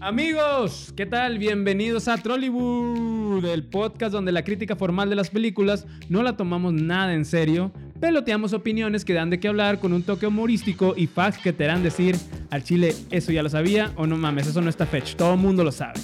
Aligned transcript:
Amigos, 0.00 0.92
¿qué 0.94 1.06
tal? 1.06 1.38
Bienvenidos 1.38 2.06
a 2.06 2.18
Trollywood, 2.18 3.44
el 3.46 3.64
podcast 3.64 4.12
donde 4.12 4.30
la 4.30 4.44
crítica 4.44 4.76
formal 4.76 5.08
de 5.08 5.16
las 5.16 5.30
películas 5.30 5.86
no 6.10 6.22
la 6.22 6.36
tomamos 6.36 6.74
nada 6.74 7.14
en 7.14 7.24
serio, 7.24 7.72
peloteamos 7.98 8.52
opiniones 8.52 9.06
que 9.06 9.14
dan 9.14 9.30
de 9.30 9.40
qué 9.40 9.48
hablar 9.48 9.80
con 9.80 9.94
un 9.94 10.02
toque 10.02 10.26
humorístico 10.26 10.92
y 10.96 11.06
facts 11.06 11.38
que 11.38 11.54
te 11.54 11.64
harán 11.64 11.82
decir 11.82 12.14
al 12.50 12.62
chile, 12.62 12.94
eso 13.10 13.32
ya 13.32 13.42
lo 13.42 13.48
sabía 13.48 13.92
o 13.96 14.06
no 14.06 14.18
mames, 14.18 14.46
eso 14.46 14.60
no 14.60 14.68
está 14.68 14.84
fetch, 14.84 15.14
todo 15.14 15.32
el 15.32 15.40
mundo 15.40 15.64
lo 15.64 15.72
sabe. 15.72 15.98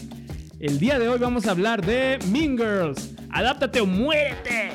El 0.58 0.78
día 0.78 0.98
de 0.98 1.08
hoy 1.08 1.18
vamos 1.18 1.46
a 1.46 1.50
hablar 1.50 1.84
de 1.84 2.18
Mean 2.30 2.56
Girls, 2.56 3.14
adáptate 3.30 3.80
o 3.80 3.86
muérete. 3.86 4.70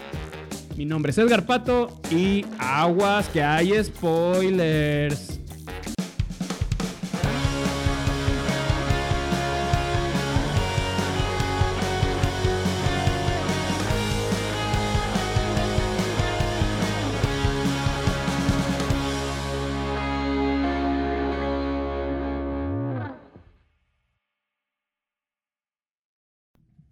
Mi 0.77 0.85
nombre 0.85 1.09
es 1.09 1.17
Edgar 1.17 1.43
Pato 1.43 2.01
y 2.11 2.45
aguas 2.59 3.27
que 3.29 3.41
hay 3.41 3.83
spoilers. 3.83 5.36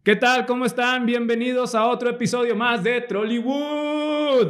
¿Qué 0.05 0.15
tal? 0.15 0.45
¿Cómo 0.45 0.65
están? 0.65 1.07
Bienvenidos 1.07 1.73
a 1.73 1.87
otro 1.87 2.11
episodio 2.11 2.55
más 2.55 2.83
de 2.83 3.01
Trollywood. 3.01 4.49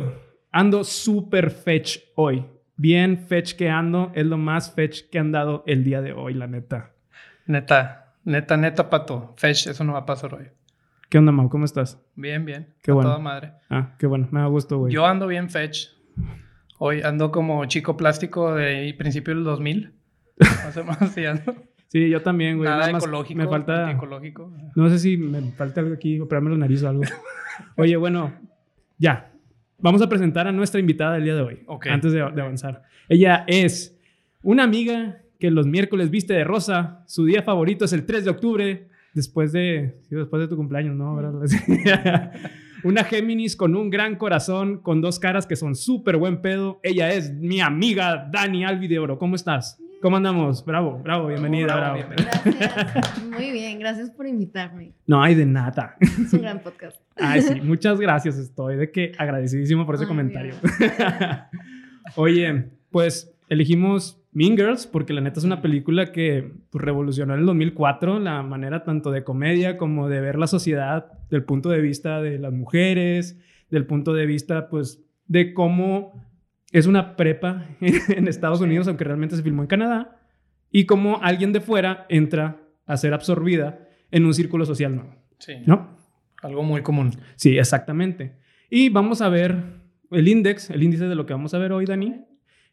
Ando 0.52 0.84
súper 0.84 1.50
fetch 1.50 1.98
hoy. 2.16 2.46
Bien 2.76 3.18
fetch 3.18 3.54
que 3.56 3.70
ando. 3.70 4.12
Es 4.16 4.26
lo 4.26 4.38
más 4.38 4.74
fetch 4.74 5.10
que 5.10 5.18
han 5.18 5.32
dado 5.32 5.64
el 5.66 5.86
día 5.86 6.02
de 6.02 6.12
hoy, 6.12 6.34
la 6.34 6.48
neta. 6.48 6.92
Neta, 7.46 8.18
neta, 8.26 8.58
neta, 8.58 8.90
pato. 8.90 9.34
Fetch, 9.38 9.68
eso 9.68 9.86
no 9.86 9.94
va 9.94 10.00
a 10.00 10.06
pasar 10.06 10.34
hoy. 10.34 10.48
¿Qué 11.08 11.20
onda, 11.20 11.32
Mau? 11.32 11.48
¿Cómo 11.48 11.64
estás? 11.64 12.04
Bien, 12.16 12.44
bien. 12.44 12.76
Qué 12.84 12.92
A 12.92 12.96
bueno. 12.96 13.12
toda 13.12 13.22
madre. 13.22 13.54
Ah, 13.70 13.96
qué 13.98 14.08
bueno. 14.08 14.28
Me 14.32 14.42
da 14.42 14.48
gusto, 14.48 14.78
güey. 14.80 14.94
Yo 14.94 15.06
ando 15.06 15.26
bien 15.26 15.50
fetch. 15.50 15.88
Hoy 16.80 17.02
ando 17.02 17.32
como 17.32 17.64
chico 17.64 17.96
plástico 17.96 18.54
de 18.56 18.94
principio 18.98 19.34
del 19.34 19.46
2000. 19.46 19.94
Más 20.38 20.76
o 20.76 20.84
menos 20.84 21.02
así 21.02 21.26
ando. 21.26 21.56
Sí, 21.96 22.10
yo 22.10 22.22
también, 22.22 22.58
güey. 22.58 22.68
Nada 22.68 22.80
Nada 22.82 22.92
más 22.92 23.04
ecológico. 23.06 23.38
Me 23.40 23.48
falta... 23.48 23.90
ecológico. 23.90 24.52
No 24.76 24.90
sé 24.90 25.00
si 25.00 25.16
me 25.16 25.42
falta 25.54 25.80
algo 25.80 25.94
aquí, 25.94 26.20
operarme 26.20 26.50
la 26.50 26.58
nariz 26.58 26.84
o 26.84 26.90
algo. 26.90 27.04
Oye, 27.78 27.96
bueno, 27.96 28.34
ya. 28.98 29.32
Vamos 29.80 30.02
a 30.02 30.10
presentar 30.10 30.46
a 30.46 30.52
nuestra 30.52 30.82
invitada 30.82 31.14
del 31.14 31.24
día 31.24 31.36
de 31.36 31.42
hoy. 31.42 31.60
Ok. 31.68 31.88
Antes 31.88 32.12
de, 32.12 32.18
de 32.20 32.42
avanzar. 32.42 32.84
Ella 33.08 33.46
es 33.48 33.98
una 34.44 34.64
amiga 34.64 35.22
que 35.40 35.50
los 35.50 35.68
miércoles 35.68 36.10
viste 36.10 36.34
de 36.34 36.44
rosa. 36.44 37.02
Su 37.08 37.24
día 37.24 37.44
favorito 37.44 37.86
es 37.86 37.94
el 37.94 38.06
3 38.06 38.26
de 38.26 38.30
octubre. 38.30 38.88
Después 39.14 39.54
de, 39.54 40.02
sí, 40.10 40.16
después 40.16 40.42
de 40.42 40.50
tu 40.50 40.58
cumpleaños, 40.58 40.98
¿no? 40.98 41.18
Una 42.84 43.06
Géminis 43.06 43.56
con 43.56 43.74
un 43.74 43.90
gran 43.90 44.18
corazón, 44.18 44.82
con 44.82 45.00
dos 45.00 45.18
caras 45.18 45.48
que 45.48 45.56
son 45.56 45.76
súper 45.76 46.18
buen 46.18 46.42
pedo. 46.42 46.82
Ella 46.84 47.14
es 47.14 47.34
mi 47.34 47.62
amiga 47.62 48.28
Dani 48.30 48.66
Alvi 48.66 48.90
de 48.90 49.00
Oro. 49.00 49.18
¿Cómo 49.18 49.38
estás? 49.38 49.80
¿Cómo 50.02 50.18
andamos? 50.18 50.64
Bravo, 50.64 51.00
bravo, 51.04 51.28
bienvenida, 51.28 51.76
Bravo, 51.76 51.82
bravo. 51.82 51.96
bienvenida. 51.96 52.42
Gracias. 52.44 53.24
Muy 53.30 53.52
bien, 53.52 53.80
gracias 53.80 54.12
por 54.12 54.28
invitarme. 54.28 54.94
No 55.08 55.22
hay 55.24 55.36
de 55.36 55.46
nada. 55.46 55.96
Es 56.00 56.32
un 56.34 56.42
gran 56.42 56.60
podcast. 56.60 56.98
Ay, 57.16 57.42
sí, 57.42 57.62
muchas 57.62 58.00
gracias. 58.00 58.38
Estoy 58.38 58.76
de 58.76 58.92
que 58.92 59.14
agradecidísimo 59.18 59.86
por 59.86 59.96
ese 59.96 60.04
Ay, 60.04 60.08
comentario. 60.08 60.54
Oye, 62.16 62.70
pues 62.92 63.34
elegimos 63.50 64.22
Mean 64.32 64.56
Girls 64.58 64.86
porque 64.86 65.14
la 65.14 65.22
neta 65.22 65.40
es 65.40 65.46
una 65.46 65.62
película 65.62 66.12
que 66.12 66.52
pues, 66.70 66.84
revolucionó 66.84 67.34
en 67.34 67.40
el 67.40 67.46
2004 67.46 68.20
la 68.20 68.44
manera 68.44 68.84
tanto 68.84 69.12
de 69.12 69.24
comedia 69.24 69.78
como 69.78 70.08
de 70.08 70.22
ver 70.22 70.38
la 70.38 70.48
sociedad 70.48 71.12
del 71.30 71.44
punto 71.44 71.70
de 71.70 71.82
vista 71.82 72.22
de 72.22 72.38
las 72.38 72.54
mujeres, 72.54 73.40
del 73.72 73.86
punto 73.86 74.14
de 74.14 74.26
vista, 74.26 74.70
pues, 74.70 75.02
de 75.28 75.54
cómo 75.54 76.14
es 76.78 76.88
una 76.88 77.16
prepa 77.16 77.66
en 77.82 78.28
Estados 78.28 78.62
Unidos, 78.62 78.88
aunque 78.88 79.04
realmente 79.04 79.36
se 79.36 79.44
filmó 79.44 79.62
en 79.62 79.68
Canadá, 79.68 80.20
y 80.72 80.86
cómo 80.86 81.20
alguien 81.22 81.54
de 81.54 81.62
fuera 81.62 82.06
entra 82.10 82.62
a 82.86 82.98
ser 82.98 83.14
absorbida 83.14 83.88
en 84.12 84.26
un 84.26 84.34
círculo 84.34 84.66
social 84.66 84.96
nuevo, 84.96 85.16
Sí. 85.40 85.54
¿no? 85.66 85.96
Algo 86.42 86.64
muy 86.64 86.82
común. 86.82 87.12
Sí, 87.36 87.58
exactamente. 87.58 88.38
Y 88.70 88.90
vamos 88.90 89.22
a 89.22 89.30
ver 89.30 89.56
el 90.12 90.28
index, 90.28 90.70
el 90.70 90.84
índice 90.84 91.06
de 91.08 91.16
lo 91.16 91.26
que 91.26 91.34
vamos 91.34 91.54
a 91.54 91.58
ver 91.58 91.72
hoy, 91.72 91.86
Dani. 91.86 92.22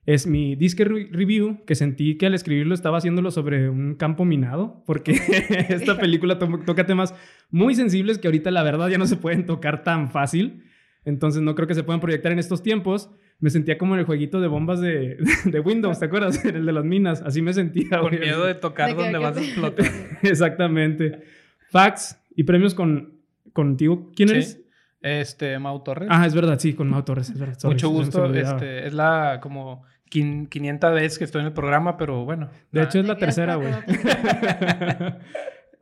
Es 0.04 0.26
mi 0.26 0.56
disque 0.56 0.84
re- 0.84 1.08
review, 1.12 1.64
que 1.64 1.74
sentí 1.76 2.18
que 2.18 2.26
al 2.26 2.34
escribirlo 2.34 2.74
estaba 2.74 2.98
haciéndolo 2.98 3.30
sobre 3.30 3.70
un 3.70 3.94
campo 3.94 4.24
minado, 4.24 4.82
porque 4.84 5.12
esta 5.68 5.96
película 5.96 6.38
to- 6.38 6.60
toca 6.66 6.84
temas 6.86 7.14
muy 7.50 7.74
sensibles 7.76 8.18
que 8.18 8.26
ahorita 8.28 8.50
la 8.50 8.62
verdad 8.64 8.88
ya 8.88 8.98
no 8.98 9.06
se 9.06 9.16
pueden 9.16 9.46
tocar 9.46 9.84
tan 9.84 10.10
fácil. 10.10 10.64
Entonces 11.04 11.40
no 11.42 11.54
creo 11.54 11.68
que 11.68 11.74
se 11.74 11.84
puedan 11.84 12.00
proyectar 12.00 12.32
en 12.32 12.40
estos 12.40 12.62
tiempos. 12.62 13.10
Me 13.42 13.50
sentía 13.50 13.76
como 13.76 13.92
en 13.94 14.00
el 14.00 14.06
jueguito 14.06 14.40
de 14.40 14.48
bombas 14.48 14.80
de, 14.80 15.18
de 15.44 15.60
Windows, 15.60 15.98
¿te 15.98 16.06
acuerdas? 16.06 16.42
En 16.44 16.56
el 16.56 16.64
de 16.66 16.72
las 16.72 16.84
minas. 16.84 17.20
Así 17.22 17.42
me 17.42 17.52
sentía. 17.52 17.98
Con 18.00 18.18
miedo 18.18 18.46
de 18.46 18.54
tocar 18.54 18.88
De 18.88 18.94
donde 19.02 19.18
vas 19.18 19.36
a 19.36 19.40
explotar. 19.40 19.84
Exactamente. 20.22 21.22
Facts 21.70 22.18
y 22.34 22.44
premios 22.44 22.74
con, 22.74 23.18
contigo. 23.52 24.10
¿Quién 24.16 24.28
Sí. 24.30 24.34
eres? 24.36 24.58
Este, 25.02 25.58
Mau 25.58 25.82
Torres. 25.82 26.08
Ah, 26.10 26.24
es 26.26 26.34
verdad, 26.34 26.58
sí, 26.60 26.74
con 26.74 26.88
Mau 26.88 27.02
Torres, 27.02 27.28
es 27.30 27.38
verdad. 27.38 27.58
Sorry, 27.58 27.74
Mucho 27.74 27.88
gusto. 27.90 28.32
Este, 28.32 28.86
es 28.86 28.94
la 28.94 29.40
como 29.42 29.82
quin- 30.08 30.48
500 30.48 30.94
vez 30.94 31.18
que 31.18 31.24
estoy 31.24 31.40
en 31.40 31.48
el 31.48 31.52
programa, 31.52 31.96
pero 31.96 32.24
bueno. 32.24 32.46
De 32.70 32.78
nada. 32.80 32.86
hecho, 32.88 33.00
es 33.00 33.08
la 33.08 33.16
tercera, 33.18 33.56
güey. 33.56 33.72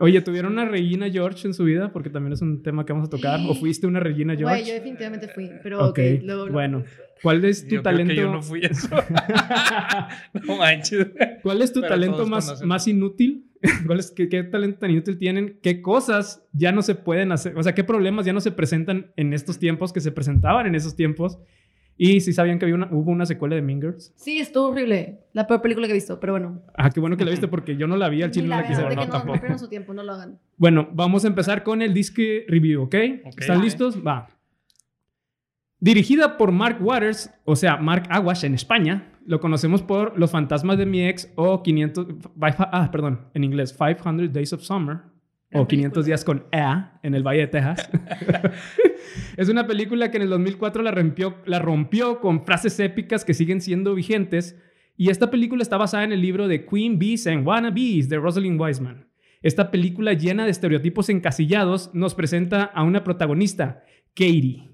Oye, 0.01 0.21
¿tuvieron 0.23 0.53
una 0.53 0.65
Regina 0.65 1.09
George 1.11 1.47
en 1.47 1.55
su 1.55 1.65
vida? 1.65 1.93
Porque 1.93 2.11
también 2.11 2.33
es 2.33 2.43
un 2.43 2.63
tema 2.63 2.85
que 2.87 2.93
vamos 2.93 3.09
a 3.09 3.11
tocar. 3.11 3.39
¿O 3.49 3.55
fuiste 3.55 3.87
una 3.87 4.01
Regina 4.01 4.35
Güey, 4.35 4.45
yo 4.45 4.49
George? 4.49 4.73
definitivamente 4.73 5.29
fui, 5.29 5.51
pero 5.63 5.89
Ok, 5.89 5.99
bueno. 6.51 6.85
¿Cuál 7.23 7.45
es 7.45 7.65
tu 7.69 7.75
Yo 7.77 7.83
creo 7.83 7.83
talento? 7.83 8.15
que 8.15 8.21
yo 8.21 8.33
no 8.33 8.41
fui 8.43 8.61
eso. 8.65 8.89
no 10.47 10.57
manches. 10.57 11.09
¿Cuál 11.43 11.63
es 11.63 11.73
tu 11.73 11.81
Pero 11.81 11.93
talento 11.93 12.27
más, 12.27 12.47
conocen. 12.47 12.69
más 12.69 12.89
inútil? 12.89 13.47
¿Cuál 13.87 13.99
es, 13.99 14.11
qué, 14.11 14.29
qué 14.29 14.43
talento 14.43 14.79
tan 14.79 14.91
inútil 14.91 15.19
tienen? 15.19 15.59
¿Qué 15.63 15.83
cosas 15.83 16.43
ya 16.53 16.73
no 16.73 16.81
se 16.83 16.95
pueden 16.95 17.31
hacer? 17.33 17.57
O 17.59 17.63
sea, 17.63 17.75
¿qué 17.75 17.85
problemas 17.85 18.25
ya 18.25 18.33
no 18.33 18.41
se 18.41 18.53
presentan 18.53 19.13
en 19.17 19.35
estos 19.35 19.59
tiempos 19.59 19.93
que 19.93 20.01
se 20.01 20.13
presentaban 20.13 20.67
en 20.67 20.75
esos 20.75 20.97
tiempos? 20.97 21.39
Y 22.03 22.21
si 22.21 22.33
sabían 22.33 22.59
que 22.59 22.65
había 22.65 22.77
una- 22.77 22.89
hubo 22.91 23.11
una 23.11 23.27
secuela 23.27 23.57
de 23.57 23.61
Mean 23.61 23.79
Girls. 23.83 24.15
Sí, 24.17 24.39
estuvo 24.39 24.69
horrible. 24.69 25.19
La 25.35 25.47
peor 25.47 25.61
película 25.61 25.87
que 25.87 25.91
he 25.91 25.95
visto, 25.95 26.19
pero 26.19 26.33
bueno. 26.33 26.63
Ah, 26.75 26.89
qué 26.89 26.99
bueno 26.99 27.15
que 27.19 27.27
la 27.27 27.31
viste 27.31 27.47
porque 27.47 27.77
yo 27.77 27.87
no 27.87 27.95
la 27.99 28.09
vi, 28.09 28.23
al 28.23 28.31
chile 28.31 28.49
no 28.49 28.57
la 28.57 28.67
quise 28.67 28.83
ver. 28.83 28.97
no, 28.97 29.05
no, 29.05 29.11
tampoco. 29.11 29.47
no 29.47 29.59
su 29.59 29.69
tiempo, 29.69 29.93
no 29.93 30.03
lo 30.03 30.15
hagan. 30.15 30.39
Bueno, 30.57 30.89
vamos 30.95 31.27
a 31.27 31.29
empezar 31.29 31.63
con 31.63 31.83
el 31.83 31.93
disque 31.93 32.47
review, 32.49 32.85
¿ok? 32.85 32.95
Ok. 33.27 33.41
¿Están 33.41 33.59
Ok. 33.59 33.65
listos? 33.65 33.99
Va. 34.07 34.29
Dirigida 35.79 36.37
por 36.39 36.53
Mark 36.53 36.79
Waters, 36.81 37.31
o 37.45 37.55
sea, 37.57 37.77
Mark 37.77 38.05
Aguas 38.11 38.45
en 38.45 38.55
España. 38.55 39.13
Lo 39.27 39.39
conocemos 39.41 39.83
por 39.83 40.19
Los 40.19 40.31
fantasmas 40.31 40.79
de 40.79 40.87
mi 40.87 41.07
ex 41.07 41.31
o 41.37 41.63
500... 41.63 42.07
Ah, 42.41 42.89
perdón, 42.91 43.27
en 43.35 43.45
inglés, 43.45 43.73
500 43.77 44.33
Days 44.33 44.53
of 44.55 44.63
Summer. 44.63 44.99
O 45.53 45.67
Gran 45.67 45.67
500 45.67 45.93
película. 45.93 46.07
días 46.07 46.25
con 46.25 46.45
Ea 46.53 47.01
en 47.03 47.15
el 47.15 47.27
Valle 47.27 47.41
de 47.41 47.47
Texas. 47.49 47.91
es 49.37 49.49
una 49.49 49.67
película 49.67 50.11
que 50.11 50.17
en 50.19 50.23
el 50.23 50.31
2004 50.31 50.83
la 50.83 50.93
rompió, 50.93 51.37
la 51.45 51.59
rompió 51.59 52.21
con 52.21 52.45
frases 52.45 52.79
épicas 52.79 53.25
que 53.25 53.35
siguen 53.35 53.61
siendo 53.61 53.95
vigentes. 53.95 54.57
Y 54.97 55.11
esta 55.11 55.31
película 55.31 55.63
está 55.63 55.77
basada 55.77 56.05
en 56.05 56.13
el 56.13 56.21
libro 56.21 56.47
de 56.47 56.67
Queen 56.67 56.99
Bees 56.99 57.27
and 57.27 57.47
Wannabes 57.47 58.09
de 58.09 58.19
Rosalind 58.19 58.61
Wiseman. 58.61 59.09
Esta 59.43 59.71
película 59.71 60.13
llena 60.13 60.45
de 60.45 60.51
estereotipos 60.51 61.09
encasillados 61.09 61.95
nos 61.95 62.15
presenta 62.15 62.65
a 62.65 62.85
una 62.85 63.03
protagonista, 63.03 63.83
Katie. 64.15 64.70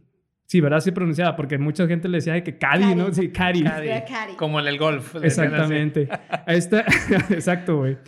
Sí, 0.46 0.60
¿verdad? 0.60 0.78
Sí 0.80 0.92
pronunciada, 0.92 1.34
porque 1.34 1.58
mucha 1.58 1.86
gente 1.88 2.08
le 2.08 2.18
decía 2.18 2.34
de 2.34 2.42
que 2.44 2.56
Cady, 2.56 2.94
¿no? 2.94 3.12
Sí, 3.12 3.28
Cady. 3.30 3.62
Como 4.36 4.60
en 4.60 4.68
el 4.68 4.78
golf. 4.78 5.16
Exactamente. 5.24 6.08
A 6.46 6.54
esta, 6.54 6.80
exacto, 7.30 7.78
güey. 7.78 7.98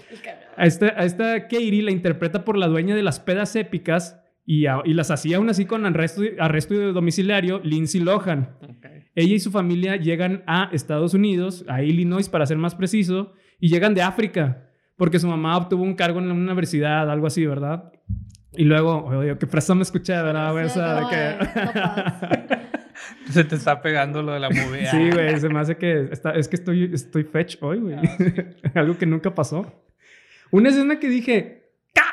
A 0.56 0.66
esta, 0.66 0.86
a 0.96 1.04
esta 1.04 1.42
Katie 1.42 1.82
la 1.82 1.90
interpreta 1.90 2.44
por 2.44 2.56
la 2.56 2.66
dueña 2.68 2.94
de 2.94 3.02
las 3.02 3.18
pedas 3.20 3.54
épicas 3.56 4.20
y, 4.44 4.66
a- 4.66 4.82
y 4.84 4.94
las 4.94 5.10
hacía 5.10 5.36
aún 5.38 5.48
así 5.50 5.64
con 5.66 5.84
arresto, 5.84 6.22
arresto 6.38 6.92
domiciliario, 6.92 7.60
Lindsay 7.64 8.00
Lohan. 8.00 8.56
Ok. 8.62 8.86
Ella 9.14 9.34
y 9.34 9.40
su 9.40 9.50
familia 9.50 9.96
llegan 9.96 10.44
a 10.46 10.70
Estados 10.72 11.14
Unidos, 11.14 11.64
a 11.68 11.82
Illinois 11.82 12.28
para 12.28 12.46
ser 12.46 12.56
más 12.56 12.74
preciso, 12.76 13.32
y 13.58 13.68
llegan 13.68 13.94
de 13.94 14.02
África, 14.02 14.68
porque 14.96 15.18
su 15.18 15.26
mamá 15.26 15.56
obtuvo 15.56 15.82
un 15.82 15.94
cargo 15.94 16.20
en 16.20 16.26
una 16.26 16.34
universidad, 16.34 17.10
algo 17.10 17.26
así, 17.26 17.44
¿verdad? 17.44 17.90
Y 18.52 18.64
luego, 18.64 19.04
oye, 19.04 19.36
qué 19.38 19.46
fresa 19.46 19.74
me 19.74 19.82
escuché, 19.82 20.12
¿verdad? 20.14 20.52
güey? 20.52 20.68
Sí, 20.68 20.78
Esa 20.78 21.00
de 21.00 21.06
que-. 21.10 22.68
Se 23.30 23.44
te 23.44 23.54
está 23.54 23.80
pegando 23.82 24.22
lo 24.22 24.32
de 24.32 24.40
la 24.40 24.48
movie. 24.50 24.86
Sí, 24.86 25.10
güey, 25.12 25.38
se 25.38 25.48
me 25.48 25.60
hace 25.60 25.76
que 25.76 26.08
está- 26.10 26.32
es 26.32 26.48
que 26.48 26.56
estoy, 26.56 26.90
estoy 26.92 27.24
fetch 27.24 27.56
hoy, 27.60 27.78
güey. 27.78 27.94
Ah, 27.94 28.02
sí. 28.18 28.24
Algo 28.74 28.96
que 28.98 29.06
nunca 29.06 29.34
pasó. 29.34 29.84
Una 30.50 30.70
escena 30.70 30.98
que 30.98 31.08
dije, 31.08 31.70
¡ca! 31.94 32.06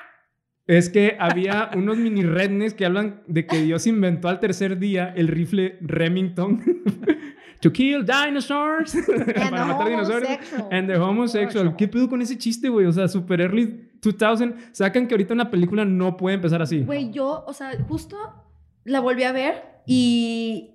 Es 0.67 0.89
que 0.89 1.15
había 1.19 1.69
unos 1.75 1.97
mini 1.97 2.23
rednecks 2.23 2.73
que 2.73 2.85
hablan 2.85 3.21
de 3.27 3.45
que 3.47 3.61
Dios 3.61 3.87
inventó 3.87 4.27
al 4.27 4.39
tercer 4.39 4.77
día 4.77 5.13
el 5.15 5.27
rifle 5.29 5.77
Remington. 5.81 6.61
to 7.61 7.71
kill 7.71 8.05
dinosaurs. 8.05 8.93
And 8.95 9.33
para 9.49 9.65
matar 9.65 9.87
dinosaurios. 9.89 10.37
And 10.71 10.87
the 10.89 10.97
homosexual. 10.97 11.75
¿Qué 11.77 11.87
pedo 11.87 12.09
con 12.09 12.21
ese 12.21 12.37
chiste, 12.37 12.67
güey? 12.69 12.85
O 12.85 12.91
sea, 12.91 13.07
super 13.07 13.39
early 13.41 13.89
2000 14.11 14.55
sacan 14.71 15.07
que 15.07 15.13
ahorita 15.13 15.33
una 15.33 15.49
película 15.49 15.85
no 15.85 16.17
puede 16.17 16.35
empezar 16.35 16.61
así. 16.61 16.81
Güey, 16.81 17.11
yo, 17.11 17.43
o 17.47 17.53
sea, 17.53 17.71
justo 17.87 18.17
la 18.83 18.99
volví 18.99 19.23
a 19.23 19.31
ver 19.31 19.63
y. 19.85 20.71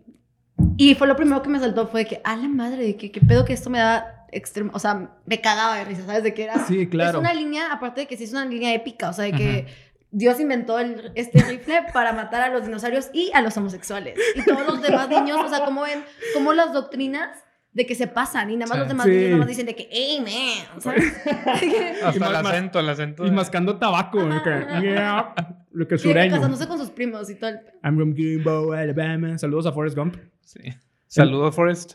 Y 0.76 0.94
fue 0.94 1.06
lo 1.06 1.16
primero 1.16 1.40
que 1.40 1.48
me 1.48 1.58
saltó, 1.58 1.86
fue 1.88 2.04
que, 2.04 2.20
a 2.22 2.36
la 2.36 2.48
madre, 2.48 2.84
de 2.84 2.96
que 2.96 3.10
qué 3.10 3.20
pedo 3.20 3.44
que 3.44 3.54
esto 3.54 3.70
me 3.70 3.78
da 3.78 4.26
extremo. 4.30 4.70
O 4.74 4.78
sea, 4.78 5.16
me 5.24 5.40
cagaba 5.40 5.76
de 5.76 5.84
risa, 5.84 6.04
¿sabes? 6.04 6.22
De 6.22 6.34
que 6.34 6.44
era. 6.44 6.66
Sí, 6.66 6.86
claro. 6.86 7.18
Es 7.18 7.24
una 7.24 7.32
línea, 7.32 7.72
aparte 7.72 8.02
de 8.02 8.06
que 8.06 8.16
sí 8.16 8.24
es 8.24 8.32
una 8.32 8.44
línea 8.44 8.74
épica, 8.74 9.10
o 9.10 9.12
sea, 9.12 9.24
de 9.24 9.32
que. 9.32 9.90
Dios 10.12 10.40
inventó 10.40 10.76
este 10.80 11.40
rifle 11.42 11.82
para 11.92 12.12
matar 12.12 12.42
a 12.42 12.48
los 12.48 12.64
dinosaurios 12.64 13.10
y 13.12 13.30
a 13.32 13.42
los 13.42 13.56
homosexuales. 13.56 14.18
Y 14.34 14.44
todos 14.44 14.66
los 14.66 14.82
demás 14.82 15.08
niños, 15.08 15.38
o 15.40 15.48
sea, 15.48 15.64
como 15.64 15.82
ven, 15.82 16.02
como 16.34 16.52
las 16.52 16.72
doctrinas 16.72 17.30
de 17.72 17.86
que 17.86 17.94
se 17.94 18.06
pasan 18.08 18.50
y 18.50 18.56
nada 18.56 18.66
más 18.68 18.76
Sí. 18.76 18.78
los 18.80 18.88
demás 18.88 19.06
Sí. 19.06 19.12
niños 19.12 19.24
nada 19.30 19.38
más 19.38 19.48
dicen 19.48 19.66
de 19.66 19.74
que, 19.76 19.88
amen, 20.18 20.80
¿sabes? 20.80 21.04
Hasta 22.04 22.28
el 22.28 22.34
acento, 22.36 22.80
el 22.80 22.88
acento. 22.88 23.24
Y 23.24 23.30
de- 23.30 23.36
mascando 23.36 23.76
tabaco. 23.78 24.24
de 24.24 24.42
que, 24.42 24.80
yeah, 24.82 25.34
lo 25.72 25.86
que 25.86 25.96
sureño. 25.98 26.34
casándose 26.34 26.66
con 26.66 26.78
sus 26.78 26.90
primos 26.90 27.30
y 27.30 27.36
todo 27.36 27.50
el... 27.50 27.56
I'm 27.84 27.96
from 27.96 28.12
Greenbow, 28.14 28.72
Alabama. 28.72 29.38
Saludos 29.38 29.66
a 29.66 29.72
Forrest 29.72 29.96
Gump. 29.96 30.16
Sí. 30.42 30.60
Saludos, 31.06 31.54
Forrest. 31.54 31.94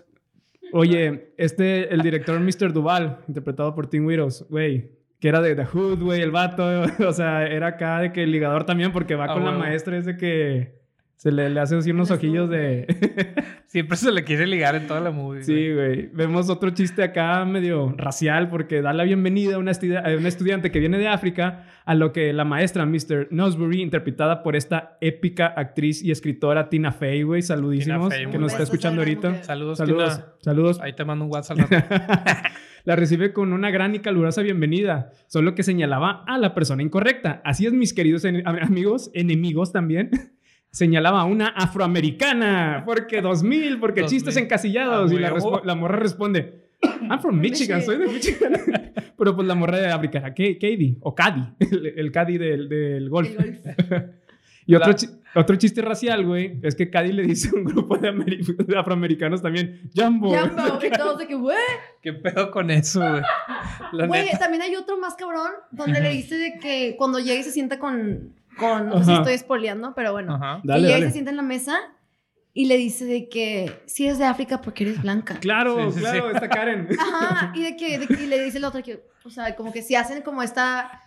Oye, 0.74 1.34
este, 1.38 1.94
el 1.94 2.02
director 2.02 2.40
Mr. 2.40 2.74
Duval, 2.74 3.20
interpretado 3.28 3.74
por 3.76 3.88
Tim 3.88 4.06
Widows, 4.06 4.46
güey, 4.50 4.92
que 5.20 5.28
era 5.30 5.40
de 5.42 5.56
The 5.56 5.66
Hood, 5.66 6.02
güey, 6.02 6.22
el 6.22 6.32
vato, 6.32 6.64
o 7.08 7.14
sea, 7.14 7.46
era 7.46 7.68
acá 7.68 8.00
de 8.00 8.12
que 8.12 8.24
el 8.24 8.32
ligador 8.32 8.66
también, 8.66 8.92
porque 8.92 9.16
va 9.16 9.26
Ah, 9.26 9.34
con 9.34 9.46
la 9.46 9.52
maestra, 9.52 9.98
es 9.98 10.06
de 10.06 10.18
que 10.18 10.85
se 11.18 11.32
le, 11.32 11.50
le 11.50 11.60
hace 11.60 11.76
así 11.78 11.92
unos 11.92 12.12
ojillos 12.12 12.50
de... 12.50 12.86
Siempre 13.66 13.98
se 13.98 14.12
le 14.12 14.24
quiere 14.24 14.46
ligar 14.48 14.76
en 14.76 14.88
toda 14.88 15.00
la 15.02 15.12
movie. 15.12 15.44
sí, 15.44 15.74
güey. 15.74 16.08
Vemos 16.14 16.50
otro 16.50 16.70
chiste 16.70 17.04
acá 17.04 17.44
medio 17.46 17.94
racial, 17.98 18.50
porque 18.50 18.82
da 18.82 18.94
la 18.94 19.04
bienvenida 19.04 19.56
a 19.56 19.58
una, 19.58 19.72
estudi- 19.72 19.98
a 19.98 20.18
una 20.18 20.28
estudiante 20.28 20.72
que 20.72 20.80
viene 20.80 20.98
de 20.98 21.08
África, 21.08 21.66
a 21.84 21.96
lo 21.96 22.12
que 22.14 22.32
la 22.32 22.46
maestra, 22.46 22.86
Mr. 22.86 23.28
Nosbury, 23.32 23.82
interpretada 23.82 24.44
por 24.44 24.56
esta 24.56 24.98
épica 25.02 25.48
actriz 25.48 26.02
y 26.04 26.12
escritora 26.12 26.70
Tina 26.70 26.92
Fey, 26.92 27.24
güey, 27.24 27.42
saludísimos, 27.42 28.14
Fey, 28.14 28.28
que 28.28 28.38
nos 28.38 28.52
está 28.54 28.64
escuchando 28.64 29.02
ahorita. 29.02 29.44
Saludos, 29.44 29.78
Saludos, 29.78 30.16
Tina. 30.18 30.28
saludos. 30.42 30.80
Ahí 30.80 30.94
te 30.94 31.04
mando 31.06 31.26
un 31.26 31.32
WhatsApp. 31.32 31.58
la 32.86 32.96
recibe 32.96 33.34
con 33.34 33.52
una 33.52 33.72
gran 33.72 33.96
y 33.96 34.00
calurosa 34.00 34.42
bienvenida, 34.42 35.12
solo 35.28 35.56
que 35.56 35.64
señalaba 35.64 36.24
a 36.28 36.38
la 36.38 36.54
persona 36.54 36.84
incorrecta. 36.84 37.42
Así 37.44 37.66
es, 37.66 37.74
mis 37.74 37.94
queridos 37.94 38.24
en- 38.26 38.48
am- 38.48 38.60
amigos, 38.62 39.12
enemigos 39.14 39.72
también. 39.72 40.12
Señalaba 40.76 41.22
a 41.22 41.24
una 41.26 41.48
afroamericana, 41.48 42.84
porque 42.86 43.22
2000, 43.22 43.80
porque 43.80 44.02
2000. 44.02 44.10
chistes 44.10 44.36
encasillados. 44.36 45.10
Ah, 45.10 45.14
y 45.14 45.20
la, 45.20 45.34
la 45.64 45.76
morra 45.76 45.96
responde, 45.98 46.66
I'm 47.10 47.20
from 47.22 47.40
Michigan, 47.40 47.82
soy 47.82 47.98
de 47.98 48.08
Michigan. 48.08 48.54
Pero 49.18 49.34
pues 49.38 49.48
la 49.48 49.56
morra 49.56 49.78
de 49.80 49.88
africana, 49.88 50.34
Ka- 50.34 50.44
Katie, 50.60 50.98
o 51.00 51.16
Cady, 51.16 51.44
el, 51.72 51.86
el 51.98 52.12
Cady 52.12 52.38
del, 52.38 52.68
del 52.68 53.10
golf. 53.10 53.30
el 53.40 53.62
golf. 53.62 54.04
Y 54.68 54.74
otro, 54.74 54.94
chi- 54.94 55.08
otro 55.36 55.56
chiste 55.58 55.80
racial, 55.84 56.26
güey, 56.26 56.60
es 56.64 56.74
que 56.74 56.90
Cady 56.90 57.12
le 57.14 57.22
dice 57.22 57.50
a 57.50 57.56
un 57.56 57.66
grupo 57.66 57.98
de, 58.00 58.12
de 58.12 58.78
afroamericanos 58.78 59.40
también, 59.44 59.80
Jumbo. 59.96 60.36
Jumbo, 60.36 60.80
y 60.84 60.90
todos 60.90 61.20
de 61.20 61.28
que, 61.28 61.36
güey. 61.36 61.56
¿Qué 62.02 62.14
pedo 62.14 62.50
con 62.50 62.72
eso, 62.72 63.00
güey? 63.00 64.08
Güey, 64.08 64.30
también 64.40 64.64
hay 64.64 64.76
otro 64.76 64.98
más 64.98 65.14
cabrón 65.14 65.52
donde 65.72 66.02
le 66.02 66.10
dice 66.10 66.36
de 66.36 66.58
que 66.60 66.96
cuando 66.98 67.20
llega 67.20 67.40
y 67.40 67.44
se 67.44 67.52
sienta 67.52 67.78
con. 67.78 68.34
Con 68.58 68.90
no 68.90 69.00
sé 69.00 69.06
si 69.06 69.14
estoy 69.14 69.34
espoleando, 69.34 69.94
pero 69.96 70.12
bueno. 70.12 70.40
Dale, 70.64 70.88
y 70.88 70.92
dale. 70.92 71.06
se 71.08 71.12
sienta 71.14 71.32
en 71.32 71.38
la 71.38 71.44
mesa 71.44 71.78
y 72.54 72.66
le 72.68 72.78
dice 72.78 73.06
de 73.06 73.28
que 73.28 73.82
si 73.86 74.06
eres 74.06 74.18
de 74.18 74.26
África 74.26 74.62
porque 74.62 74.84
eres 74.86 75.02
blanca. 75.02 75.36
Claro, 75.40 75.92
Sí, 75.92 75.96
sí, 75.96 76.00
claro, 76.02 76.30
sí. 76.30 76.36
está 76.36 76.50
Karen. 76.50 76.88
Ajá, 76.98 77.52
y 77.56 77.64
de 77.64 77.76
que, 77.76 78.00
de 78.00 78.08
que- 78.08 78.24
y 78.24 78.28
le 78.28 78.42
dice 78.44 78.60
la 78.60 78.70
otra 78.70 78.82
que, 78.82 79.04
o 79.26 79.30
sea, 79.30 79.56
como 79.56 79.74
que 79.74 79.82
si 79.82 79.96
hacen 79.96 80.22
como 80.22 80.42
esta. 80.42 81.02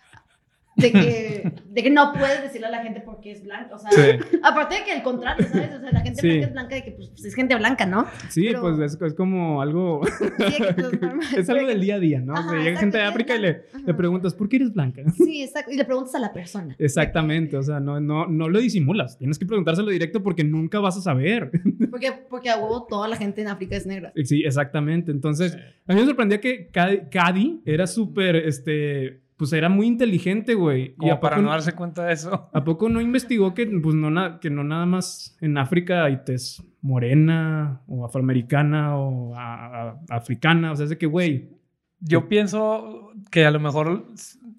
De 0.79 0.91
que, 0.91 1.51
de 1.69 1.83
que 1.83 1.89
no 1.89 2.13
puedes 2.13 2.41
decirle 2.41 2.67
a 2.67 2.71
la 2.71 2.83
gente 2.83 3.01
porque 3.01 3.31
es 3.31 3.43
blanca. 3.43 3.75
O 3.75 3.79
sea, 3.79 3.91
Sí. 3.91 4.01
aparte 4.43 4.75
de 4.75 4.83
que 4.83 4.93
el 4.93 5.03
contrario, 5.03 5.45
¿sabes? 5.51 5.75
O 5.75 5.79
sea, 5.79 5.91
la 5.91 6.01
gente 6.01 6.21
Sí. 6.21 6.27
blanca 6.29 6.45
es 6.47 6.51
blanca 6.53 6.75
de 6.75 6.83
que 6.83 6.91
pues, 6.91 7.25
es 7.25 7.35
gente 7.35 7.55
blanca, 7.55 7.85
¿no? 7.85 8.05
Sí, 8.29 8.45
Pero- 8.47 8.61
pues 8.61 8.79
es, 8.79 9.01
es 9.01 9.13
como 9.13 9.61
algo. 9.61 10.01
Sí, 10.05 10.63
que, 10.63 10.73
pues, 10.73 11.33
es 11.37 11.49
algo 11.49 11.67
del 11.67 11.81
día 11.81 11.95
a 11.95 11.99
día, 11.99 12.19
¿no? 12.19 12.33
Ajá, 12.33 12.47
O 12.47 12.49
sea, 12.49 12.57
llega 12.59 12.69
exacto, 12.71 12.79
gente 12.81 12.97
de 12.97 13.03
¿qué 13.03 13.07
es 13.07 13.11
África 13.11 13.35
y 13.35 13.39
le, 13.41 13.61
le 13.85 13.93
preguntas, 13.93 14.33
¿por 14.33 14.49
qué 14.49 14.55
eres 14.57 14.73
blanca? 14.73 15.01
Sí, 15.15 15.43
exacto. 15.43 15.71
Y 15.71 15.77
le 15.77 15.85
preguntas 15.85 16.15
a 16.15 16.19
la 16.19 16.33
persona. 16.33 16.75
Exactamente, 16.79 17.57
o 17.57 17.63
sea, 17.63 17.79
no, 17.79 17.99
no, 17.99 18.25
no 18.27 18.49
lo 18.49 18.59
disimulas. 18.59 19.17
Tienes 19.17 19.37
que 19.37 19.45
preguntárselo 19.45 19.89
directo 19.91 20.23
porque 20.23 20.43
nunca 20.43 20.79
vas 20.79 20.97
a 20.97 21.01
saber. 21.01 21.51
Porque, 21.89 22.11
porque 22.29 22.49
a 22.49 22.57
huevo 22.57 22.85
toda 22.89 23.07
la 23.07 23.15
gente 23.15 23.41
en 23.41 23.47
África 23.47 23.75
es 23.75 23.85
negra. 23.85 24.11
Sí, 24.23 24.43
exactamente. 24.45 25.11
Entonces, 25.11 25.57
a 25.87 25.93
mí 25.93 25.99
me 25.99 26.05
sorprendía 26.05 26.39
que 26.39 26.67
Cady 26.69 27.61
era 27.65 27.87
súper, 27.87 28.35
este, 28.37 29.19
pues 29.39 29.53
era 29.53 29.69
muy 29.69 29.87
inteligente, 29.87 30.53
güey. 30.53 30.83
¿Y 30.91 30.95
Como 30.97 31.13
a 31.13 31.19
para 31.19 31.37
poco, 31.37 31.45
no 31.45 31.51
darse 31.51 31.71
cuenta 31.73 32.03
de 32.05 32.13
eso. 32.13 32.51
¿A 32.53 32.63
poco 32.63 32.89
no 32.89 32.99
investigó 33.01 33.53
que, 33.55 33.65
pues, 33.65 33.95
no, 33.95 34.39
que 34.41 34.49
no 34.51 34.63
nada 34.65 34.85
más 34.85 35.37
en 35.41 35.57
África 35.57 36.03
hay 36.03 36.17
tez 36.25 36.61
morena 36.81 37.81
o 37.87 38.05
afroamericana 38.05 38.97
o 38.97 39.33
a- 39.35 39.91
a- 39.91 39.99
africana? 40.09 40.73
O 40.73 40.75
sea, 40.75 40.83
es 40.83 40.89
de 40.91 40.97
que, 40.97 41.05
güey, 41.07 41.57
Yo 42.01 42.29
pienso 42.29 43.11
que 43.31 43.45
a 43.45 43.51
lo 43.51 43.59
mejor, 43.59 44.05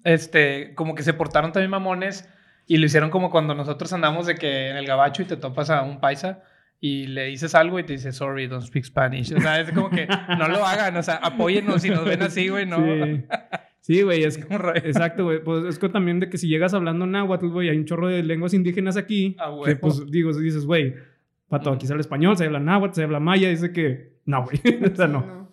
este, 0.03 0.75
como 0.75 0.93
que 0.95 1.01
se 1.03 1.13
portaron 1.13 1.51
también 1.51 1.71
mamones 1.71 2.29
y 2.67 2.77
lo 2.77 2.85
hicieron 2.85 3.09
como 3.09 3.31
cuando 3.31 3.55
nosotros 3.55 3.91
andamos 3.93 4.27
de 4.27 4.35
que 4.35 4.69
en 4.69 4.77
el 4.77 4.85
gabacho 4.85 5.23
y 5.23 5.25
te 5.25 5.37
topas 5.37 5.69
a 5.71 5.81
un 5.83 5.99
paisa 5.99 6.43
y 6.79 7.07
le 7.07 7.25
dices 7.25 7.55
algo 7.55 7.79
y 7.79 7.83
te 7.83 7.93
dice, 7.93 8.11
sorry, 8.11 8.45
don't 8.47 8.63
speak 8.63 8.85
Spanish. 8.85 9.31
O 9.33 9.39
sea, 9.41 9.59
es 9.59 9.71
como 9.71 9.89
que 9.89 10.07
no 10.37 10.47
lo 10.47 10.63
hagan, 10.65 10.95
o 10.97 11.01
sea, 11.03 11.15
apóyennos 11.15 11.81
si 11.81 11.89
nos 11.89 12.05
ven 12.05 12.21
así, 12.23 12.47
güey, 12.49 12.65
no. 12.67 12.77
Sí. 12.77 13.23
Sí, 13.81 14.03
güey, 14.03 14.23
es 14.23 14.37
Como 14.45 14.69
exacto, 14.75 15.25
güey. 15.25 15.43
Pues 15.43 15.65
es 15.65 15.79
que 15.79 15.89
también 15.89 16.19
de 16.19 16.29
que 16.29 16.37
si 16.37 16.47
llegas 16.47 16.73
hablando 16.73 17.05
náhuatl, 17.05 17.47
güey, 17.47 17.69
hay 17.69 17.77
un 17.77 17.85
chorro 17.85 18.07
de 18.07 18.23
lenguas 18.23 18.53
indígenas 18.53 18.95
aquí. 18.95 19.35
A 19.39 19.49
huevo. 19.51 19.65
que 19.65 19.75
pues 19.75 20.09
digo, 20.09 20.31
dices, 20.33 20.65
güey, 20.65 20.95
pato, 21.49 21.71
aquí 21.71 21.85
se 21.85 21.93
habla 21.93 22.01
español, 22.01 22.37
se 22.37 22.45
habla 22.45 22.59
náhuatl, 22.59 22.95
se 22.95 23.03
habla 23.03 23.19
maya, 23.19 23.49
dice 23.49 23.71
que 23.71 24.13
no, 24.25 24.45
güey. 24.45 24.59
o 24.91 24.95
sea, 24.95 25.07
no. 25.07 25.51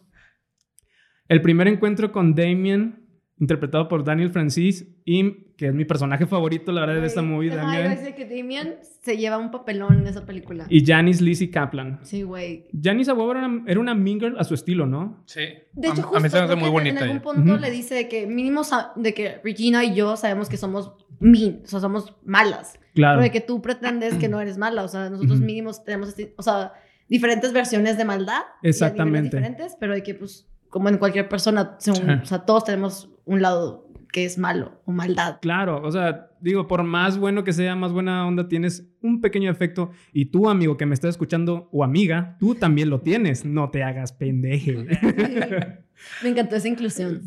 El 1.28 1.42
primer 1.42 1.68
encuentro 1.68 2.12
con 2.12 2.34
Damien, 2.34 2.97
interpretado 3.40 3.88
por 3.88 4.04
Daniel 4.04 4.30
Francis, 4.30 4.86
y 5.04 5.48
que 5.56 5.68
es 5.68 5.74
mi 5.74 5.84
personaje 5.84 6.26
favorito, 6.26 6.72
la 6.72 6.82
verdad, 6.82 7.00
de 7.00 7.06
esta 7.06 7.22
movie 7.22 7.50
Ajá, 7.52 7.62
también. 7.62 7.84
iba 7.84 7.92
a 7.92 7.96
decir 7.96 8.14
que 8.14 8.24
Damien 8.26 8.76
se 9.02 9.16
lleva 9.16 9.38
un 9.38 9.50
papelón 9.50 9.98
en 10.00 10.06
esa 10.06 10.24
película. 10.26 10.66
Y 10.68 10.84
Janice 10.84 11.22
Lizzie 11.22 11.50
Kaplan. 11.50 12.00
Sí, 12.02 12.22
güey. 12.22 12.66
Janice 12.80 13.10
a 13.10 13.14
huevo 13.14 13.30
era 13.32 13.46
una, 13.46 13.64
era 13.70 13.80
una 13.80 13.94
mean 13.94 14.20
girl 14.20 14.36
a 14.38 14.44
su 14.44 14.54
estilo, 14.54 14.86
¿no? 14.86 15.22
Sí. 15.26 15.40
De 15.72 15.88
A- 15.88 15.92
hecho, 15.92 16.00
a, 16.02 16.04
justo 16.04 16.20
mí 16.20 16.28
se 16.28 16.36
me 16.38 16.44
hace 16.44 16.56
muy 16.56 16.70
bonita. 16.70 16.98
En 16.98 17.02
algún 17.04 17.20
punto 17.20 17.56
le 17.56 17.70
dice 17.70 17.94
de 17.94 18.08
que 18.08 18.26
mínimo 18.26 18.62
de 18.96 19.14
que 19.14 19.40
Regina 19.44 19.84
y 19.84 19.94
yo 19.94 20.16
sabemos 20.16 20.48
que 20.48 20.56
somos 20.56 20.92
mean, 21.20 21.60
o 21.64 21.66
sea, 21.66 21.80
somos 21.80 22.14
malas. 22.24 22.78
Claro. 22.94 23.18
Pero 23.18 23.24
de 23.24 23.30
que 23.32 23.40
tú 23.40 23.60
pretendes 23.62 24.14
que 24.14 24.28
no 24.28 24.40
eres 24.40 24.58
mala, 24.58 24.82
o 24.84 24.88
sea, 24.88 25.10
nosotros 25.10 25.40
mínimos 25.40 25.84
tenemos, 25.84 26.08
este- 26.10 26.34
o 26.36 26.42
sea, 26.42 26.72
diferentes 27.08 27.52
versiones 27.52 27.96
de 27.96 28.04
maldad. 28.04 28.40
a 28.42 28.58
Exactamente. 28.62 29.36
diferentes, 29.36 29.76
pero 29.80 29.94
de 29.94 30.02
que, 30.02 30.14
pues, 30.14 30.46
como 30.70 30.88
en 30.88 30.98
cualquier 30.98 31.28
persona, 31.28 31.76
son- 31.78 31.94
Sí. 31.96 32.02
o 32.22 32.26
sea, 32.26 32.38
todos 32.40 32.64
tenemos 32.64 33.10
un 33.24 33.42
lado 33.42 33.86
que 34.12 34.24
es 34.24 34.38
malo 34.38 34.80
o 34.86 34.92
maldad. 34.92 35.38
Claro, 35.42 35.82
o 35.82 35.90
sea, 35.92 36.30
digo, 36.40 36.66
por 36.66 36.82
más 36.82 37.18
bueno 37.18 37.44
que 37.44 37.52
sea, 37.52 37.76
más 37.76 37.92
buena 37.92 38.26
onda, 38.26 38.48
tienes 38.48 38.88
un 39.02 39.20
pequeño 39.20 39.50
efecto. 39.50 39.90
Y 40.14 40.26
tú, 40.26 40.48
amigo 40.48 40.78
que 40.78 40.86
me 40.86 40.94
estás 40.94 41.10
escuchando, 41.10 41.68
o 41.72 41.84
amiga, 41.84 42.36
tú 42.40 42.54
también 42.54 42.88
lo 42.88 43.00
tienes. 43.02 43.44
No 43.44 43.68
te 43.70 43.82
hagas 43.82 44.12
pendeje. 44.12 44.86
Me 46.22 46.28
encantó 46.30 46.56
esa 46.56 46.68
inclusión. 46.68 47.20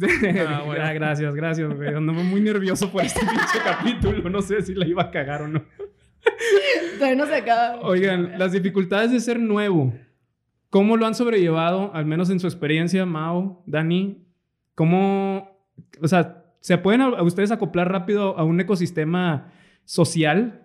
Ah, 0.48 0.64
bueno. 0.66 0.84
Ah, 0.84 0.94
gracias, 0.94 1.36
gracias, 1.36 1.72
güey. 1.76 1.94
Andaba 1.94 2.24
muy 2.24 2.42
nervioso 2.42 2.90
por 2.92 3.04
este 3.04 3.20
pinche 3.20 3.60
capítulo. 3.64 4.30
No 4.30 4.42
sé 4.42 4.62
si 4.64 4.74
la 4.74 4.88
iba 4.88 5.04
a 5.04 5.12
cagar 5.12 5.44
o 5.44 5.48
no. 5.50 5.62
Todavía 6.98 7.16
no 7.18 7.26
se 7.28 7.36
acaba. 7.36 7.80
Oigan, 7.82 8.40
las 8.40 8.52
dificultades 8.54 9.12
de 9.12 9.20
ser 9.20 9.40
nuevo. 9.40 9.94
¿Cómo 10.72 10.98
lo 10.98 11.06
han 11.06 11.14
sobrellevado, 11.16 11.92
al 11.94 12.06
menos 12.06 12.30
en 12.32 12.40
su 12.40 12.48
experiencia, 12.48 13.06
Mao, 13.06 13.62
Dani? 13.68 14.26
¿Cómo, 14.74 15.60
o 16.02 16.08
sea, 16.08 16.44
se 16.62 16.78
pueden 16.80 17.02
a, 17.02 17.06
a 17.08 17.24
ustedes 17.24 17.52
acoplar 17.52 17.92
rápido 17.92 18.38
a 18.40 18.44
un 18.44 18.60
ecosistema 18.60 19.52
social? 19.86 20.58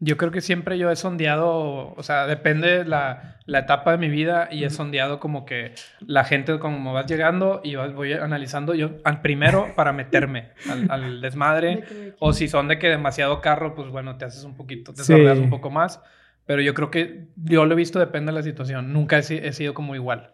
Yo 0.00 0.16
creo 0.16 0.30
que 0.30 0.40
siempre 0.40 0.78
yo 0.78 0.92
he 0.92 0.94
sondeado, 0.96 1.92
o 1.96 2.02
sea, 2.04 2.28
depende 2.28 2.84
la, 2.84 3.40
la 3.46 3.58
etapa 3.58 3.90
de 3.90 3.98
mi 3.98 4.08
vida 4.08 4.48
y 4.48 4.62
he 4.62 4.70
sondeado 4.70 5.18
como 5.18 5.44
que 5.44 5.72
la 6.06 6.22
gente 6.22 6.56
como 6.60 6.92
vas 6.92 7.06
llegando 7.06 7.60
y 7.64 7.74
vas- 7.74 7.92
voy 7.92 8.12
analizando 8.12 8.74
yo 8.76 8.90
al 9.02 9.22
primero 9.22 9.72
para 9.74 9.92
meterme 9.92 10.50
al, 10.70 10.88
al 10.88 11.20
desmadre. 11.20 11.68
De 11.78 11.82
que- 11.82 12.14
O 12.20 12.32
si 12.32 12.46
son 12.46 12.68
de 12.68 12.78
que 12.78 12.86
demasiado 12.86 13.40
carro, 13.40 13.74
pues 13.74 13.88
bueno, 13.88 14.16
te 14.18 14.24
haces 14.24 14.44
un 14.44 14.56
poquito, 14.56 14.94
te 14.94 15.02
Sí. 15.02 15.14
un 15.14 15.50
poco 15.50 15.68
más. 15.68 16.00
Pero 16.48 16.62
yo 16.62 16.72
creo 16.72 16.90
que 16.90 17.28
yo 17.36 17.66
lo 17.66 17.74
he 17.74 17.76
visto, 17.76 17.98
depende 17.98 18.32
de 18.32 18.38
la 18.38 18.42
situación. 18.42 18.90
Nunca 18.90 19.18
he, 19.18 19.48
he 19.48 19.52
sido 19.52 19.74
como 19.74 19.94
igual. 19.94 20.32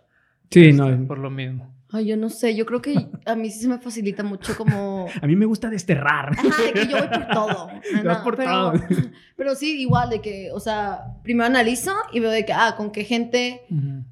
Sí, 0.48 0.68
Este, 0.68 0.72
no. 0.74 1.08
Por 1.08 1.18
lo 1.18 1.28
mismo. 1.28 1.74
Ay, 1.90 2.06
yo 2.06 2.16
no 2.16 2.30
sé, 2.30 2.54
yo 2.54 2.66
creo 2.66 2.80
que 2.80 3.08
a 3.26 3.34
mí 3.34 3.50
sí 3.50 3.62
se 3.62 3.68
me 3.68 3.78
facilita 3.78 4.22
mucho 4.22 4.56
como... 4.56 5.08
A 5.22 5.26
mí 5.26 5.34
me 5.34 5.44
gusta 5.44 5.68
desterrar. 5.68 6.30
Ajá, 6.30 6.62
de 6.62 6.72
que 6.72 6.86
yo 6.86 6.98
voy 6.98 7.08
por 7.08 7.26
todo. 7.26 7.68
Vas 8.04 8.18
por 8.18 8.36
pero, 8.36 8.50
todo. 8.52 8.72
pero 9.36 9.56
sí, 9.56 9.80
igual 9.80 10.08
de 10.08 10.20
que, 10.20 10.52
o 10.52 10.60
sea, 10.60 11.00
primero 11.24 11.46
analizo 11.46 11.92
y 12.12 12.20
veo 12.20 12.30
de 12.30 12.44
que, 12.44 12.52
ah, 12.52 12.74
con 12.76 12.92
qué 12.92 13.02
gente 13.02 13.62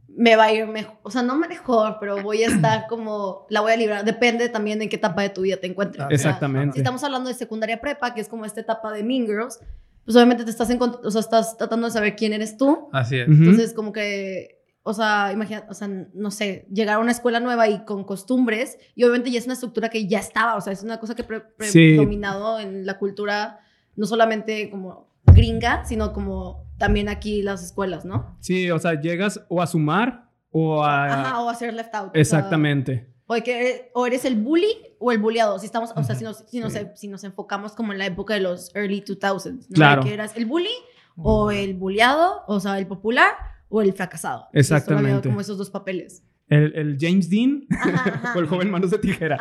me 0.09 0.35
va 0.35 0.47
a 0.47 0.52
ir 0.52 0.66
mejor, 0.66 0.97
o 1.04 1.11
sea, 1.11 1.23
no 1.23 1.38
mejor, 1.38 1.99
pero 2.00 2.21
voy 2.21 2.42
a 2.42 2.49
estar 2.49 2.87
como, 2.88 3.47
la 3.49 3.61
voy 3.61 3.73
a 3.73 3.76
librar, 3.76 4.04
depende 4.04 4.49
también 4.49 4.78
de 4.80 4.85
en 4.87 4.90
qué 4.90 4.97
etapa 4.97 5.23
de 5.23 5.30
tu 5.30 5.42
vida 5.42 5.56
te 5.56 5.68
encuentres. 5.68 6.02
Ah, 6.02 6.06
O 6.06 6.09
sea, 6.09 6.16
Exactamente. 6.16 6.75
si 6.75 6.80
estamos 6.80 7.02
hablando 7.04 7.28
de 7.28 7.35
secundaria 7.35 7.80
prepa, 7.80 8.12
que 8.12 8.21
es 8.21 8.28
como 8.28 8.44
esta 8.44 8.61
etapa 8.61 8.92
de 8.92 9.04
Mean 9.04 9.25
Girls, 9.26 9.61
pues 10.04 10.16
obviamente 10.16 10.44
te 10.44 10.50
estás, 10.50 10.71
encont- 10.71 11.00
o 11.04 11.11
sea, 11.11 11.21
estás 11.21 11.56
tratando 11.56 11.87
de 11.87 11.92
saber 11.92 12.16
quién 12.16 12.32
eres 12.32 12.56
tú. 12.56 12.88
Así 12.92 13.18
es. 13.18 13.28
Entonces, 13.28 13.73
como 13.75 13.92
que, 13.92 14.61
o 14.82 14.92
sea, 14.94 15.30
imagina, 15.32 15.64
o 15.68 15.75
sea, 15.75 15.88
no 16.14 16.30
sé, 16.30 16.66
llegar 16.73 16.97
a 16.97 16.99
una 16.99 17.12
escuela 17.12 17.38
nueva 17.40 17.68
y 17.68 17.85
con 17.85 18.04
costumbres, 18.04 18.78
y 18.94 19.04
obviamente 19.04 19.30
ya 19.30 19.38
es 19.38 19.44
una 19.44 19.54
estructura 19.54 19.88
que 19.90 20.06
ya 20.09 20.18
estaba, 20.18 20.56
o 20.56 20.61
sea, 20.61 20.73
es 20.73 20.82
una 20.82 20.99
cosa 20.99 21.14
que 21.14 21.23
pre- 21.25 21.42
Sí. 21.61 21.94
predominado 21.94 22.59
en 22.59 22.85
la 22.87 22.99
cultura, 22.99 23.61
no 23.97 24.06
solamente 24.06 24.71
como 24.71 25.09
gringa, 25.26 25.85
sino 25.85 26.12
como 26.12 26.66
también 26.78 27.09
aquí 27.09 27.42
las 27.42 27.62
escuelas, 27.62 28.04
¿no? 28.04 28.37
Sí, 28.40 28.71
o 28.73 28.78
sea, 28.80 29.00
llegas 29.00 29.40
o 29.49 29.62
a 29.62 29.66
sumar 29.68 30.30
o 30.50 30.82
a... 30.85 31.04
Ajá, 31.06 31.40
o 31.42 31.49
a 31.49 31.54
ser 31.54 31.73
left 31.75 31.94
out. 31.94 32.09
o 32.09 32.12
sea, 32.12 32.21
Exactamente. 32.21 33.12
O, 33.34 33.42
que 33.42 33.58
eres, 33.58 33.82
o 33.94 34.06
eres 34.06 34.24
el 34.24 34.36
bully 34.36 34.74
o 34.98 35.12
el 35.12 35.18
bulliado. 35.18 35.58
Si 35.58 35.66
estamos, 35.66 35.92
o 35.94 36.02
sea, 36.04 36.14
si 36.14 36.24
nos, 36.24 36.38
si 36.48 36.60
nos, 36.60 36.72
Sí. 36.72 36.80
si 36.94 37.08
nos 37.08 37.24
enfocamos 37.24 37.72
como 37.72 37.92
en 37.92 37.98
la 37.98 38.06
época 38.06 38.34
de 38.34 38.40
los 38.40 38.74
early 38.74 39.02
2000s, 39.02 39.52
¿no? 39.52 39.74
Claro. 39.74 40.02
Que 40.02 40.14
eras 40.14 40.36
el 40.36 40.46
bully 40.46 40.70
o 41.16 41.50
el 41.50 41.74
bulliado, 41.74 42.42
o 42.46 42.60
sea, 42.60 42.78
el 42.78 42.86
popular 42.86 43.32
o 43.68 43.80
el 43.82 43.92
fracasado. 43.92 44.46
Exactamente. 44.52 45.28
como 45.28 45.40
esos 45.40 45.58
dos 45.58 45.70
papeles. 45.70 46.22
El, 46.48 46.74
el 46.76 46.98
James 47.00 47.30
Dean 47.30 47.64
Ajá, 47.70 48.02
ajá. 48.14 48.32
o 48.36 48.40
el 48.40 48.46
joven 48.46 48.70
manos 48.70 48.90
de 48.90 48.98
tijera. 48.98 49.38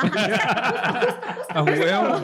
A 1.49 1.63
huevo. 1.63 2.15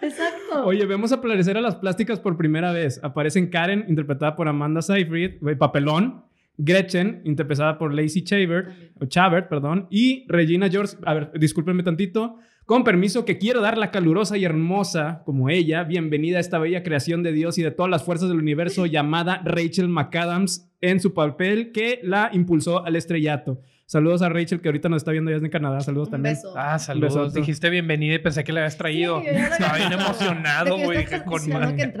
Exacto. 0.00 0.64
Oye, 0.64 0.86
vemos 0.86 1.12
aparecer 1.12 1.56
a 1.56 1.60
las 1.60 1.76
plásticas 1.76 2.20
por 2.20 2.36
primera 2.36 2.72
vez. 2.72 3.00
Aparecen 3.02 3.50
Karen, 3.50 3.84
interpretada 3.88 4.34
por 4.36 4.48
Amanda 4.48 4.80
Seyfried, 4.82 5.58
papelón. 5.58 6.24
Gretchen, 6.58 7.20
interpretada 7.24 7.78
por 7.78 7.92
Lacey 7.94 8.22
Chabert, 8.22 8.68
o 9.00 9.06
Chabert, 9.06 9.48
perdón, 9.48 9.86
y 9.90 10.24
Regina 10.28 10.68
George, 10.68 10.96
a 11.04 11.14
ver, 11.14 11.30
discúlpenme 11.38 11.82
tantito, 11.82 12.36
con 12.64 12.82
permiso 12.82 13.24
que 13.24 13.38
quiero 13.38 13.60
dar 13.60 13.78
la 13.78 13.90
calurosa 13.92 14.36
y 14.36 14.44
hermosa, 14.44 15.22
como 15.24 15.50
ella, 15.50 15.84
bienvenida 15.84 16.38
a 16.38 16.40
esta 16.40 16.58
bella 16.58 16.82
creación 16.82 17.22
de 17.22 17.32
Dios 17.32 17.58
y 17.58 17.62
de 17.62 17.70
todas 17.70 17.90
las 17.90 18.02
fuerzas 18.04 18.28
del 18.28 18.38
universo 18.38 18.86
llamada 18.86 19.40
Rachel 19.44 19.88
McAdams 19.88 20.68
en 20.80 20.98
su 21.00 21.14
papel 21.14 21.70
que 21.72 22.00
la 22.02 22.30
impulsó 22.32 22.84
al 22.84 22.96
estrellato. 22.96 23.60
Saludos 23.88 24.20
a 24.22 24.28
Rachel 24.28 24.60
que 24.60 24.66
ahorita 24.68 24.88
nos 24.88 24.96
está 25.02 25.12
viendo 25.12 25.30
ya 25.30 25.36
en 25.36 25.48
Canadá, 25.48 25.80
saludos 25.80 26.08
Un 26.08 26.12
también. 26.12 26.34
beso. 26.34 26.52
Ah, 26.56 26.76
saludos. 26.76 27.32
Dijiste 27.32 27.70
bienvenida 27.70 28.14
y 28.16 28.18
pensé 28.18 28.42
que 28.42 28.52
le 28.52 28.58
habías 28.58 28.76
traído. 28.76 29.20
Sí, 29.20 29.28
Estaba 29.28 29.76
bien 29.76 29.92
emocionado, 30.00 30.76
güey. 30.76 30.98
Dije, 30.98 31.22
con 31.22 31.40
que. 31.76 31.92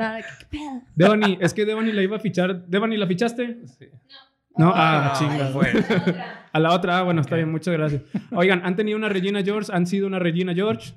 Devani, 0.96 1.38
es 1.40 1.54
que 1.54 1.64
Devani 1.64 1.92
la 1.92 2.02
iba 2.02 2.16
a 2.16 2.18
fichar. 2.18 2.66
Devani, 2.66 2.96
¿la 2.96 3.06
fichaste? 3.06 3.58
Sí. 3.66 3.84
No, 3.92 4.35
ah, 4.58 5.12
No, 5.12 5.18
chinga. 5.18 5.50
bueno. 5.50 5.80
A 6.52 6.58
la 6.58 6.72
otra, 6.72 6.98
ah, 6.98 7.02
bueno, 7.02 7.20
está 7.20 7.36
bien, 7.36 7.50
muchas 7.50 7.74
gracias. 7.74 8.02
Oigan, 8.32 8.62
¿han 8.64 8.76
tenido 8.76 8.96
una 8.96 9.10
Regina 9.10 9.42
George? 9.42 9.70
¿Han 9.74 9.86
sido 9.86 10.06
una 10.06 10.18
Regina 10.18 10.54
George? 10.54 10.94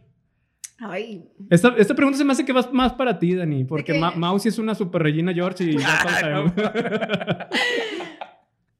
Ay, 0.79 1.29
Esta, 1.49 1.73
esta 1.77 1.93
pregunta 1.93 2.17
se 2.17 2.23
me 2.23 2.31
hace 2.31 2.45
que 2.45 2.53
va 2.53 2.65
más 2.71 2.93
para 2.93 3.19
ti, 3.19 3.35
Dani, 3.35 3.65
porque? 3.65 3.93
Ma 3.99 4.11
Mousy 4.15 4.47
es 4.47 4.57
una 4.59 4.73
super 4.73 5.03
Regina 5.03 5.33
George 5.33 5.65
y 5.65 5.77
ya 5.77 5.99
todos 6.03 6.19
sabemos. 6.19 6.53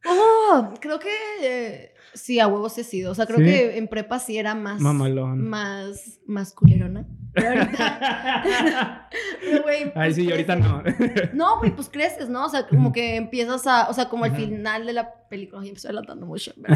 Oh, 0.05 0.73
creo 0.79 0.97
que 0.99 1.09
eh, 1.43 1.93
sí, 2.13 2.39
a 2.39 2.47
huevos 2.47 2.77
he 2.77 2.83
sido. 2.83 3.11
O 3.11 3.15
sea, 3.15 3.25
creo 3.25 3.39
¿Sí? 3.39 3.45
que 3.45 3.77
en 3.77 3.87
prepa 3.87 4.19
sí 4.19 4.37
era 4.37 4.55
más. 4.55 4.79
Mamalón. 4.81 5.47
Más, 5.47 6.19
más 6.27 6.53
culerona. 6.53 7.05
Pero 7.33 7.49
ahorita. 7.49 9.09
pero, 9.41 9.63
güey, 9.63 9.83
Ay, 9.83 9.91
pues, 9.93 10.15
sí, 10.15 10.31
ahorita 10.31 10.55
creces. 10.57 11.31
no. 11.31 11.45
No, 11.53 11.59
güey, 11.59 11.75
pues 11.75 11.89
creces, 11.89 12.29
¿no? 12.29 12.45
O 12.45 12.49
sea, 12.49 12.67
como 12.67 12.91
que 12.91 13.15
empiezas 13.15 13.67
a. 13.67 13.89
O 13.89 13.93
sea, 13.93 14.09
como 14.09 14.25
al 14.25 14.35
final 14.35 14.85
de 14.85 14.93
la 14.93 15.13
película. 15.29 15.61
Ay, 15.61 15.69
me 15.71 15.75
estoy 15.75 15.89
adelantando 15.89 16.25
mucho. 16.25 16.53
pero 16.61 16.75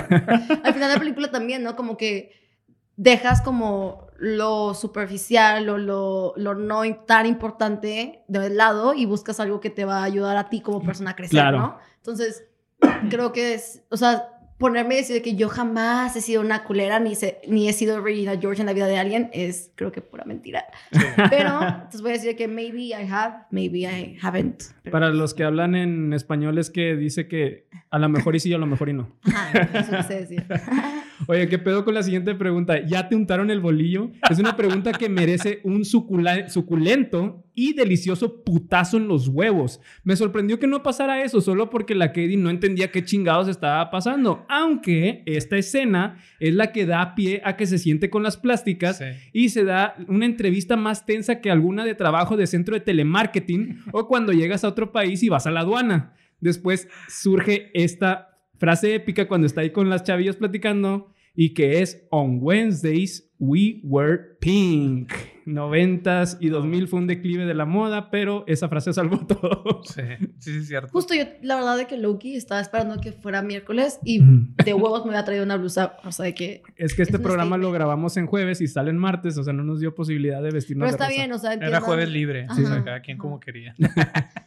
al 0.64 0.74
final 0.74 0.90
de 0.90 0.94
la 0.96 1.00
película 1.00 1.32
también, 1.32 1.64
¿no? 1.64 1.76
Como 1.76 1.98
que 1.98 2.32
dejas 2.96 3.42
como 3.42 4.08
lo 4.18 4.74
superficial 4.74 5.68
o 5.70 5.78
lo, 5.78 6.34
lo 6.38 6.54
no 6.56 6.82
tan 7.06 7.26
importante 7.26 8.24
de 8.28 8.50
lado 8.52 8.94
y 8.94 9.06
buscas 9.06 9.40
algo 9.40 9.60
que 9.60 9.70
te 9.72 9.84
va 9.86 10.00
a 10.00 10.04
ayudar 10.04 10.38
a 10.38 10.50
ti 10.50 10.62
como 10.62 10.82
persona 10.82 11.12
a 11.12 11.16
crecer, 11.16 11.32
Claro. 11.32 11.58
¿no? 11.58 11.78
Entonces, 11.98 12.46
creo 13.10 13.32
que 13.32 13.56
es, 13.56 13.84
o 13.90 13.98
sea, 13.98 14.30
ponerme 14.58 14.96
a 14.96 14.98
decir 14.98 15.22
que 15.22 15.36
yo 15.36 15.50
jamás 15.50 16.16
he 16.16 16.22
sido 16.22 16.42
una 16.42 16.64
culera 16.64 17.00
ni, 17.00 17.16
se- 17.16 17.40
ni 17.48 17.68
he 17.68 17.74
sido 17.74 18.00
Regina 18.02 18.38
George 18.40 18.62
en 18.62 18.68
la 18.68 18.74
vida 18.74 18.88
de 18.88 18.98
alguien 18.98 19.30
es, 19.34 19.72
creo 19.76 19.92
que, 19.92 20.02
pura 20.02 20.24
mentira. 20.26 20.66
Pero, 21.30 21.62
entonces 21.62 22.02
voy 22.02 22.12
a 22.12 22.14
decir 22.14 22.36
que 22.36 22.48
maybe 22.48 22.80
I 22.88 23.08
have, 23.10 23.46
maybe 23.52 23.80
I 23.80 24.18
haven't. 24.22 24.64
Pero- 24.84 24.92
Para 24.92 25.10
los 25.10 25.34
que 25.34 25.44
hablan 25.44 25.76
en 25.76 26.14
español 26.14 26.58
es 26.58 26.70
que 26.70 26.96
dice 26.96 27.28
que 27.28 27.68
a 27.90 28.00
lo 28.00 28.10
mejor 28.10 28.36
y 28.36 28.40
sí, 28.40 28.54
a 28.54 28.58
lo 28.58 28.66
mejor 28.66 28.90
y 28.90 28.94
no. 28.94 29.12
Ajá, 29.24 29.52
eso 29.80 29.98
quise 29.98 30.20
decir. 30.22 30.46
Oye, 31.28 31.48
¿qué 31.48 31.58
pedo 31.60 31.86
con 31.86 31.94
la 31.94 32.04
siguiente 32.04 32.36
pregunta? 32.36 32.86
¿Ya 32.86 33.08
te 33.10 33.16
untaron 33.16 33.50
el 33.50 33.60
bolillo? 33.60 34.12
Es 34.30 34.40
una 34.40 34.56
pregunta 34.56 34.92
que 34.92 35.10
merece 35.10 35.60
un 35.64 35.86
sucula- 35.86 36.50
suculento 36.50 37.44
y 37.56 37.74
delicioso 37.74 38.44
putazo 38.44 38.98
en 38.98 39.08
los 39.08 39.28
huevos. 39.28 39.80
Me 40.04 40.16
sorprendió 40.16 40.60
que 40.60 40.68
no 40.68 40.82
pasara 40.84 41.24
eso, 41.24 41.40
solo 41.40 41.70
porque 41.70 41.94
la 41.96 42.08
Katie 42.08 42.36
no 42.38 42.50
entendía 42.50 42.92
qué 42.92 43.04
chingados 43.04 43.48
estaba 43.48 43.90
pasando. 43.92 44.46
Aunque 44.50 45.22
esta 45.26 45.58
escena 45.58 46.18
es 46.40 46.54
la 46.56 46.72
que 46.72 46.86
da 46.86 47.14
pie 47.16 47.42
a 47.46 47.56
que 47.56 47.68
se 47.68 47.78
siente 47.78 48.10
con 48.10 48.24
las 48.24 48.38
plásticas 48.38 48.98
Sí. 48.98 49.06
y 49.34 49.50
se 49.50 49.64
da 49.64 49.96
una 50.08 50.26
entrevista 50.26 50.76
más 50.76 51.06
tensa 51.06 51.42
que 51.42 51.52
alguna 51.52 51.86
de 51.86 51.96
trabajo 51.96 52.38
de 52.38 52.48
centro 52.48 52.74
de 52.76 52.82
telemarketing 52.82 53.80
o 53.92 54.08
cuando 54.08 54.34
llegas 54.34 54.64
a 54.64 54.68
otro 54.70 54.92
país 54.92 55.22
y 55.24 55.30
vas 55.30 55.46
a 55.48 55.52
la 55.52 55.62
aduana. 55.62 56.14
Después 56.42 56.88
surge 57.08 57.70
esta 57.74 58.30
frase 58.58 58.96
épica 58.96 59.28
cuando 59.28 59.46
está 59.48 59.62
ahí 59.62 59.70
con 59.70 59.90
las 59.90 60.04
chavillas 60.04 60.36
platicando 60.38 61.13
y 61.36 61.54
que 61.54 61.82
es 61.82 62.06
On 62.12 62.40
Wednesdays 62.42 63.30
we 63.40 63.82
were 63.84 64.38
pink. 64.40 65.12
90s 65.46 66.38
y 66.40 66.48
2000 66.48 66.88
fue 66.88 67.00
un 67.00 67.08
declive 67.08 67.46
de 67.46 67.54
la 67.54 67.66
moda, 67.66 68.10
pero 68.10 68.46
esa 68.48 68.70
frase 68.70 68.94
salvó 68.94 69.18
todo. 69.28 69.82
Sí, 69.84 70.02
sí, 70.40 70.52
sí, 70.54 70.58
es 70.60 70.68
cierto. 70.68 70.88
Justo 70.94 71.14
yo, 71.14 71.26
la 71.42 71.56
verdad 71.56 71.76
de 71.78 71.86
que 71.88 71.98
Loki 71.98 72.36
estaba 72.38 72.62
esperando 72.62 73.02
que 73.02 73.12
fuera 73.12 73.42
miércoles 73.42 74.00
y 74.06 74.22
de 74.64 74.74
huevos 74.74 75.04
me 75.04 75.12
había 75.12 75.26
traído 75.26 75.44
una 75.44 75.58
blusa, 75.58 75.98
o 76.06 76.12
sea, 76.14 76.24
de 76.26 76.34
que... 76.34 76.64
Es 76.78 76.94
que 76.94 77.02
este 77.02 77.18
Es 77.18 77.22
programa 77.22 77.58
lo 77.58 77.74
grabamos 77.74 78.16
en 78.16 78.26
jueves 78.28 78.62
y 78.62 78.68
sale 78.68 78.92
en 78.92 78.98
martes, 78.98 79.38
o 79.38 79.44
sea, 79.44 79.52
no 79.52 79.64
nos 79.66 79.82
dio 79.82 79.94
posibilidad 79.94 80.42
de 80.42 80.52
vestirnos 80.52 80.86
Pero 80.86 80.92
de 80.92 81.04
está 81.04 81.06
rosa. 81.08 81.16
bien, 81.18 81.32
o 81.34 81.38
sea, 81.40 81.54
Era 81.54 81.66
entiendan- 81.66 81.82
jueves 81.84 82.10
libre. 82.10 82.46
Ajá. 82.48 82.62
o 82.62 82.66
sea, 82.66 82.84
cada 82.86 83.02
quien 83.02 83.18
como 83.18 83.40
quería. 83.42 83.76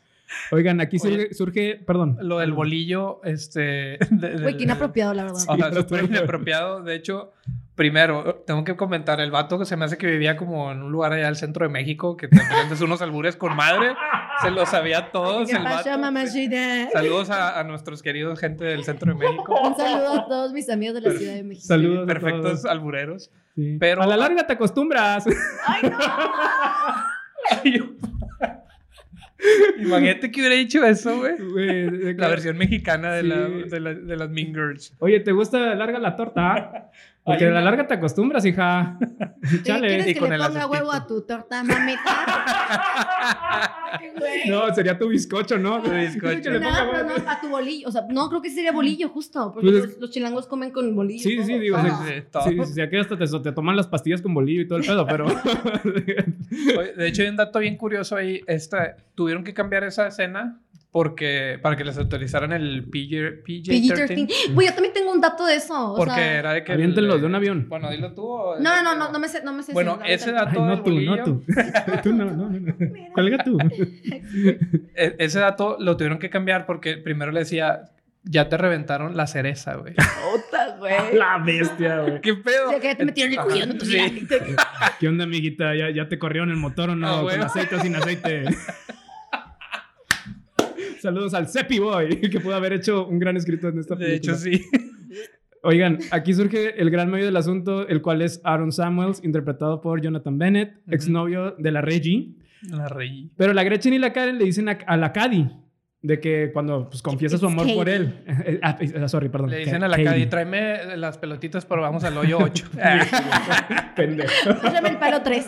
Oigan, 0.51 0.81
aquí 0.81 0.97
Oye. 1.05 1.33
surge, 1.35 1.77
perdón. 1.87 2.19
Lo 2.21 2.39
del 2.39 2.53
bolillo, 2.53 3.21
este. 3.25 3.61
de- 3.61 3.99
de- 4.11 4.43
Güey, 4.43 4.57
qué 4.57 4.65
inapropiado, 4.65 5.15
la 5.15 5.23
verdad. 5.25 5.37
O 5.49 5.57
sea, 5.57 5.71
Sí, 5.71 5.77
súper 5.77 6.05
inapropiado. 6.05 6.83
De 6.83 6.95
hecho, 6.97 7.33
primero, 7.75 8.43
tengo 8.47 8.65
que 8.65 8.75
comentar, 8.77 9.21
el 9.21 9.31
vato 9.31 9.59
que 9.59 9.65
se 9.65 9.77
me 9.77 9.85
hace 9.85 9.97
que 9.99 10.07
vivía 10.07 10.37
como 10.37 10.73
en 10.73 10.83
un 10.83 10.91
lugar 10.91 11.13
allá 11.13 11.27
del 11.27 11.37
centro 11.37 11.65
de 11.67 11.73
México, 11.73 12.17
que 12.17 12.27
te 12.29 12.41
aprendes 12.41 12.81
unos 12.81 13.01
albures 13.03 13.37
con 13.37 13.55
madre, 13.55 13.95
se 14.43 14.51
lo 14.51 14.67
sabía 14.67 15.11
todos 15.13 15.49
¿Qué 15.49 15.57
el 15.57 15.63
vato. 15.63 15.97
mamachita? 15.99 16.91
Saludos 16.93 17.31
a, 17.31 17.59
a 17.61 17.65
nuestros 17.65 18.03
queridos 18.03 18.41
gente 18.41 18.65
del 18.65 18.83
centro 18.85 19.13
de 19.13 19.19
México. 19.19 19.55
Un 19.63 19.77
saludo 19.77 20.13
a 20.23 20.27
todos 20.27 20.53
mis 20.53 20.69
amigos 20.71 20.95
de 20.95 21.01
la 21.03 21.17
Ciudad 21.17 21.35
de 21.35 21.43
México. 21.45 21.67
Saludos. 21.69 22.03
a 22.03 22.07
Perfectos 22.07 22.43
todos. 22.63 22.65
albureros. 22.65 23.31
Sí. 23.55 23.77
Pero- 23.79 24.03
a 24.03 24.07
la 24.07 24.17
larga 24.17 24.47
te 24.47 24.53
acostumbras. 24.55 25.25
¡Ay, 25.67 25.89
no! 25.91 25.99
Imagínate 29.79 30.31
que 30.31 30.41
hubiera 30.41 30.55
dicho 30.57 30.85
eso, 30.85 31.19
güey. 31.19 32.15
La 32.17 32.29
versión 32.29 32.57
mexicana 32.57 33.13
de, 33.15 33.23
Sí. 33.23 33.29
la- 33.29 33.49
de, 33.49 33.81
la- 33.81 33.95
de 33.95 34.17
las 34.17 34.31
Mean 34.31 34.55
Girls. 34.55 34.95
Oye, 34.99 35.21
¿te 35.21 35.33
gusta 35.33 35.75
larga 35.75 35.99
la 35.99 36.17
torta? 36.17 36.91
Porque 37.27 37.45
Hay 37.45 37.51
a 37.51 37.55
la 37.55 37.61
larga 37.61 37.89
te 37.89 37.95
acostumbras, 37.95 38.45
hija. 38.47 38.97
Chale. 39.65 39.89
¿Quieres 39.89 40.07
Y 40.07 40.15
que 40.15 40.21
con 40.21 40.31
le 40.31 40.39
ponga 40.39 40.67
huevo 40.69 40.93
a 40.93 41.05
tu 41.09 41.23
torta, 41.27 41.65
mamita? 41.65 42.03
Ay. 43.93 44.49
No, 44.49 44.73
sería 44.75 44.97
tu 44.97 45.09
bizcocho, 45.09 45.59
¿no? 45.59 45.83
Tu 45.83 45.91
bizcocho. 45.91 46.51
No, 46.53 46.61
no, 46.61 47.03
no, 47.05 47.15
a 47.31 47.41
tu 47.41 47.49
bolillo. 47.49 47.89
O 47.89 47.91
sea, 47.91 48.03
no, 48.09 48.29
creo 48.29 48.41
que 48.43 48.51
sería 48.51 48.71
bolillo 48.71 49.09
justo. 49.09 49.53
Porque 49.53 49.71
Pues 49.71 49.83
es- 49.85 49.91
los, 49.93 49.99
los 50.03 50.11
chilangos 50.11 50.47
comen 50.47 50.71
con 50.71 50.95
bolillo. 50.95 51.21
Sí, 51.23 51.37
todo. 51.37 51.47
sí, 51.47 51.59
digo, 51.59 51.77
Ah. 51.79 52.03
Sí, 52.07 52.13
sí, 52.15 52.23
todo. 52.31 52.43
Sí, 52.45 52.57
sí, 52.65 52.73
sí, 52.75 52.81
aquí 52.81 52.97
hasta 52.97 53.17
te, 53.19 53.27
te 53.27 53.53
toman 53.53 53.77
las 53.77 53.87
pastillas 53.89 54.23
con 54.23 54.33
bolillo 54.33 54.63
y 54.63 54.69
todo 54.69 54.79
el 54.79 54.87
pedo, 54.87 55.07
pero... 55.07 55.27
Oye, 56.79 56.93
De 56.97 57.09
hecho, 57.09 57.23
hay 57.23 57.29
un 57.29 57.37
dato 57.37 57.59
bien 57.59 57.77
curioso 57.77 58.17
ahí. 58.17 58.41
Esta, 58.47 58.97
tuvieron 59.15 59.43
que 59.45 59.53
cambiar 59.53 59.85
esa 59.85 60.07
escena 60.07 60.61
porque, 60.97 61.59
para 61.61 61.77
que 61.77 61.85
les 61.85 61.99
autorizaran 61.99 62.53
el 62.55 62.85
PG, 62.85 63.45
PG-13. 63.45 64.17
PG-13. 64.17 64.55
Güey, 64.55 64.69
yo 64.69 64.73
también 64.73 64.95
tengo 64.95 65.13
un 65.13 65.21
dato 65.21 65.45
de 65.45 65.57
eso. 65.57 65.93
O 65.93 65.95
Porque 65.95 66.15
sea, 66.15 66.39
era 66.39 66.53
de 66.55 66.65
que... 66.65 66.73
Aviéntenlos 66.73 67.17
el- 67.17 67.21
de 67.21 67.27
un 67.27 67.35
avión. 67.35 67.67
Bueno, 67.69 67.91
dilo 67.91 68.15
tú. 68.15 68.23
o- 68.27 68.59
No, 68.59 68.77
no, 68.77 68.83
no, 68.83 68.95
no, 68.97 69.13
no 69.13 69.19
me 69.19 69.29
sé, 69.29 69.43
no 69.45 69.53
me 69.53 69.63
sé. 69.63 69.75
Bueno, 69.75 69.99
si- 70.07 70.11
ese 70.13 70.33
dato 70.33 70.53
Ay, 70.55 70.59
no 70.59 70.69
del 70.71 70.79
tú, 70.79 70.91
bolillo, 70.93 71.17
no 71.19 71.23
tú. 71.25 71.45
tú 72.03 72.13
no, 72.15 72.25
no, 72.25 72.49
no. 72.49 72.75
Cuelga 73.13 73.45
tú. 73.45 73.59
e- 74.95 75.17
ese 75.19 75.39
dato 75.39 75.77
lo 75.79 75.99
tuvieron 75.99 76.19
que 76.19 76.31
cambiar 76.31 76.65
porque 76.65 76.97
primero 76.97 77.31
le 77.31 77.41
decía, 77.41 77.83
ya 78.25 78.49
te 78.49 78.57
reventaron 78.57 79.19
la 79.19 79.27
cereza, 79.27 79.75
güey. 79.75 79.93
Puta, 79.97 80.77
güey. 80.79 80.95
La 81.15 81.37
bestia, 81.45 82.01
güey. 82.01 82.23
¿Qué 82.23 82.33
pedo? 82.37 82.69
O 82.69 82.71
sea, 82.71 82.81
que 82.81 82.87
ya 82.89 82.97
te 82.97 83.05
metieron 83.05 83.35
el 83.35 83.41
cuello 83.41 83.65
en 83.65 83.77
tu 83.77 83.85
sí. 83.85 84.27
¿Qué 84.99 85.09
onda, 85.09 85.25
amiguita? 85.25 85.75
¿Ya, 85.75 85.91
ya 85.91 86.09
te 86.09 86.19
corrieron 86.19 86.49
el 86.49 86.57
motor 86.57 86.89
o 86.89 86.97
no? 86.97 87.07
Ah, 87.07 87.21
¿Con 87.21 87.43
aceite 87.43 87.75
o 87.75 87.81
sin 87.81 87.97
aceite? 87.97 88.45
Saludos 91.07 91.35
al 91.35 91.47
Seppi 91.49 91.79
Boy, 91.79 92.21
que 92.31 92.41
pudo 92.41 92.57
haber 92.57 92.73
hecho 92.73 93.07
un 93.07 93.19
gran 93.21 93.37
escritor 93.37 93.73
en 93.73 93.79
esta 93.79 93.95
película. 93.97 94.11
De 94.11 94.17
hecho, 94.17 94.35
sí. 94.35 94.61
Oigan, 95.63 95.99
aquí 96.11 96.35
surge 96.35 96.81
el 96.81 96.91
gran 96.91 97.11
medio 97.11 97.25
del 97.27 97.37
asunto, 97.37 97.87
el 97.87 98.03
cual 98.03 98.23
es 98.23 98.41
Aaron 98.45 98.73
Samuels, 98.73 99.23
interpretado 99.25 99.81
por 99.81 100.01
Jonathan 100.01 100.37
Bennett, 100.39 100.75
Ujú. 100.87 100.95
exnovio 100.95 101.53
de 101.59 101.71
la 101.71 101.81
Reggie. 101.81 102.35
La 102.71 102.89
reí. 102.89 103.31
Pero 103.37 103.53
la 103.53 103.63
Gretchen 103.63 103.93
y 103.95 103.99
la 103.99 104.13
Karen 104.13 104.39
le 104.39 104.45
dicen 104.47 104.69
a, 104.69 104.79
a 104.87 104.97
la 104.97 105.13
Cady 105.13 105.49
de 106.03 106.21
que 106.21 106.51
cuando 106.53 106.89
pues, 106.89 107.03
confiesa 107.03 107.39
su 107.39 107.47
amor 107.47 107.67
por 107.73 107.85
Katie. 107.87 107.95
él. 107.95 108.15
Eh, 108.47 108.61
ah, 108.63 108.77
eh, 108.81 109.09
sorry, 109.09 109.29
perdón. 109.29 109.51
Le 109.51 109.59
dicen 109.59 109.83
a 109.85 109.89
la. 109.89 109.97
Cady, 110.03 110.27
tráeme 110.27 110.97
las 110.97 111.19
pelotitas, 111.19 111.65
pero 111.67 111.83
vamos 111.83 112.03
al 112.03 112.17
hoyo 112.19 112.39
8. 112.41 112.67
Pendejo. 113.97 114.51
Échame 114.65 114.89
el 114.89 114.99
palo 114.99 115.23
3. 115.23 115.47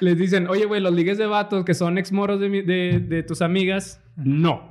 Les 0.00 0.18
dicen, 0.18 0.48
oye, 0.48 0.64
güey, 0.64 0.80
los 0.80 0.92
ligues 0.92 1.16
de 1.18 1.26
vatos 1.26 1.64
que 1.64 1.74
son 1.74 1.96
ex 1.98 2.10
moros 2.10 2.40
de, 2.40 2.48
mi- 2.48 2.62
de, 2.62 2.98
de 3.00 3.22
tus 3.22 3.40
amigas, 3.40 4.01
no. 4.16 4.68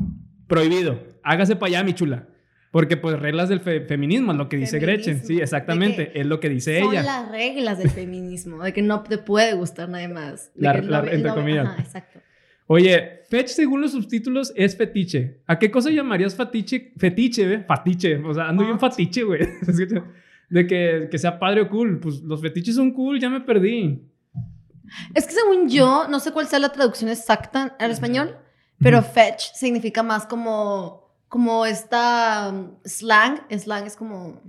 Prohibido. 0.48 1.02
Hágase 1.24 1.56
para 1.56 1.68
allá, 1.70 1.84
mi 1.84 1.94
chula. 1.94 2.28
Porque, 2.72 2.96
pues, 2.98 3.20
reglas 3.20 3.50
del 3.50 3.60
fe- 3.60 3.82
feminismo 3.82 4.32
es 4.32 4.38
lo 4.38 4.48
que 4.48 4.58
dice 4.58 4.80
Gretchen. 4.80 5.16
Feminismo. 5.16 5.28
Sí, 5.28 5.36
De 5.36 5.44
exactamente. 5.44 6.20
Es 6.20 6.26
lo 6.26 6.40
que 6.40 6.50
dice 6.50 6.80
Son 6.80 6.92
ella. 6.92 7.04
las 7.04 7.30
reglas 7.30 7.78
del 7.78 7.90
feminismo, 7.90 8.64
de 8.64 8.72
que 8.74 8.82
no 8.82 9.02
te 9.04 9.18
puede 9.18 9.54
gustar 9.54 9.90
nadie 9.90 10.08
más. 10.08 10.52
De 10.56 10.62
La- 10.68 10.74
que 10.76 10.82
la- 10.84 11.02
lo- 11.02 11.12
entre 11.12 11.30
lo- 11.30 11.36
comillas. 11.36 11.68
Ajá, 11.68 11.82
exacto. 11.82 12.20
Oye, 12.68 13.20
fetch, 13.30 13.48
según 13.50 13.82
los 13.82 13.92
subtítulos, 13.92 14.54
es 14.56 14.78
fetiche. 14.78 15.42
¿A 15.48 15.60
qué 15.60 15.70
cosa 15.70 15.90
llamarías 15.90 16.34
fetiche? 16.36 16.94
Fetiche, 16.98 17.46
¿ve? 17.46 17.60
Fatiche. 17.64 18.16
O 18.18 18.34
sea, 18.34 18.48
ando 18.48 18.64
bien 18.64 18.80
fatiche, 18.80 19.24
güey. 19.24 19.42
De 20.50 20.68
que, 20.68 21.08
que 21.12 21.18
sea 21.18 21.38
padre 21.40 21.62
o 21.62 21.70
cool. 21.70 22.00
Pues 22.00 22.22
los 22.22 22.42
fetiches 22.42 22.76
son 22.76 22.92
cool, 22.92 23.20
ya 23.20 23.30
me 23.30 23.42
perdí. 23.42 24.02
Es 25.14 25.26
que 25.26 25.34
según 25.34 25.70
yo, 25.70 26.08
no 26.10 26.20
sé 26.20 26.32
cuál 26.32 26.48
sea 26.48 26.60
la 26.60 26.70
traducción 26.74 27.10
exacta 27.10 27.76
al 27.80 27.92
español, 27.92 28.36
pero 28.82 29.02
fetch 29.02 29.54
significa 29.54 30.04
más 30.04 30.26
como, 30.26 31.10
como 31.28 31.66
esta 31.66 32.50
um, 32.52 32.76
slang. 32.86 33.42
Slang 33.50 33.86
es 33.86 33.96
como 33.96 34.42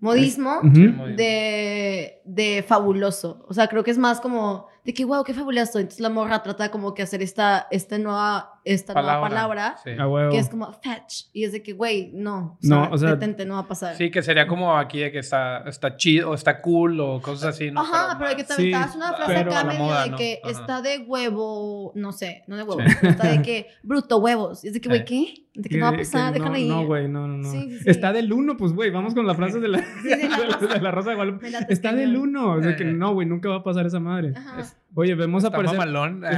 modismo 0.00 0.60
Ujú. 0.62 1.14
de, 1.16 2.22
de 2.24 2.64
fabuloso. 2.66 3.44
O 3.48 3.54
sea, 3.54 3.68
creo 3.68 3.84
que 3.84 3.90
es 3.90 3.98
más 3.98 4.20
como 4.20 4.68
de 4.84 4.94
que, 4.94 5.04
wow, 5.04 5.22
qué 5.24 5.34
fabuloso. 5.34 5.78
Entonces 5.78 6.00
la 6.00 6.08
morra 6.10 6.42
trata 6.42 6.70
como 6.70 6.94
que 6.94 7.02
hacer 7.02 7.22
esta, 7.22 7.66
esta, 7.70 7.98
nueva, 7.98 8.60
esta 8.64 8.94
nueva 8.94 9.20
palabra 9.20 9.76
Sí. 9.84 9.90
A 9.98 10.06
huevo. 10.08 10.30
que 10.32 10.38
es 10.38 10.48
como 10.48 10.72
fetch. 10.72 11.26
Y 11.32 11.44
es 11.44 11.52
de 11.52 11.62
que, 11.62 11.72
güey, 11.72 12.10
no. 12.14 12.58
O 12.62 12.66
No, 12.66 12.84
sea, 12.86 12.94
o 12.94 12.98
sea- 12.98 13.10
detente, 13.10 13.44
no 13.44 13.54
va 13.54 13.60
a 13.60 13.68
pasar. 13.68 13.94
Sí, 13.96 14.10
que 14.10 14.22
sería 14.22 14.46
como 14.46 14.76
aquí 14.76 15.00
de 15.00 15.12
que 15.12 15.18
está, 15.18 15.58
está 15.68 15.96
chido 15.96 16.30
o 16.30 16.34
está 16.34 16.60
cool 16.62 16.98
o 17.00 17.20
cosas 17.20 17.54
así, 17.54 17.70
¿no? 17.70 17.80
Ajá, 17.82 18.16
pero, 18.18 18.30
hay 18.30 18.36
que 18.36 18.44
Sí, 18.44 18.70
te 18.70 18.70
das 18.70 18.96
una 18.96 19.12
frase 19.12 19.32
pero 19.34 19.50
acá 19.50 19.64
medio 19.64 19.80
moda, 19.80 20.04
de 20.04 20.10
que 20.16 20.40
está 20.44 20.82
de 20.82 20.98
huevo, 21.06 21.92
no 21.94 22.12
sé, 22.12 22.42
no 22.46 22.56
de 22.56 22.62
huevo, 22.62 22.80
Sí. 23.00 23.06
está 23.06 23.28
de 23.28 23.42
que 23.42 23.66
bruto 23.82 24.18
huevos. 24.18 24.64
Y 24.64 24.68
es 24.68 24.74
de 24.74 24.80
que, 24.80 24.88
güey, 24.88 25.00
Sí. 25.00 25.04
¿qué? 25.06 25.46
De 25.60 25.68
que 25.68 25.78
no 25.78 25.86
va 25.86 25.92
a 25.92 25.96
pasar, 25.96 26.32
que 26.32 26.38
no. 26.38 26.50
No, 26.50 26.86
güey, 26.86 27.08
no, 27.08 27.26
no, 27.26 27.36
no. 27.38 27.50
Sí, 27.50 27.60
sí, 27.70 27.78
sí. 27.80 27.90
Está 27.90 28.12
del 28.12 28.32
uno, 28.32 28.56
pues, 28.56 28.72
güey, 28.72 28.90
vamos 28.90 29.14
con 29.14 29.26
la 29.26 29.34
frase 29.34 29.58
de 29.60 29.68
la, 29.68 29.78
Sí, 29.78 30.08
de 30.08 30.28
la 30.28 30.36
rosa. 30.38 30.66
de 30.74 30.80
la 30.80 30.90
Rosa 30.90 31.10
de 31.10 31.16
Guadalupe. 31.16 31.48
Está 31.68 31.92
del 31.92 32.16
uno. 32.16 32.52
O 32.54 32.62
sea, 32.62 32.76
que 32.76 32.84
Eh. 32.84 32.92
no, 32.92 33.12
güey, 33.14 33.26
nunca 33.26 33.48
va 33.48 33.56
a 33.56 33.62
pasar 33.64 33.84
esa 33.84 33.98
madre. 34.00 34.32
Ajá. 34.36 34.64
Oye, 34.94 35.14
vemos 35.14 35.44
Está 35.44 35.56
aparecer... 35.56 35.78
mamalón. 35.78 36.22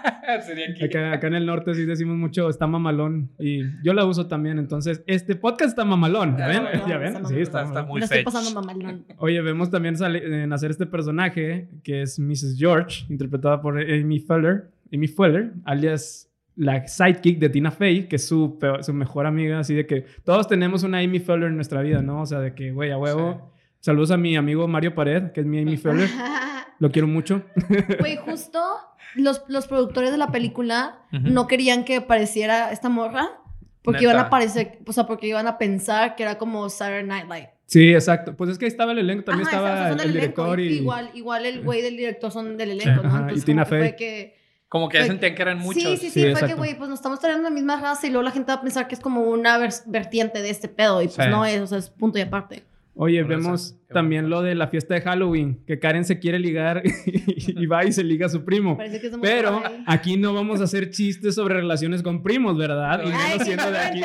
sería 0.46 0.66
aquí. 0.70 0.84
Acá, 0.84 1.12
acá 1.12 1.26
en 1.26 1.34
el 1.34 1.46
norte 1.46 1.74
sí 1.74 1.84
decimos 1.84 2.16
mucho, 2.16 2.48
está 2.48 2.66
mamalón. 2.66 3.30
Y 3.38 3.62
yo 3.82 3.92
la 3.94 4.04
uso 4.04 4.26
también. 4.26 4.58
Entonces, 4.58 5.02
este 5.06 5.36
podcast 5.36 5.70
está 5.70 5.84
mamalón. 5.84 6.36
¿Ya 6.36 6.46
ven? 6.48 6.62
¿Ya 6.88 6.98
ven? 6.98 7.16
está 7.16 7.28
Sí, 7.28 7.40
está 7.40 7.62
Está 7.64 7.82
muy 7.84 8.00
estoy 8.02 8.22
pasando 8.24 8.60
mamalón. 8.60 9.04
Oye, 9.18 9.40
vemos 9.40 9.70
también 9.70 9.96
en 10.02 10.52
hacer 10.52 10.70
este 10.70 10.86
personaje 10.86 11.68
que 11.82 12.02
es 12.02 12.18
Mrs. 12.18 12.56
George, 12.58 13.04
interpretada 13.08 13.60
por 13.60 13.78
Amy 13.78 14.18
Feller, 14.20 14.70
Amy 14.92 15.08
Feller, 15.08 15.52
alias 15.64 16.26
la 16.56 16.86
sidekick 16.86 17.38
de 17.38 17.48
Tina 17.48 17.70
Fey, 17.70 18.06
que 18.08 18.16
es 18.16 18.26
su, 18.26 18.58
peor- 18.58 18.82
su 18.84 18.92
mejor 18.92 19.24
amiga, 19.26 19.60
así 19.60 19.74
de 19.74 19.86
que 19.86 20.04
todos 20.24 20.46
tenemos 20.46 20.82
una 20.82 20.98
Amy 20.98 21.18
Feller 21.20 21.48
en 21.48 21.54
nuestra 21.54 21.80
vida, 21.80 22.02
¿no? 22.02 22.20
O 22.22 22.26
sea, 22.26 22.40
de 22.40 22.54
que, 22.54 22.70
güey, 22.72 22.90
a 22.90 22.98
huevo. 22.98 23.52
Saludos 23.78 24.10
a 24.10 24.18
mi 24.18 24.36
amigo 24.36 24.68
Mario 24.68 24.94
Pared, 24.94 25.30
que 25.32 25.40
es 25.40 25.46
mi 25.46 25.58
Amy 25.60 25.76
Feller. 25.78 26.08
Lo 26.80 26.90
quiero 26.90 27.06
mucho. 27.06 27.44
Güey, 28.00 28.16
justo 28.16 28.60
los, 29.14 29.42
los 29.48 29.68
productores 29.68 30.10
de 30.10 30.18
la 30.18 30.32
película 30.32 31.02
no 31.12 31.46
querían 31.46 31.84
que 31.84 31.96
apareciera 31.98 32.72
esta 32.72 32.88
morra 32.88 33.28
porque 33.82 34.00
Neta. 34.00 34.12
iban 34.12 34.16
a 34.24 34.26
aparecer, 34.26 34.78
o 34.86 34.92
sea, 34.92 35.06
porque 35.06 35.26
iban 35.28 35.46
a 35.46 35.56
pensar 35.58 36.16
que 36.16 36.22
era 36.24 36.36
como 36.38 36.68
Saturday 36.68 37.04
Night 37.04 37.24
Live. 37.30 37.50
Sí, 37.66 37.92
exacto. 37.94 38.34
Pues 38.36 38.50
es 38.50 38.58
que 38.58 38.64
ahí 38.64 38.68
estaba 38.70 38.92
el 38.92 38.98
elenco, 38.98 39.24
también 39.24 39.46
Ajá, 39.48 39.90
estaba 39.90 40.02
el, 40.02 40.12
director 40.12 40.58
y... 40.58 40.78
Igual, 40.78 41.10
igual 41.14 41.46
el 41.46 41.62
güey 41.62 41.80
del 41.82 41.96
director 41.96 42.30
son 42.32 42.56
del 42.56 42.72
elenco, 42.72 43.02
¿no? 43.02 43.08
Ajá, 43.08 43.18
y 43.18 43.22
Entonces, 43.22 43.44
Tina 43.44 43.64
como 43.64 43.70
que 43.70 43.78
Fey. 43.80 43.88
fue 43.90 43.96
que... 43.96 44.40
Como 44.68 44.88
que 44.88 44.98
ya 44.98 45.06
sentían 45.06 45.34
que 45.34 45.42
eran 45.42 45.58
muchos. 45.58 45.82
Sí, 45.82 45.96
sí, 45.96 46.06
sí, 46.06 46.10
Sí, 46.10 46.20
fue 46.20 46.30
exacto. 46.30 46.46
que, 46.48 46.54
güey, 46.54 46.76
pues 46.78 46.88
nos 46.90 46.98
estamos 46.98 47.18
trayendo 47.20 47.42
la 47.48 47.54
misma 47.54 47.80
raza 47.80 48.06
y 48.06 48.10
luego 48.10 48.22
la 48.22 48.30
gente 48.30 48.52
va 48.52 48.58
a 48.58 48.60
pensar 48.62 48.86
que 48.86 48.94
es 48.94 49.00
como 49.00 49.22
una 49.22 49.58
vertiente 49.86 50.42
de 50.42 50.50
este 50.50 50.68
pedo 50.68 51.00
y 51.02 51.06
pues 51.08 51.16
Sí. 51.16 51.30
no 51.30 51.44
es, 51.44 51.60
o 51.60 51.66
sea, 51.66 51.78
es 51.78 51.90
punto 51.90 52.18
y 52.18 52.22
aparte. 52.22 52.64
Oye, 52.94 53.22
Por 53.22 53.36
vemos 53.36 53.76
también 53.92 54.28
lo 54.28 54.42
de 54.42 54.54
la 54.54 54.68
fiesta 54.68 54.94
de 54.94 55.00
Halloween, 55.00 55.64
que 55.66 55.78
Karen 55.78 56.04
se 56.04 56.18
quiere 56.18 56.38
ligar 56.38 56.82
y, 56.84 57.62
y 57.62 57.66
va 57.66 57.84
y 57.84 57.92
se 57.92 58.04
liga 58.04 58.26
a 58.26 58.28
su 58.28 58.44
primo. 58.44 58.76
Parece 58.76 59.00
que 59.00 59.06
es 59.06 59.12
de 59.12 59.18
muy 59.18 59.26
Pero 59.26 59.62
aquí 59.86 60.16
no 60.16 60.34
vamos 60.34 60.60
a 60.60 60.64
hacer 60.64 60.90
chistes 60.90 61.34
sobre 61.34 61.54
relaciones 61.54 62.02
con 62.02 62.22
primos, 62.22 62.56
¿verdad? 62.58 63.00
Y 63.02 63.06
menos 63.06 63.22
Ay, 63.32 63.40
siendo 63.40 63.70
de 63.70 63.78
aquí. 63.78 64.00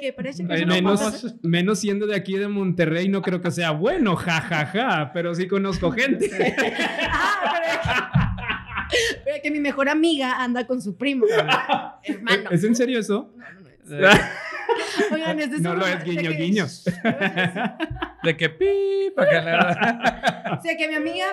que 0.00 0.14
que 0.14 0.66
no 0.66 0.80
no 0.80 1.00
menos, 1.42 1.78
siendo 1.78 2.06
de 2.06 2.14
aquí 2.14 2.36
de 2.36 2.48
Monterrey, 2.48 3.08
no 3.08 3.22
creo 3.22 3.40
que 3.40 3.50
sea 3.50 3.72
bueno, 3.72 4.16
jajaja, 4.16 4.66
ja, 4.66 4.90
ja, 4.90 5.12
pero 5.12 5.34
sí 5.34 5.46
conozco 5.46 5.90
gente. 5.90 6.28
Ah, 7.10 7.60
pero, 8.90 9.18
pero 9.24 9.36
que 9.42 9.50
mi 9.50 9.60
mejor 9.60 9.88
amiga 9.88 10.42
anda 10.42 10.66
con 10.66 10.80
su 10.80 10.96
primo. 10.96 11.26
Hermano. 12.04 12.50
¿Es 12.50 12.64
en 12.64 12.74
serio 12.74 12.98
eso? 12.98 13.32
De, 13.84 14.08
Oigan, 15.12 15.38
este 15.40 15.56
es 15.56 15.62
No 15.62 15.72
un- 15.72 15.78
lo 15.80 15.86
es, 15.86 16.04
guiño, 16.04 16.30
que- 16.30 16.36
guiño. 16.36 16.66
de 18.24 18.36
que 18.36 18.48
pi, 18.50 19.10
para 19.14 19.30
que 19.30 19.36
la- 19.50 20.58
O 20.58 20.62
sea, 20.62 20.76
que 20.78 20.88
mi 20.88 20.94
amiga 20.94 21.26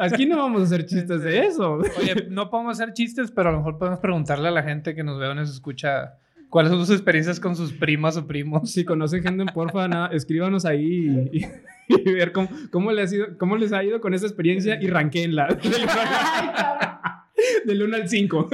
Aquí 0.00 0.26
no 0.26 0.36
vamos 0.36 0.60
a 0.62 0.64
hacer 0.64 0.84
chistes 0.84 1.22
de 1.22 1.46
eso. 1.46 1.78
Oye, 1.98 2.26
no 2.28 2.50
podemos 2.50 2.78
hacer 2.78 2.92
chistes, 2.92 3.30
pero 3.30 3.48
a 3.48 3.52
lo 3.52 3.58
mejor 3.58 3.78
podemos 3.78 4.00
preguntarle 4.00 4.48
a 4.48 4.50
la 4.50 4.62
gente 4.62 4.94
que 4.94 5.02
nos 5.04 5.18
ve 5.18 5.28
o 5.28 5.34
nos 5.34 5.48
escucha 5.50 6.14
cuáles 6.50 6.70
son 6.70 6.80
sus 6.84 6.94
experiencias 6.96 7.40
con 7.40 7.56
sus 7.56 7.72
primas 7.72 8.16
o 8.16 8.26
primos. 8.26 8.72
Si 8.72 8.84
conocen 8.84 9.22
gente, 9.22 9.44
porfa, 9.54 9.88
nada, 9.88 10.08
escríbanos 10.08 10.66
ahí 10.66 11.28
y, 11.32 11.46
y 11.88 12.12
ver 12.12 12.32
cómo, 12.32 12.48
cómo, 12.70 12.92
les 12.92 13.12
ha 13.12 13.16
ido, 13.16 13.38
cómo 13.38 13.56
les 13.56 13.72
ha 13.72 13.82
ido 13.84 14.00
con 14.00 14.12
esa 14.12 14.26
experiencia 14.26 14.76
y 14.82 14.88
ranqueenla. 14.88 15.56
Del 17.64 17.82
1 17.82 17.96
al 17.96 18.08
5. 18.08 18.48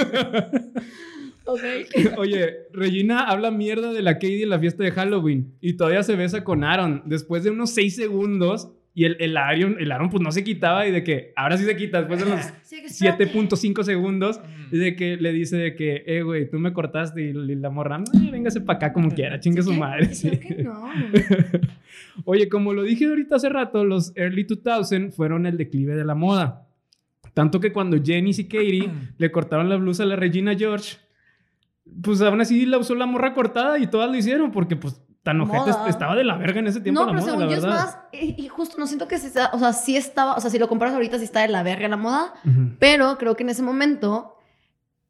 Ok. 1.45 1.61
Oye, 2.19 2.51
Regina 2.73 3.25
habla 3.25 3.51
mierda 3.51 3.93
de 3.93 4.03
la 4.03 4.15
Katie 4.15 4.43
en 4.45 4.51
la 4.51 4.59
fiesta 4.59 4.85
de 4.85 4.91
Halloween 4.93 5.55
y 5.61 5.75
todavía 5.75 6.03
se 6.03 6.17
besa 6.17 6.45
con 6.45 6.65
Aaron. 6.65 7.03
Después 7.07 7.45
de 7.45 7.51
unos 7.51 7.71
6 7.71 7.95
segundos 7.97 8.71
y 8.95 9.05
el, 9.05 9.17
el, 9.21 9.37
Aaron, 9.39 9.77
el 9.81 9.91
Aaron 9.91 10.11
pues 10.11 10.23
no 10.23 10.31
se 10.33 10.45
quitaba 10.45 10.87
y 10.87 10.93
de 10.93 11.03
que 11.03 11.33
ahora 11.35 11.57
sí 11.57 11.65
se 11.65 11.75
quita 11.77 11.99
después 11.99 12.21
de 12.21 12.27
los 12.31 12.41
Sí, 12.63 12.81
que 12.81 12.87
espérate. 12.87 13.27
7.5 13.33 13.83
segundos 13.85 14.41
y 14.71 14.79
de 14.79 14.97
que 14.97 15.17
le 15.17 15.33
dice 15.33 15.57
de 15.57 15.75
que, 15.75 16.03
eh, 16.07 16.23
güey, 16.23 16.49
tú 16.51 16.59
me 16.59 16.73
cortaste 16.73 17.23
y, 17.23 17.29
y 17.31 17.55
la 17.57 17.71
morra, 17.71 17.99
"No, 17.99 18.05
véngase 18.31 18.61
para 18.63 18.77
acá 18.79 18.93
como 18.93 19.11
quiera, 19.11 19.41
chingue 19.41 19.63
Sí, 19.63 19.69
su 19.69 19.75
madre. 19.75 20.09
que 20.09 20.15
sí. 20.15 20.31
creo 20.31 20.57
que 20.57 20.63
no. 20.63 20.91
Oye, 22.25 22.49
como 22.49 22.73
lo 22.75 22.83
dije 22.83 23.07
ahorita 23.07 23.37
hace 23.37 23.49
rato, 23.49 23.85
los 23.85 24.13
early 24.17 24.45
2000 24.45 25.13
fueron 25.13 25.47
el 25.47 25.57
declive 25.57 25.95
de 25.95 26.05
la 26.05 26.15
moda. 26.15 26.67
Tanto 27.35 27.61
que 27.61 27.73
cuando 27.73 27.97
Jenny 28.03 28.33
y 28.37 28.45
Katie 28.45 28.91
le 29.19 29.31
cortaron 29.31 29.69
la 29.69 29.77
blusa 29.77 30.03
a 30.03 30.07
la 30.07 30.17
Regina 30.17 30.55
George, 30.55 30.97
pues 32.03 32.21
aún 32.23 32.41
así 32.41 32.65
la 32.67 32.79
usó 32.79 32.95
la 32.95 33.07
morra 33.07 33.35
cortada 33.35 33.79
y 33.79 33.87
todas 33.87 34.09
lo 34.11 34.17
hicieron 34.17 34.51
porque 34.53 34.77
pues 34.77 35.01
tan 35.23 35.41
ojete 35.41 35.71
Moda. 35.71 35.89
estaba 35.89 36.17
de 36.17 36.25
la 36.25 36.37
verga 36.37 36.59
en 36.61 36.67
ese 36.67 36.81
tiempo 36.81 37.01
No, 37.03 37.07
la 37.07 37.13
pero 37.13 37.23
moda, 37.23 37.33
según 37.33 37.45
la 37.47 37.51
yo 37.53 37.57
es 37.59 37.63
verdad. 37.65 37.79
más, 37.85 37.99
y, 38.13 38.43
y 38.45 38.49
justo 38.49 38.77
no 38.79 38.87
siento 38.87 39.07
que 39.07 39.19
se 39.19 39.31
sea, 39.31 39.51
o 39.53 39.59
sea, 39.59 39.73
sí 39.73 39.97
estaba, 39.97 40.35
o 40.35 40.41
sea, 40.41 40.51
si 40.51 40.59
lo 40.59 40.69
comparas 40.69 40.95
ahorita 40.95 41.19
sí 41.19 41.25
está 41.25 41.41
de 41.43 41.49
la 41.49 41.63
verga 41.63 41.87
la 41.89 41.97
moda, 41.97 42.35
Ujú. 42.45 42.77
pero 42.81 43.19
creo 43.19 43.37
que 43.37 43.45
en 43.45 43.51
ese 43.51 43.63
momento, 43.63 44.37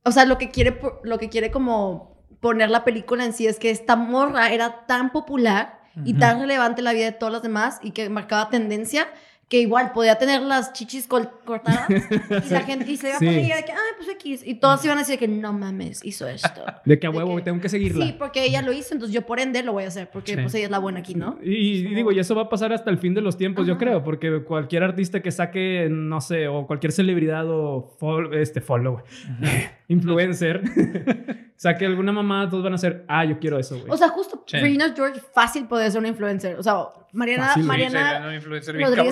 o 0.05 0.11
sea, 0.13 0.25
lo 0.27 0.37
que 0.37 0.51
quiere, 0.51 0.79
lo 1.03 1.19
que 1.19 1.29
quiere 1.31 1.51
como 1.51 2.27
poner 2.41 2.69
la 2.71 2.85
película 2.85 3.25
en 3.25 3.33
sí 3.33 3.47
es 3.47 3.59
que 3.59 3.71
esta 3.71 3.97
morra 3.97 4.51
era 4.53 4.85
tan 4.87 5.13
popular 5.13 5.81
y 6.05 6.13
Ujú. 6.13 6.21
tan 6.21 6.41
relevante 6.41 6.81
en 6.81 6.85
la 6.87 6.93
vida 6.93 7.05
de 7.07 7.13
todas 7.13 7.33
las 7.33 7.43
demás 7.43 7.79
y 7.83 7.93
que 7.93 8.09
marcaba 8.11 8.51
tendencia 8.51 9.07
que 9.53 9.61
igual 9.61 9.93
podía 9.93 10.15
tener 10.17 10.41
las 10.41 10.73
chichis 10.73 11.07
col- 11.07 11.29
cortadas 11.45 11.87
y 11.91 12.51
la 12.55 12.61
gente 12.67 12.91
y 12.91 12.97
se 12.97 13.09
iba 13.09 13.17
a 13.17 13.19
Sí. 13.19 13.27
poner 13.27 13.43
y 13.43 13.47
era 13.49 13.57
de 13.57 13.65
que, 13.67 13.73
ay, 13.73 13.79
pues 13.99 14.09
X. 14.09 14.43
Y 14.47 14.55
todos 14.55 14.83
iban 14.87 14.97
a 14.97 15.03
decir 15.03 15.19
que 15.19 15.29
no 15.29 15.53
mames, 15.53 16.03
hizo 16.03 16.27
esto. 16.27 16.65
De 16.87 16.99
que 16.99 17.07
a 17.07 17.11
huevo 17.11 17.37
que- 17.37 17.43
tengo 17.43 17.61
que 17.61 17.69
seguirla. 17.69 18.07
Sí, 18.07 18.15
porque 18.19 18.45
ella 18.47 18.63
lo 18.63 18.73
hizo, 18.73 18.95
entonces 18.95 19.15
yo 19.15 19.27
por 19.27 19.41
ende 19.41 19.63
lo 19.63 19.75
voy 19.75 19.85
a 19.85 19.89
hacer, 19.89 20.09
porque 20.11 20.37
Sí. 20.37 20.39
pues 20.41 20.55
ella 20.55 20.65
es 20.65 20.71
la 20.71 20.79
buena 20.79 21.01
aquí, 21.01 21.15
¿no? 21.15 21.39
Y, 21.43 21.81
y 21.81 21.85
Como- 21.85 21.97
digo, 21.97 22.13
y 22.13 22.19
eso 22.19 22.35
va 22.35 22.43
a 22.45 22.49
pasar 22.49 22.73
hasta 22.73 22.89
el 22.89 22.97
fin 22.97 23.13
de 23.13 23.21
los 23.21 23.37
tiempos, 23.37 23.67
yo 23.67 23.75
Ajá. 23.75 23.81
creo, 23.81 24.03
porque 24.03 24.43
cualquier 24.43 24.85
artista 24.85 25.21
que 25.21 25.31
saque, 25.31 25.87
no 25.91 26.23
sé, 26.23 26.49
o 26.49 26.67
cualquier 26.67 26.93
celebridad 26.93 27.45
o 27.51 27.95
fol- 28.01 28.35
este 28.35 28.63
follow, 28.63 29.03
influencer, 29.89 30.63
saque 31.57 31.87
alguna 31.87 32.13
mamá, 32.13 32.49
todos 32.49 32.65
van 32.65 32.75
a 32.75 32.79
ser, 32.79 33.05
ah, 33.09 33.25
yo 33.25 33.39
quiero 33.39 33.59
eso, 33.59 33.79
güey. 33.79 33.91
O 33.91 33.97
sea, 33.97 34.09
justo 34.09 34.43
Sí. 34.47 34.59
Regina 34.59 34.93
George 34.95 35.21
fácil 35.35 35.67
podría 35.67 35.91
ser 35.91 36.01
una 36.01 36.09
influencer. 36.09 36.57
O 36.59 36.63
sea, 36.63 36.75
Mariana, 37.13 37.47
Fácil, 37.49 37.63
Sí, 37.63 37.69
Mariana 37.69 38.29
bien 38.29 38.43
Rodríguez 38.43 38.65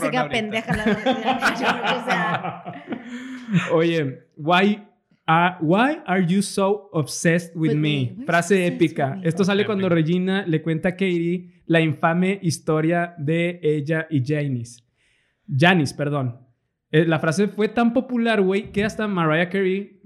se 0.02 0.10
queda 0.10 0.20
ahorita. 0.22 0.28
pendeja. 0.28 0.76
La, 0.76 0.84
o 0.84 2.04
sea, 2.04 2.84
Oye, 3.72 4.24
guay. 4.36 4.86
Ah, 5.32 5.58
why 5.60 5.98
are 6.06 6.26
you 6.26 6.42
so 6.42 6.88
obsessed 6.92 7.54
with, 7.54 7.70
With 7.70 7.76
me? 7.78 7.80
me. 7.80 8.14
Why 8.18 8.24
Frase 8.26 8.66
épica. 8.66 9.14
me? 9.16 9.28
Esto 9.28 9.44
sale 9.44 9.64
cuando 9.64 9.88
Regina 9.88 10.44
le 10.46 10.60
cuenta 10.60 10.88
a 10.88 10.92
Katie 10.92 11.62
la 11.66 11.80
infame 11.80 12.40
historia 12.42 13.14
de 13.16 13.60
ella 13.62 14.08
y 14.10 14.24
Janice. 14.26 14.82
Janice, 15.48 15.94
perdón. 15.94 16.40
Eh, 16.90 17.04
la 17.06 17.20
frase 17.20 17.46
fue 17.46 17.68
tan 17.68 17.92
popular, 17.92 18.40
güey, 18.42 18.72
que 18.72 18.84
hasta 18.84 19.06
Mariah 19.06 19.48
Carey 19.48 19.99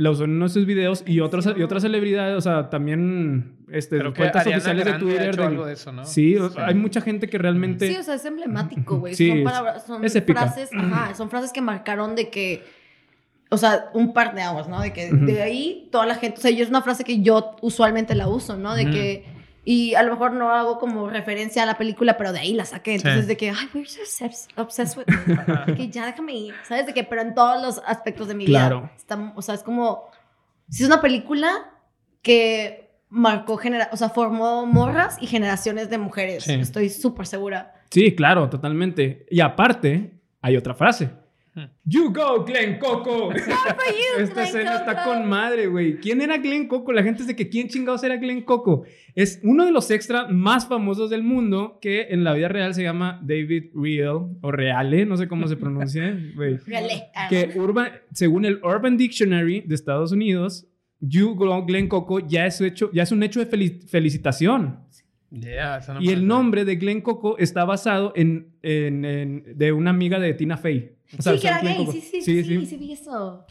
la 0.00 0.10
usó 0.10 0.24
en 0.24 0.30
uno 0.30 0.46
de 0.46 0.48
sus 0.50 0.64
videos 0.66 1.02
y, 1.06 1.20
otros, 1.20 1.48
y 1.56 1.62
otras 1.62 1.82
celebridades, 1.82 2.36
o 2.36 2.40
sea, 2.40 2.70
también 2.70 3.56
este, 3.70 3.98
que 3.98 4.12
cuentas 4.14 4.42
Ariana 4.46 4.56
oficiales 4.58 4.84
de 4.86 4.90
ha 4.92 4.98
Twitter. 4.98 5.28
hecho 5.28 5.40
de- 5.42 5.46
algo 5.46 5.66
de 5.66 5.72
eso, 5.74 5.92
¿no? 5.92 6.04
Sí, 6.06 6.36
o- 6.36 6.50
hay 6.58 6.74
mucha 6.74 7.00
gente 7.00 7.28
que 7.28 7.36
realmente... 7.38 7.88
Sí, 7.88 7.96
o 7.96 8.02
sea, 8.02 8.14
es 8.14 8.24
emblemático, 8.24 8.98
güey. 8.98 9.14
Sí, 9.14 9.28
son 9.28 9.44
palabras, 9.44 9.84
son 9.86 10.04
es 10.04 10.16
épica. 10.16 10.40
frases, 10.42 10.70
ajá, 10.74 11.14
son 11.14 11.28
frases 11.28 11.52
que 11.52 11.60
marcaron 11.60 12.14
de 12.14 12.30
que, 12.30 12.64
o 13.50 13.56
sea, 13.58 13.90
un 13.92 14.12
par 14.14 14.34
de 14.34 14.42
aguas, 14.42 14.68
¿no? 14.68 14.80
De 14.80 14.92
que 14.92 15.12
de 15.12 15.42
ahí 15.42 15.88
toda 15.92 16.06
la 16.06 16.14
gente, 16.14 16.38
o 16.38 16.40
sea, 16.40 16.50
yo 16.50 16.62
es 16.64 16.70
una 16.70 16.82
frase 16.82 17.04
que 17.04 17.20
yo 17.20 17.56
usualmente 17.60 18.14
la 18.14 18.26
uso, 18.28 18.56
¿no? 18.56 18.74
De 18.74 18.88
que, 18.90 19.24
y 19.72 19.94
a 19.94 20.02
lo 20.02 20.12
mejor 20.12 20.32
no 20.32 20.50
hago 20.52 20.78
como 20.78 21.08
referencia 21.08 21.62
a 21.62 21.66
la 21.66 21.78
película, 21.78 22.16
pero 22.16 22.32
de 22.32 22.40
ahí 22.40 22.54
la 22.54 22.64
saqué. 22.64 22.94
Entonces, 22.96 23.22
Sí. 23.22 23.28
de 23.28 23.36
que, 23.36 23.50
ay, 23.50 23.68
we're 23.74 23.86
so 23.88 24.00
obsessed, 24.00 24.50
obsessed 24.56 24.96
with. 24.98 25.06
De 25.66 25.74
que 25.76 25.88
ya 25.88 26.06
déjame 26.06 26.34
ir, 26.34 26.54
¿sabes? 26.66 26.86
De 26.86 26.92
que, 26.94 27.04
pero 27.04 27.22
en 27.22 27.34
todos 27.34 27.62
los 27.62 27.80
aspectos 27.86 28.26
de 28.28 28.34
mi 28.34 28.46
Claro. 28.46 28.80
vida. 28.80 28.92
Está- 28.96 29.32
o 29.36 29.42
sea, 29.42 29.54
es 29.54 29.62
como, 29.62 30.10
si 30.68 30.82
es 30.82 30.88
una 30.88 31.00
película 31.00 31.70
que 32.22 32.90
marcó, 33.08 33.56
genera 33.56 33.88
o 33.92 33.96
sea, 33.96 34.08
formó 34.08 34.66
morras 34.66 35.18
y 35.20 35.26
generaciones 35.26 35.88
de 35.90 35.98
mujeres. 35.98 36.44
Sí. 36.44 36.54
Estoy 36.54 36.90
súper 36.90 37.26
segura. 37.26 37.74
Sí, 37.90 38.14
claro, 38.14 38.48
totalmente. 38.48 39.26
Y 39.30 39.40
aparte, 39.40 40.12
hay 40.42 40.56
otra 40.56 40.74
frase. 40.74 41.10
You 41.84 42.12
go, 42.12 42.44
Glenn 42.44 42.78
Coco. 42.78 43.32
Esta 44.18 44.42
escena 44.44 44.76
está 44.76 45.04
con 45.04 45.28
madre, 45.28 45.66
güey. 45.66 45.98
¿Quién 45.98 46.20
era 46.20 46.38
Glenn 46.38 46.68
Coco? 46.68 46.92
La 46.92 47.02
gente 47.02 47.22
es 47.22 47.26
de 47.26 47.34
que 47.36 47.48
quién 47.48 47.68
chingados 47.68 48.02
era 48.04 48.16
Glenn 48.16 48.42
Coco. 48.42 48.84
Es 49.14 49.40
uno 49.42 49.64
de 49.66 49.72
los 49.72 49.90
extras 49.90 50.30
más 50.30 50.66
famosos 50.68 51.10
del 51.10 51.22
mundo 51.22 51.78
que 51.80 52.02
en 52.10 52.22
la 52.24 52.34
vida 52.34 52.48
real 52.48 52.72
se 52.74 52.82
llama 52.82 53.20
David 53.24 53.70
Real 53.74 54.28
o 54.40 54.52
Reale, 54.52 55.04
no 55.06 55.16
sé 55.16 55.26
cómo 55.28 55.48
se 55.48 55.56
pronuncia, 55.56 56.16
güey. 56.36 56.58
Reale. 56.58 57.04
Que 57.28 57.50
urban, 57.58 57.90
según 58.12 58.44
el 58.44 58.60
Urban 58.62 58.96
Dictionary 58.96 59.62
de 59.62 59.74
Estados 59.74 60.12
Unidos, 60.12 60.66
You 61.00 61.34
Go, 61.34 61.64
Glenn 61.64 61.88
Coco 61.88 62.20
ya 62.20 62.46
es, 62.46 62.60
hecho, 62.60 62.90
ya 62.92 63.02
es 63.02 63.10
un 63.12 63.22
hecho 63.22 63.40
de 63.40 63.50
fel- 63.50 63.88
felicitación. 63.88 64.78
Yeah, 65.30 65.78
eso 65.78 65.94
no 65.94 66.02
Y 66.02 66.08
el 66.10 66.26
nombre 66.26 66.64
de 66.64 66.76
Glenn 66.76 67.00
Coco 67.02 67.38
está 67.38 67.64
basado 67.64 68.12
en, 68.16 68.48
en- 68.62 69.04
en- 69.04 69.44
de 69.56 69.72
una 69.72 69.90
amiga 69.90 70.18
de 70.18 70.34
Tina 70.34 70.56
Fey. 70.56 70.96
O 71.18 71.22
sea, 71.22 71.34
sí, 71.34 71.40
que 71.40 71.48
era 71.48 71.60
gay. 71.60 71.76
Coco. 71.76 71.92
Sí, 71.92 72.00
sí, 72.00 72.22
sí, 72.22 72.44
sí, 72.44 72.66
sí, 72.66 72.76
vi 72.76 72.92
eso. 72.92 73.44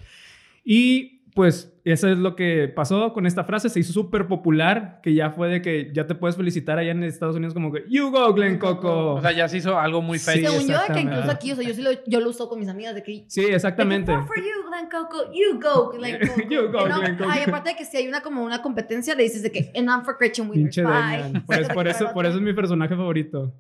Y 0.64 1.20
pues 1.36 1.72
eso 1.86 2.10
es 2.10 2.18
lo 2.18 2.36
que 2.36 2.68
pasó 2.68 3.14
con 3.14 3.26
esta 3.26 3.44
frase. 3.44 3.70
Se 3.70 3.80
hizo 3.80 3.94
súper 3.94 4.28
popular, 4.28 5.00
que 5.02 5.14
ya 5.14 5.30
fue 5.32 5.48
de 5.48 5.62
que 5.62 5.92
ya 5.94 6.06
te 6.06 6.16
puedes 6.16 6.36
felicitar 6.36 6.78
allá 6.78 6.92
en 6.92 7.04
Estados 7.04 7.36
Unidos 7.36 7.54
como 7.54 7.72
que 7.72 7.86
You 7.88 8.10
go, 8.12 8.34
Glenn 8.34 8.58
Coco. 8.58 9.16
O 9.16 9.22
sea, 9.22 9.32
ya 9.32 9.48
se 9.48 9.58
hizo 9.58 9.80
algo 9.80 10.02
muy 10.02 10.20
Sí, 10.20 10.26
fake. 10.32 10.48
Según 10.48 10.60
yo, 10.60 10.66
de 10.66 10.68
que 10.68 10.74
exactamente. 10.74 11.12
incluso 11.14 11.32
aquí, 11.32 11.52
o 11.52 11.56
sea, 11.56 11.66
yo 11.68 11.74
sí 11.74 11.82
lo, 11.82 11.92
yo 12.06 12.20
lo 12.20 12.30
uso 12.30 12.50
con 12.50 12.60
mis 12.60 12.68
amigas, 12.68 12.96
de 12.96 13.04
que... 13.04 13.24
sí, 13.28 13.42
exactamente. 13.46 14.12
de 14.12 14.18
que, 14.18 14.24
"For 14.26 14.38
you, 14.38 14.70
Glenn 14.70 14.90
Coco, 14.90 15.32
you 15.34 15.60
go, 15.62 15.92
Glenn 15.92 16.20
Coco. 16.28 16.50
You 16.50 16.72
go, 16.72 16.86
Glenn 16.86 17.18
Coco. 17.18 17.30
Ay, 17.32 17.44
aparte 17.48 17.70
de 17.70 17.76
que 17.76 17.86
si 17.86 17.98
hay 17.98 18.08
una 18.08 18.22
como 18.22 18.44
una 18.44 18.62
competencia, 18.62 19.16
le 19.16 19.24
dices 19.24 19.42
de 19.44 19.52
que, 19.52 19.72
and 19.76 19.88
I'm 19.88 20.04
for 20.04 20.18
Wieners, 20.20 20.52
Pinche 20.52 20.84
bye. 20.84 20.94
Demian. 21.24 21.44
Por, 21.46 21.56
¿Sabes? 21.56 21.60
eso, 21.62 21.68
De 21.70 21.74
por, 21.74 21.84
que 21.86 21.92
eso, 21.92 22.00
para 22.06 22.14
por 22.14 22.26
eso 22.26 22.36
es 22.36 22.42
mi 22.42 22.54
personaje 22.54 22.96
favorito. 22.96 23.54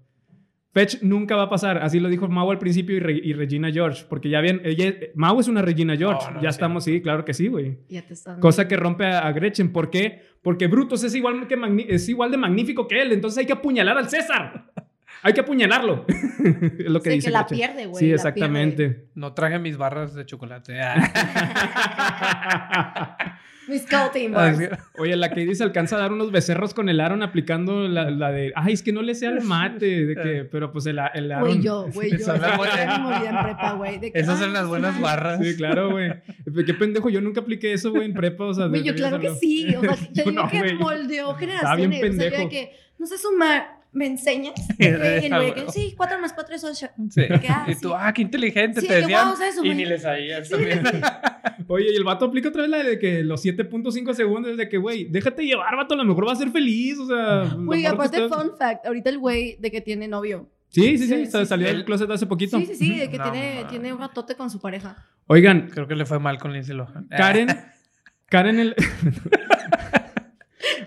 Fetch 0.71 1.01
nunca 1.01 1.35
va 1.35 1.43
a 1.43 1.49
pasar. 1.49 1.79
Así 1.79 1.99
lo 1.99 2.09
dijo 2.09 2.27
Mau 2.27 2.51
al 2.51 2.59
principio 2.59 2.95
y, 2.95 2.99
Re- 2.99 3.21
y 3.23 3.33
Regina 3.33 3.71
George. 3.71 4.05
Porque 4.07 4.29
ya 4.29 4.39
bien, 4.41 4.61
ella, 4.63 4.93
Mau 5.15 5.39
es 5.39 5.47
una 5.47 5.61
Regina 5.63 5.95
George. 5.97 6.27
No, 6.27 6.35
no, 6.35 6.41
ya 6.43 6.51
sí. 6.51 6.55
estamos, 6.55 6.83
sí, 6.83 7.01
claro 7.01 7.25
que 7.25 7.33
sí, 7.33 7.47
güey. 7.47 7.79
Ya 7.89 8.03
te 8.05 8.13
están... 8.13 8.39
Cosa 8.39 8.67
que 8.67 8.77
rompe 8.77 9.05
a, 9.05 9.19
a 9.25 9.31
Gretchen. 9.31 9.71
¿Por 9.73 9.89
qué? 9.89 10.21
Porque 10.43 10.67
Brutus 10.67 11.03
es 11.03 11.15
igual, 11.15 11.47
que 11.47 11.57
es 11.89 12.07
igual 12.07 12.31
de 12.31 12.37
magnífico 12.37 12.87
que 12.87 13.01
él. 13.01 13.11
Entonces 13.11 13.39
hay 13.39 13.45
que 13.45 13.53
apuñalar 13.53 13.97
al 13.97 14.09
César. 14.09 14.71
Hay 15.21 15.33
que 15.33 15.41
apuñalarlo. 15.41 16.05
es 16.07 16.85
lo 16.89 17.01
que 17.01 17.09
Sí, 17.09 17.15
dice 17.17 17.27
que 17.27 17.31
la 17.33 17.39
Gretchen. 17.39 17.57
pierde, 17.57 17.85
güey. 17.87 17.99
Sí, 18.05 18.11
exactamente. 18.13 19.07
No 19.15 19.33
traje 19.33 19.59
mis 19.59 19.75
barras 19.75 20.13
de 20.13 20.25
chocolate. 20.25 20.77
Mis 23.69 23.85
bars. 24.31 24.59
Oye, 24.97 25.15
la 25.15 25.29
que 25.29 25.41
dice 25.41 25.63
alcanza 25.63 25.95
a 25.95 25.99
dar 25.99 26.11
unos 26.11 26.31
becerros 26.31 26.73
con 26.73 26.89
el 26.89 26.99
Aaron 26.99 27.21
aplicando 27.21 27.87
la, 27.87 28.09
la 28.09 28.31
de, 28.31 28.51
ay, 28.55 28.73
es 28.73 28.81
que 28.81 28.91
no 28.91 29.03
le 29.03 29.13
sea 29.13 29.29
el 29.29 29.41
mate, 29.41 30.05
de 30.07 30.15
que, 30.15 30.43
pero 30.51 30.71
pues 30.71 30.87
el, 30.87 30.99
el 31.13 31.31
Aaron. 31.31 31.49
Güey, 31.49 31.61
yo, 31.61 31.85
güey, 31.93 32.09
yo. 32.11 32.17
Esas 32.17 32.39
"Ah, 32.39 34.37
son 34.39 34.53
las 34.53 34.67
buenas 34.67 34.99
barras. 34.99 35.39
Sí, 35.43 35.55
claro, 35.55 35.91
güey. 35.91 36.11
Qué 36.65 36.73
pendejo, 36.73 37.09
yo 37.09 37.21
nunca 37.21 37.41
apliqué 37.41 37.73
eso, 37.73 37.91
güey, 37.91 38.05
en 38.05 38.13
prepa, 38.13 38.45
o 38.45 38.53
sea, 38.53 38.65
Güey, 38.67 38.83
yo 38.83 38.95
claro 38.95 39.19
que 39.19 39.35
sí. 39.35 39.75
O 39.75 39.81
sea, 39.81 39.95
te 40.13 40.23
digo 40.23 40.31
no, 40.31 40.49
que 40.49 40.73
moldeó 40.73 41.35
bien 41.35 41.49
generaciones. 41.51 41.87
O 41.87 41.91
sea, 41.91 41.99
yo 41.99 42.01
pendejo. 42.01 42.41
de 42.43 42.49
que, 42.49 42.71
no 42.97 43.05
sé 43.05 43.17
sumar, 43.17 43.78
¿me 43.91 44.05
enseñas? 44.07 44.53
Y 44.79 44.85
el 44.85 45.29
güey 45.33 45.53
que, 45.53 45.71
sí, 45.71 45.93
4 45.97 46.19
más 46.19 46.33
4 46.33 46.55
es 46.55 46.63
8. 46.63 46.87
Sí. 47.09 47.21
Ah, 47.49 47.65
Y 47.67 47.75
tú, 47.75 47.89
sí. 47.89 47.95
ah, 47.97 48.13
qué 48.13 48.21
inteligente, 48.21 48.81
Sí, 48.81 48.87
te 48.87 48.95
decían. 49.01 49.35
¿sabes 49.35 49.55
y 49.63 49.73
ni 49.73 49.85
le 49.85 49.97
sabías 49.99 50.49
también. 50.49 50.83
Oye, 51.67 51.91
y 51.91 51.95
el 51.95 52.03
vato 52.03 52.25
aplica 52.25 52.49
otra 52.49 52.61
vez 52.63 52.71
la 52.71 52.77
de 52.83 52.97
que 52.99 53.23
los 53.23 53.43
7.5 53.45 54.13
segundos 54.13 54.57
de 54.57 54.67
que, 54.69 54.77
güey, 54.77 55.05
déjate 55.05 55.45
llevar, 55.45 55.75
vato, 55.75 55.93
a 55.93 55.97
lo 55.97 56.05
mejor 56.05 56.27
va 56.27 56.31
a 56.33 56.35
ser 56.35 56.49
feliz, 56.51 56.97
o 56.99 57.05
sea. 57.07 57.53
Güey, 57.55 57.85
aparte, 57.85 58.17
estás- 58.23 58.41
fun 58.41 58.51
fact, 58.57 58.85
ahorita 58.85 59.09
el 59.09 59.17
güey 59.19 59.57
de 59.59 59.69
que 59.71 59.81
tiene 59.81 60.07
novio. 60.07 60.49
Sí, 60.69 60.97
sí, 60.97 61.07
sí, 61.07 61.07
Sí, 61.07 61.25
sa- 61.25 61.39
sí, 61.41 61.45
salió 61.47 61.67
sí. 61.67 61.73
del 61.73 61.83
closet 61.85 62.09
hace 62.11 62.25
poquito. 62.27 62.59
Sí, 62.59 62.65
sí, 62.67 62.75
sí, 62.75 62.97
de 62.99 63.09
que 63.09 63.17
No, 63.17 63.31
tiene, 63.31 63.61
man. 63.61 63.69
tiene 63.69 63.93
un 63.93 63.99
ratote 63.99 64.35
con 64.35 64.49
su 64.49 64.59
pareja. 64.59 64.97
Oigan, 65.27 65.69
Creo 65.71 65.87
que 65.87 65.95
le 65.95 66.05
fue 66.05 66.19
mal 66.19 66.37
con 66.39 66.53
Lindsay 66.53 66.75
Lohan. 66.75 67.07
Karen, 67.07 67.47
Karen 68.29 68.59
el... 68.59 68.75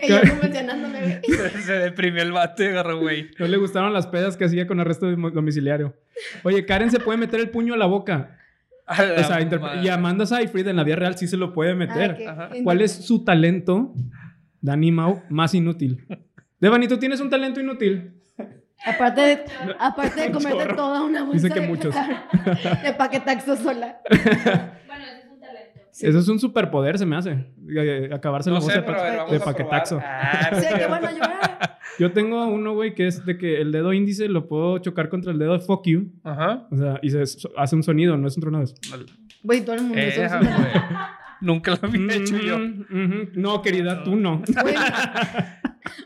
Ella 0.03 0.21
como 0.29 0.43
mencionándome, 0.43 1.01
güey. 1.01 1.21
Se, 1.53 1.63
se 1.63 1.73
deprimió 1.73 2.23
el 2.23 2.33
vato 2.33 2.63
y 2.63 2.67
agarró, 2.67 2.99
güey. 3.01 3.31
No 3.39 3.47
le 3.47 3.57
gustaron 3.57 3.93
las 3.93 4.07
pedas 4.07 4.37
que 4.37 4.45
hacía 4.45 4.67
con 4.67 4.81
arresto 4.81 5.07
dom- 5.11 5.33
domiciliario. 5.33 5.97
Oye, 6.43 6.67
Karen 6.67 6.91
se 6.91 6.99
puede 7.01 7.19
meter 7.19 7.41
el 7.41 7.51
puño 7.51 7.75
a 7.75 7.77
la 7.77 7.87
boca. 7.87 8.39
A 8.87 9.03
la 9.03 9.21
O 9.21 9.25
sea, 9.25 9.39
madre. 9.59 9.81
y 9.83 9.89
Amanda 9.89 10.27
Seyfried 10.27 10.67
en 10.67 10.77
la 10.77 10.85
vida 10.85 10.97
real 10.97 11.17
sí 11.17 11.27
se 11.29 11.37
lo 11.37 11.53
puede 11.55 11.75
meter. 11.75 12.19
Ah. 12.29 12.51
¿Cuál 12.65 12.81
es 12.83 12.93
su 12.93 13.25
talento, 13.25 13.95
Dani 14.61 14.91
Mau, 14.93 15.23
más 15.31 15.55
inútil? 15.55 16.05
Devani, 16.61 16.89
¿tú 16.89 16.99
tienes 16.99 17.21
un 17.21 17.31
talento 17.31 17.61
inútil? 17.61 18.13
Aparte 18.85 19.21
de, 19.21 19.45
aparte 19.79 20.21
de 20.23 20.31
comerte 20.33 20.75
toda 20.75 21.05
una 21.05 21.23
bolsa 21.23 21.35
Dice 21.49 21.55
que 21.55 21.61
de, 21.61 21.69
muchos. 21.69 21.95
de 22.83 22.93
paquetaxo 22.95 23.57
sola. 23.57 24.01
Bueno, 24.87 25.05
ese 25.05 25.19
es 25.21 25.31
un 25.33 25.41
talento. 25.41 25.81
Sí. 26.03 26.09
Eso 26.09 26.19
es 26.19 26.27
un 26.29 26.41
superpoder, 26.41 26.99
se 26.99 27.07
me 27.07 27.15
hace. 27.17 27.47
Eh, 27.69 28.11
Acabarse 28.13 28.51
la 28.51 28.59
No 28.59 28.63
voz 28.65 28.73
sé, 28.73 28.81
de, 28.81 28.85
pa- 28.85 29.03
ver, 29.03 29.31
de 29.31 29.39
paquetaxo. 29.41 30.01
Ah, 30.03 30.51
O 30.53 30.61
sea, 30.61 30.77
que 30.79 30.87
bueno, 30.89 31.09
yo 31.17 31.25
Yo 31.99 32.13
tengo 32.13 32.45
uno, 32.49 32.75
güey, 32.75 32.95
que 32.95 33.07
es 33.07 33.25
de 33.25 33.39
que 33.39 33.61
el 33.61 33.71
dedo 33.71 33.93
índice 33.93 34.27
lo 34.29 34.49
puedo 34.49 34.79
chocar 34.79 35.09
contra 35.09 35.31
el 35.31 35.39
dedo 35.39 35.53
de 35.53 35.61
fuck 35.61 35.87
you. 35.87 36.11
Ajá. 36.25 36.67
O 36.73 36.77
sea, 36.77 36.99
y 37.03 37.11
se 37.11 37.23
hace 37.57 37.77
un 37.77 37.83
sonido, 37.85 38.17
no 38.17 38.27
es 38.27 38.37
un 38.37 38.41
tronado. 38.43 38.65
Güey, 39.45 39.61
todo 39.65 39.77
el 39.77 39.83
mundo. 39.83 39.99
eso 39.99 40.23
es 40.23 40.27
Esa, 40.27 40.41
un- 40.41 40.47
güey. 40.47 40.57
Nunca 41.41 41.73
lo 41.73 41.79
había 41.89 42.15
hecho 42.17 42.37
yo. 42.39 42.57
Ujú, 42.57 42.85
ujú. 42.91 43.29
No, 43.35 43.63
querida, 43.63 44.03
tú 44.05 44.17
no. 44.17 44.43
Güey, 44.63 44.75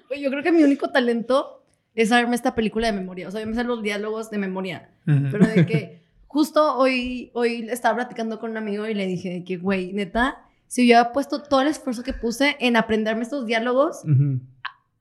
güey, 0.08 0.22
yo 0.22 0.30
creo 0.30 0.42
que 0.42 0.52
mi 0.52 0.62
único 0.62 0.90
talento 0.90 1.62
es 1.94 2.08
saberme 2.10 2.34
esta 2.36 2.54
película 2.54 2.86
de 2.86 2.92
memoria. 2.92 3.28
O 3.28 3.30
sea, 3.30 3.40
yo 3.40 3.46
me 3.46 3.54
sé 3.54 3.64
los 3.64 3.82
diálogos 3.82 4.30
de 4.30 4.38
memoria. 4.38 4.90
Pero 5.04 5.46
de 5.46 5.64
que 5.66 6.05
justo 6.36 6.76
hoy, 6.76 7.30
hoy 7.32 7.66
estaba 7.70 7.94
platicando 7.94 8.38
con 8.38 8.50
un 8.50 8.58
amigo 8.58 8.86
y 8.86 8.92
le 8.92 9.06
dije 9.06 9.42
que, 9.42 9.56
güey, 9.56 9.94
neta, 9.94 10.44
si 10.66 10.82
yo 10.82 10.96
hubiera 10.96 11.12
puesto 11.14 11.42
todo 11.42 11.62
el 11.62 11.68
esfuerzo 11.68 12.02
que 12.02 12.12
puse 12.12 12.56
en 12.60 12.76
aprenderme 12.76 13.22
estos 13.22 13.46
diálogos. 13.46 14.02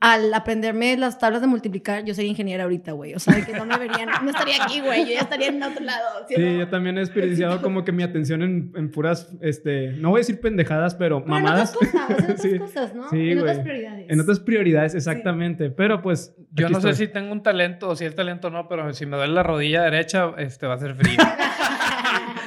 Al 0.06 0.34
aprenderme 0.34 0.96
las 0.98 1.18
tablas 1.18 1.42
de 1.42 1.48
multiplicar, 1.48 2.06
yo 2.06 2.14
sería 2.14 2.30
ingeniera 2.30 2.64
ahorita, 2.64 2.92
güey. 2.92 3.16
O 3.16 3.20
sea, 3.20 3.34
de 3.36 3.44
que 3.44 3.54
no 3.54 3.66
me 3.66 3.78
verían, 3.78 4.10
no 4.24 4.30
estaría 4.30 4.64
aquí, 4.64 4.80
güey. 4.82 5.06
Yo 5.06 5.12
ya 5.14 5.22
estaría 5.22 5.48
en 5.48 5.62
otro 5.64 5.84
lado. 5.84 6.06
¿sí 6.28 6.36
yo 6.60 6.68
también 6.70 6.98
he 6.98 7.00
desperdiciado 7.00 7.62
como 7.62 7.84
que 7.84 7.92
mi 7.92 8.04
atención 8.04 8.44
en, 8.44 8.72
en 8.76 8.92
puras, 8.92 9.30
este, 9.42 9.94
no 9.94 10.12
voy 10.12 10.20
a 10.20 10.22
decir 10.22 10.40
pendejadas, 10.40 10.94
pero 10.96 11.24
Pero 11.24 11.36
en 11.38 11.44
mamadas. 11.44 11.76
otras 11.76 11.92
cosas, 11.92 12.10
en 12.20 12.24
otras 12.26 12.42
Sí. 12.42 12.60
cosas, 12.60 12.94
¿no? 12.96 13.10
Sí, 13.10 13.32
en 13.32 13.40
otras 13.40 13.56
güey. 13.58 13.64
prioridades. 13.68 14.06
En 14.10 14.20
otras 14.20 14.40
prioridades, 14.40 14.96
exactamente. 14.96 15.70
Pero 15.72 16.02
pues. 16.02 16.36
Yo 16.52 16.70
no 16.70 16.80
sé 16.82 16.94
si 16.94 17.08
tengo 17.08 17.32
un 17.32 17.42
talento 17.44 17.90
o 17.90 17.96
si 17.96 18.06
el 18.06 18.16
talento 18.16 18.50
no, 18.50 18.68
pero 18.70 18.94
si 18.94 19.06
me 19.06 19.18
duele 19.18 19.34
la 19.34 19.44
rodilla 19.44 19.82
derecha, 19.84 20.32
este 20.38 20.68
va 20.68 20.76
a 20.76 20.80
ser 20.80 20.96
frío. 20.96 21.18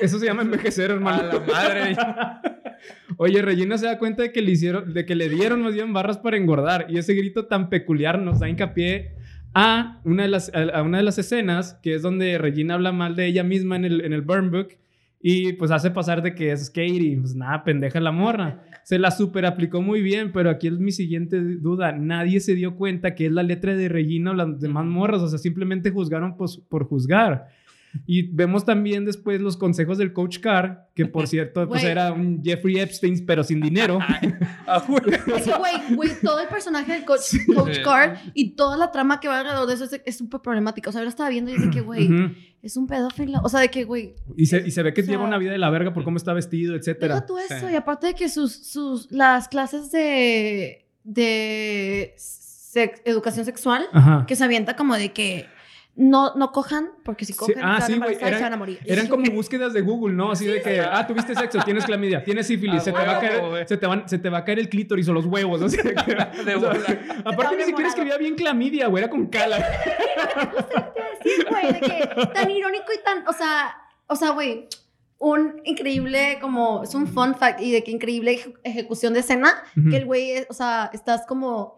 Eso 0.00 0.18
se 0.18 0.26
llama 0.26 0.42
envejecer, 0.42 0.90
A 0.90 0.94
hermano. 0.94 1.22
la 1.24 1.40
madre. 1.40 1.96
Oye, 3.16 3.42
Regina 3.42 3.76
se 3.78 3.86
da 3.86 3.98
cuenta 3.98 4.22
de 4.22 4.32
que 4.32 4.42
le 4.42 4.52
hicieron, 4.52 4.92
de 4.94 5.04
que 5.04 5.14
le 5.14 5.28
dieron 5.28 5.62
más 5.62 5.74
bien 5.74 5.92
barras 5.92 6.18
para 6.18 6.36
engordar. 6.36 6.86
Y 6.88 6.98
ese 6.98 7.14
grito 7.14 7.46
tan 7.46 7.68
peculiar 7.68 8.18
nos 8.20 8.38
da 8.38 8.48
hincapié 8.48 9.16
a 9.54 10.00
una 10.04 10.22
de 10.22 10.28
las, 10.28 10.52
a 10.54 10.82
una 10.82 10.98
de 10.98 11.04
las 11.04 11.18
escenas, 11.18 11.78
que 11.82 11.94
es 11.94 12.02
donde 12.02 12.38
Regina 12.38 12.74
habla 12.74 12.92
mal 12.92 13.16
de 13.16 13.26
ella 13.26 13.42
misma 13.42 13.76
en 13.76 13.84
el, 13.84 14.04
en 14.04 14.12
el 14.12 14.22
burn 14.22 14.50
book. 14.50 14.68
Y 15.20 15.54
pues 15.54 15.72
hace 15.72 15.90
pasar 15.90 16.22
de 16.22 16.34
que 16.36 16.52
es 16.52 16.70
Katie. 16.70 17.18
Pues 17.18 17.34
nada, 17.34 17.64
pendeja 17.64 17.98
la 17.98 18.12
morra. 18.12 18.62
Se 18.84 19.00
la 19.00 19.10
super 19.10 19.46
aplicó 19.46 19.82
muy 19.82 20.00
bien, 20.00 20.30
pero 20.32 20.48
aquí 20.48 20.68
es 20.68 20.78
mi 20.78 20.92
siguiente 20.92 21.40
duda. 21.40 21.90
Nadie 21.92 22.38
se 22.38 22.54
dio 22.54 22.76
cuenta 22.76 23.16
que 23.16 23.26
es 23.26 23.32
la 23.32 23.42
letra 23.42 23.74
de 23.74 23.88
Regina 23.88 24.30
o 24.30 24.34
las 24.34 24.60
demás 24.60 24.86
morras. 24.86 25.20
O 25.22 25.28
sea, 25.28 25.38
simplemente 25.38 25.90
juzgaron 25.90 26.36
pues, 26.36 26.58
por 26.58 26.84
juzgar. 26.84 27.48
Y 28.06 28.22
vemos 28.34 28.64
también 28.64 29.04
después 29.04 29.40
los 29.40 29.56
consejos 29.56 29.98
del 29.98 30.12
Coach 30.12 30.38
Carr, 30.40 30.88
que 30.94 31.06
por 31.06 31.26
cierto, 31.28 31.66
pues 31.68 31.82
era 31.84 32.12
un 32.12 32.42
Jeffrey 32.44 32.78
Epstein, 32.78 33.24
pero 33.26 33.42
sin 33.44 33.60
dinero. 33.60 33.98
Ah, 34.70 34.84
güey. 34.86 35.00
Es 35.36 35.44
que, 35.44 35.52
güey, 35.54 35.94
güey, 35.94 36.10
todo 36.22 36.40
el 36.40 36.48
personaje 36.48 36.92
del 36.92 37.04
coach, 37.06 37.22
coach 37.54 37.76
Sí. 37.76 37.82
Carr 37.82 38.18
y 38.34 38.50
toda 38.50 38.76
la 38.76 38.90
trama 38.92 39.18
que 39.18 39.28
va 39.28 39.38
alrededor 39.40 39.66
de 39.66 39.74
eso 39.74 39.84
es 39.84 39.98
es 40.04 40.18
súper 40.18 40.40
problemática. 40.42 40.90
O 40.90 40.92
sea, 40.92 41.00
yo 41.00 41.04
lo 41.04 41.08
estaba 41.08 41.30
viendo 41.30 41.50
y 41.50 41.54
dice 41.54 41.70
que, 41.70 41.80
güey, 41.80 42.10
es 42.60 42.76
un 42.76 42.86
pedófilo. 42.86 43.40
O 43.42 43.48
sea, 43.48 43.60
de 43.60 43.70
que, 43.70 43.84
güey, 43.84 44.14
y, 44.36 44.44
se, 44.44 44.58
y 44.66 44.70
se 44.70 44.82
ve 44.82 44.92
que 44.92 45.00
O 45.00 45.04
sea, 45.04 45.12
lleva 45.12 45.24
una 45.24 45.38
vida 45.38 45.52
de 45.52 45.58
la 45.58 45.70
verga 45.70 45.94
por 45.94 46.04
cómo 46.04 46.18
está 46.18 46.34
vestido, 46.34 46.72
deja 46.74 46.80
etcétera. 46.80 47.24
tú 47.24 47.38
eso. 47.38 47.66
Sí. 47.66 47.72
Y 47.72 47.76
aparte 47.76 48.08
de 48.08 48.14
que 48.14 48.28
sus, 48.28 48.52
sus, 48.52 49.10
las 49.10 49.48
clases 49.48 49.90
de, 49.90 50.84
de 51.04 52.14
sex- 52.18 53.00
educación 53.06 53.46
sexual, 53.46 53.86
Ajá. 53.92 54.24
que 54.26 54.36
se 54.36 54.44
avienta 54.44 54.76
como 54.76 54.94
de 54.96 55.12
que 55.14 55.46
no, 56.00 56.32
no 56.36 56.52
cojan, 56.52 56.90
porque 57.02 57.24
si 57.24 57.32
Sí, 57.32 57.38
cogen, 57.38 57.58
ah, 57.60 57.80
se 57.80 57.92
sí, 57.92 57.98
van 57.98 58.14
se 58.14 58.40
van 58.40 58.52
a 58.52 58.56
morir. 58.56 58.78
Eran 58.86 59.08
como 59.08 59.24
búsquedas 59.32 59.72
de 59.72 59.80
Google, 59.80 60.14
¿no? 60.14 60.30
Así 60.30 60.46
de 60.46 60.62
que, 60.62 60.80
ah, 60.80 61.04
tuviste 61.06 61.34
sexo, 61.34 61.58
tienes 61.64 61.84
clamidia, 61.84 62.22
tienes 62.22 62.46
sífilis, 62.46 62.80
Ah, 62.80 62.84
se, 62.84 62.92
te 62.92 62.98
va 62.98 63.16
a 63.16 63.20
caer, 63.20 63.68
se, 63.68 63.76
te 63.76 63.86
van- 63.86 64.08
se 64.08 64.18
te 64.18 64.30
va 64.30 64.38
a 64.38 64.44
caer 64.44 64.60
el 64.60 64.68
clítoris 64.68 65.08
o 65.08 65.12
los 65.12 65.26
huevos. 65.26 65.60
Así 65.60 65.76
de 65.76 65.94
que- 65.94 66.14
De 66.44 66.54
o 66.54 66.60
sea, 66.60 67.20
aparte 67.24 67.56
ni 67.56 67.64
siquiera 67.64 67.88
escribía 67.88 68.16
bien 68.16 68.36
clamidia, 68.36 68.86
güey, 68.86 69.02
era 69.02 69.10
con 69.10 69.26
cala. 69.26 69.58
Sí, 71.22 71.30
güey, 71.50 71.72
de 71.72 71.80
que 71.80 72.26
tan 72.32 72.50
irónico 72.50 72.86
y 72.94 73.02
tan, 73.04 73.26
o 73.26 73.32
sea, 73.32 73.74
o 74.06 74.16
sea, 74.16 74.30
güey, 74.30 74.68
un 75.18 75.60
increíble 75.64 76.38
como, 76.40 76.84
es 76.84 76.94
un 76.94 77.08
fun 77.08 77.34
fact 77.34 77.60
y 77.60 77.72
de 77.72 77.82
que 77.82 77.90
increíble 77.90 78.34
eje- 78.38 78.54
ejecución 78.62 79.14
de 79.14 79.20
escena, 79.20 79.52
que 79.90 79.96
el 79.96 80.04
güey, 80.04 80.30
es- 80.32 80.46
o 80.48 80.54
sea, 80.54 80.90
estás 80.92 81.26
como 81.26 81.77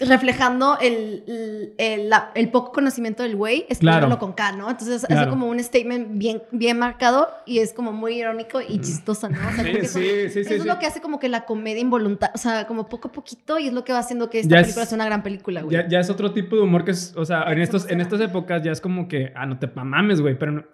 reflejando 0.00 0.78
el, 0.80 1.74
el, 1.78 2.10
el- 2.34 2.48
poco 2.50 2.72
conocimiento 2.72 3.22
del 3.22 3.36
güey, 3.36 3.66
escribiéndolo 3.68 4.06
Claro. 4.16 4.18
con 4.18 4.32
K, 4.32 4.52
¿no? 4.52 4.70
Entonces 4.70 5.04
Claro. 5.06 5.20
hace 5.22 5.30
como 5.30 5.46
un 5.48 5.60
statement 5.62 6.18
bien, 6.18 6.42
bien 6.50 6.78
marcado 6.78 7.28
y 7.46 7.58
es 7.58 7.72
como 7.72 7.92
muy 7.92 8.14
irónico 8.18 8.60
y 8.60 8.80
chistoso, 8.80 9.28
¿no? 9.28 9.38
O 9.48 9.52
sea, 9.52 9.64
Sí, 9.64 9.70
eso- 9.70 9.98
sí, 9.98 10.04
sí, 10.04 10.30
sí. 10.30 10.40
eso 10.40 10.54
es 10.54 10.62
sí. 10.62 10.68
lo 10.68 10.78
que 10.78 10.86
hace 10.86 11.00
como 11.00 11.18
que 11.18 11.28
la 11.28 11.44
comedia 11.44 11.80
involuntaria, 11.80 12.32
o 12.34 12.38
sea, 12.38 12.66
como 12.66 12.88
poco 12.88 13.08
a 13.08 13.12
poquito 13.12 13.58
y 13.58 13.66
es 13.68 13.72
lo 13.72 13.84
que 13.84 13.92
va 13.92 13.98
haciendo 14.00 14.30
que 14.30 14.40
esta 14.40 14.54
Ya 14.54 14.60
es- 14.60 14.66
película 14.68 14.86
sea 14.86 14.96
una 14.96 15.04
gran 15.06 15.22
película, 15.22 15.62
güey. 15.62 15.76
Ya, 15.76 15.86
ya 15.88 16.00
es 16.00 16.10
otro 16.10 16.32
tipo 16.32 16.56
de 16.56 16.62
humor 16.62 16.84
que 16.84 16.92
es, 16.92 17.14
o 17.16 17.24
sea, 17.24 17.42
en, 17.52 17.60
estos, 17.60 17.88
en 17.90 18.00
estas 18.00 18.20
épocas 18.20 18.62
ya 18.62 18.72
es 18.72 18.80
como 18.80 19.06
que, 19.08 19.32
ah, 19.36 19.46
no 19.46 19.58
te 19.58 19.66
mames, 19.68 20.20
güey, 20.20 20.38
pero 20.38 20.52
no- 20.52 20.64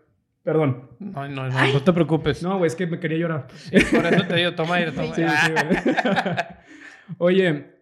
Perdón. 0.42 0.90
No, 1.00 1.26
no, 1.28 1.48
no, 1.48 1.72
no 1.72 1.82
te 1.82 1.92
preocupes. 1.92 2.40
No, 2.40 2.58
güey, 2.58 2.68
es 2.68 2.76
que 2.76 2.86
me 2.86 3.00
quería 3.00 3.18
llorar. 3.18 3.48
Por 3.90 4.06
eso 4.06 4.24
te 4.28 4.36
digo, 4.36 4.54
toma 4.54 4.76
aire, 4.76 4.92
toma 4.92 5.12
Sí, 5.12 5.22
aire. 5.22 5.34
sí, 5.44 5.52
güey. 5.52 5.96
Oye, 7.18 7.75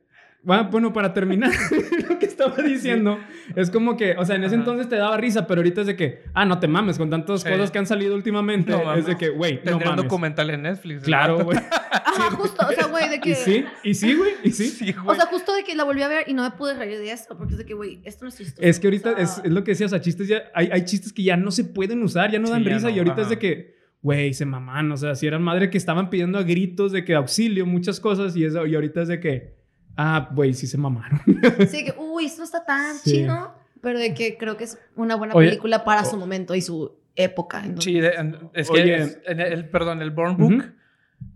bueno, 0.44 0.92
para 0.92 1.12
terminar, 1.14 1.50
lo 2.08 2.18
que 2.18 2.26
estaba 2.26 2.56
diciendo 2.62 3.18
es 3.56 3.70
como 3.70 3.96
que, 3.96 4.14
o 4.18 4.24
sea, 4.24 4.36
en 4.36 4.44
ese 4.44 4.54
Ajá. 4.54 4.62
entonces 4.62 4.88
te 4.88 4.96
daba 4.96 5.16
risa, 5.16 5.46
pero 5.46 5.60
ahorita 5.60 5.80
es 5.82 5.86
de 5.86 5.96
que, 5.96 6.22
ah, 6.34 6.44
no 6.44 6.58
te 6.60 6.68
mames 6.68 6.98
con 6.98 7.08
tantas 7.10 7.42
Sí. 7.42 7.48
cosas 7.48 7.70
que 7.70 7.78
han 7.78 7.86
salido 7.86 8.14
últimamente. 8.14 8.70
No 8.72 8.78
es 8.80 8.84
mames. 8.84 9.06
de 9.06 9.16
que, 9.16 9.28
güey, 9.30 9.54
no 9.56 9.60
Tendría 9.62 9.76
un 9.90 9.96
mames. 9.96 10.04
documental 10.04 10.50
en 10.50 10.62
Netflix. 10.62 11.00
¿no? 11.00 11.06
Claro, 11.06 11.44
güey. 11.44 11.58
Ajá, 11.90 12.30
justo, 12.36 12.66
o 12.68 12.72
sea, 12.72 12.86
güey, 12.86 13.08
de 13.08 13.20
que... 13.20 13.30
Y 13.30 13.34
sí, 13.34 13.64
y 13.82 13.94
sí, 13.94 14.14
güey, 14.14 14.32
y 14.44 14.50
sí. 14.50 14.66
Sí, 14.68 14.94
O 15.04 15.14
sea, 15.14 15.26
justo 15.26 15.54
de 15.54 15.64
que 15.64 15.74
la 15.74 15.84
volví 15.84 16.02
a 16.02 16.08
ver 16.08 16.28
y 16.28 16.34
no 16.34 16.42
me 16.42 16.50
pude 16.50 16.74
reír 16.74 16.98
de 16.98 17.10
esto, 17.10 17.36
porque 17.36 17.54
es 17.54 17.58
de 17.58 17.64
que, 17.64 17.74
güey, 17.74 18.00
esto 18.04 18.24
no 18.24 18.28
es 18.28 18.36
chistoso. 18.36 18.62
Es 18.62 18.78
que 18.78 18.86
ahorita 18.86 19.10
O 19.10 19.14
sea, 19.14 19.22
es, 19.24 19.40
es 19.44 19.50
lo 19.50 19.64
que 19.64 19.72
decía, 19.72 19.86
o 19.86 19.88
sea, 19.88 20.00
chistes 20.00 20.28
ya, 20.28 20.44
hay, 20.54 20.68
hay 20.70 20.84
chistes 20.84 21.12
que 21.12 21.22
ya 21.22 21.36
no 21.36 21.50
se 21.50 21.64
pueden 21.64 22.02
usar, 22.02 22.30
ya 22.30 22.38
no 22.38 22.46
Sí, 22.46 22.52
dan 22.52 22.64
ya 22.64 22.70
risa 22.74 22.88
no, 22.88 22.94
y 22.94 22.98
ahorita 22.98 23.16
es 23.16 23.26
ajá. 23.26 23.30
de 23.30 23.38
que, 23.38 23.74
güey, 24.02 24.34
se 24.34 24.44
maman, 24.44 24.92
o 24.92 24.96
sea, 24.96 25.14
si 25.14 25.26
eran 25.26 25.42
madre 25.42 25.70
que 25.70 25.78
estaban 25.78 26.10
pidiendo 26.10 26.38
a 26.38 26.42
gritos 26.42 26.92
de 26.92 27.04
que 27.04 27.14
auxilio, 27.14 27.64
muchas 27.66 27.98
cosas 27.98 28.36
y, 28.36 28.44
eso, 28.44 28.66
y 28.66 28.74
ahorita 28.74 29.02
es 29.02 29.08
de 29.08 29.18
que, 29.20 29.54
ah, 29.96 30.28
güey, 30.32 30.54
sí 30.54 30.66
se 30.66 30.78
mamaron. 30.78 31.20
Sí, 31.68 31.84
que, 31.84 31.94
uy, 31.98 32.26
esto 32.26 32.38
no 32.40 32.44
está 32.44 32.64
tan 32.64 32.94
Sí. 32.96 33.10
chido, 33.12 33.54
pero 33.80 33.98
de 33.98 34.14
que 34.14 34.36
creo 34.36 34.56
que 34.56 34.64
es 34.64 34.78
una 34.96 35.14
buena 35.16 35.34
Oye, 35.34 35.48
película 35.48 35.84
para 35.84 36.02
o- 36.02 36.04
su 36.04 36.16
momento 36.16 36.54
y 36.54 36.60
su 36.62 36.96
época. 37.16 37.58
entonces- 37.58 37.84
Sí, 37.84 38.00
de- 38.00 38.08
en- 38.14 38.38
es 38.54 38.68
que 38.70 38.82
Oye. 38.82 38.96
es- 38.96 39.18
en 39.26 39.40
el, 39.40 39.68
perdón, 39.68 40.02
el 40.02 40.10
Born 40.10 40.36
Book 40.36 40.52
Ujú. 40.54 40.64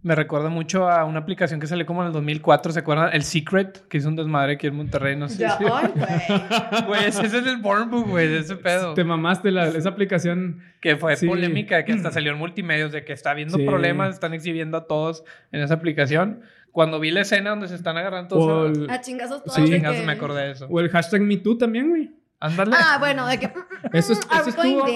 me 0.03 0.15
recuerda 0.15 0.49
mucho 0.49 0.89
a 0.91 1.05
una 1.05 1.21
aplicación 1.21 1.61
que 1.61 1.67
salió 1.67 1.87
como 1.87 2.01
en 2.03 2.09
el 2.09 2.13
2004, 2.13 2.73
¿se 2.73 2.81
acuerdan? 2.81 3.11
El 3.13 3.23
Secret, 3.23 3.87
que 3.89 3.99
hizo 3.99 4.09
un 4.09 4.17
desmadre 4.17 4.55
aquí 4.55 4.67
en 4.67 4.75
Monterrey, 4.77 5.15
no 5.17 5.29
sé 5.29 5.39
Ya, 5.39 5.57
si... 5.57 5.65
ay, 5.65 5.87
güey. 5.95 6.07
Güey, 6.89 7.05
ese 7.07 7.27
es 7.27 7.33
el 7.35 7.57
Born 7.59 7.91
Book, 7.91 8.09
güey, 8.09 8.35
ese 8.37 8.57
pedo. 8.57 8.95
Te 8.95 9.05
mamaste 9.05 9.51
la- 9.51 9.69
esa 9.69 9.91
aplicación. 9.91 10.61
Que 10.81 10.97
fue 10.97 11.17
Sí. 11.17 11.27
polémica, 11.27 11.85
que 11.85 11.93
hasta 11.93 12.11
salió 12.13 12.33
en 12.33 12.39
multimedios 12.39 12.93
de 12.93 13.05
que 13.05 13.13
está 13.13 13.31
habiendo 13.33 13.57
Sí. 13.57 13.65
problemas, 13.67 14.15
están 14.15 14.33
exhibiendo 14.35 14.77
a 14.79 14.87
todos 14.87 15.25
en 15.53 15.61
esa 15.61 15.75
aplicación. 15.75 16.41
Cuando 16.79 17.01
vi 17.01 17.11
la 17.11 17.23
escena 17.23 17.51
donde 17.51 17.67
se 17.67 17.75
están 17.75 17.97
agarrando 17.97 18.29
todos 18.37 18.79
el, 18.79 18.89
A 18.89 19.01
chingazos 19.01 19.43
todos 19.43 19.57
Sí. 19.57 19.65
que- 19.69 19.81
me 20.07 20.13
acordé 20.13 20.43
de 20.45 20.51
eso. 20.53 20.69
o 20.71 20.79
el 20.79 20.89
hashtag 20.91 21.23
MeToo 21.23 21.59
también, 21.59 21.89
güey. 21.89 22.09
Ándale. 22.39 22.77
Ah, 22.79 22.99
bueno, 23.01 23.27
de 23.27 23.37
que... 23.41 23.49
mm, 23.49 23.51
mm, 23.51 23.97
Eso, 23.97 24.13
es- 24.13 24.21
mm, 24.21 24.31
eso 24.39 24.49
estuvo, 24.51 24.87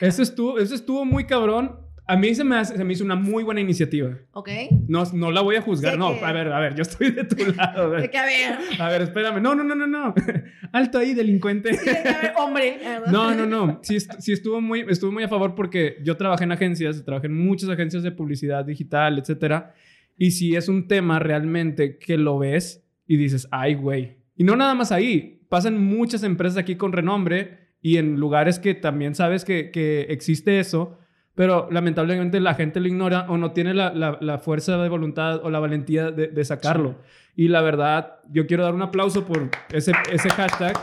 eso, 0.00 0.22
estuvo, 0.22 0.58
eso 0.58 0.74
estuvo 0.74 1.04
muy 1.04 1.26
cabrón. 1.26 1.76
A 2.06 2.16
mí 2.16 2.34
se 2.34 2.42
me, 2.42 2.56
hace- 2.56 2.74
se 2.78 2.84
me 2.84 2.94
hizo 2.94 3.04
una 3.04 3.16
muy 3.16 3.42
buena 3.44 3.60
iniciativa. 3.60 4.16
Ok. 4.32 4.48
No, 4.88 5.04
no 5.12 5.30
la 5.30 5.42
voy 5.42 5.56
a 5.56 5.60
juzgar. 5.60 5.92
Sé 5.92 5.98
no, 5.98 6.18
que- 6.18 6.24
a 6.24 6.32
ver, 6.32 6.50
a 6.50 6.58
ver, 6.58 6.74
yo 6.74 6.80
estoy 6.82 7.10
de 7.10 7.24
tu 7.24 7.36
lado. 7.52 7.82
a 7.82 7.86
ver. 7.88 8.00
De 8.00 8.10
que, 8.10 8.16
a 8.16 8.24
ver, 8.24 8.58
A 8.80 8.88
ver, 8.88 9.02
espérame. 9.02 9.42
No, 9.42 9.54
no, 9.54 9.62
no, 9.62 9.74
no, 9.74 9.86
no. 9.86 10.14
Alto 10.72 10.96
ahí, 10.98 11.12
delincuente. 11.12 11.72
de 11.72 11.78
que, 11.78 11.90
a 11.90 12.18
ver, 12.22 12.32
hombre. 12.38 12.78
No, 13.12 13.34
no, 13.34 13.44
no. 13.44 13.80
Sí, 13.82 13.96
est- 13.96 14.18
sí 14.20 14.32
estuvo 14.32 14.62
muy, 14.62 14.86
estuvo 14.88 15.12
muy 15.12 15.22
a 15.24 15.28
favor 15.28 15.54
porque 15.54 15.98
yo 16.02 16.16
trabajé 16.16 16.44
en 16.44 16.52
agencias, 16.52 17.04
trabajé 17.04 17.26
en 17.26 17.36
muchas 17.36 17.68
agencias 17.68 18.02
de 18.02 18.10
publicidad 18.12 18.64
digital, 18.64 19.18
etcétera. 19.18 19.74
Y 20.16 20.30
si 20.32 20.56
es 20.56 20.68
un 20.68 20.88
tema 20.88 21.18
realmente 21.18 21.98
que 21.98 22.16
lo 22.16 22.38
ves 22.38 22.84
y 23.06 23.16
dices, 23.16 23.48
ay, 23.50 23.74
güey. 23.74 24.16
Y 24.36 24.44
no 24.44 24.56
nada 24.56 24.74
más 24.74 24.92
ahí. 24.92 25.40
Pasan 25.48 25.82
muchas 25.82 26.22
empresas 26.22 26.58
aquí 26.58 26.76
con 26.76 26.92
renombre 26.92 27.58
y 27.82 27.98
en 27.98 28.16
lugares 28.18 28.58
que 28.58 28.74
también 28.74 29.14
sabes 29.14 29.44
que, 29.44 29.70
que 29.70 30.02
existe 30.08 30.58
eso, 30.58 30.98
pero 31.34 31.68
lamentablemente 31.70 32.40
la 32.40 32.54
gente 32.54 32.80
lo 32.80 32.88
ignora 32.88 33.26
o 33.28 33.36
no 33.36 33.52
tiene 33.52 33.74
la, 33.74 33.92
la- 33.94 34.18
la 34.20 34.38
fuerza 34.38 34.76
de 34.82 34.88
voluntad 34.88 35.44
o 35.44 35.50
la 35.50 35.60
valentía 35.60 36.10
de, 36.10 36.28
de 36.28 36.44
sacarlo. 36.44 36.96
Y 37.36 37.48
la 37.48 37.60
verdad, 37.60 38.14
yo 38.30 38.46
quiero 38.46 38.64
dar 38.64 38.74
un 38.74 38.82
aplauso 38.82 39.24
por 39.26 39.50
ese, 39.72 39.92
ese 40.10 40.30
hashtag. 40.30 40.74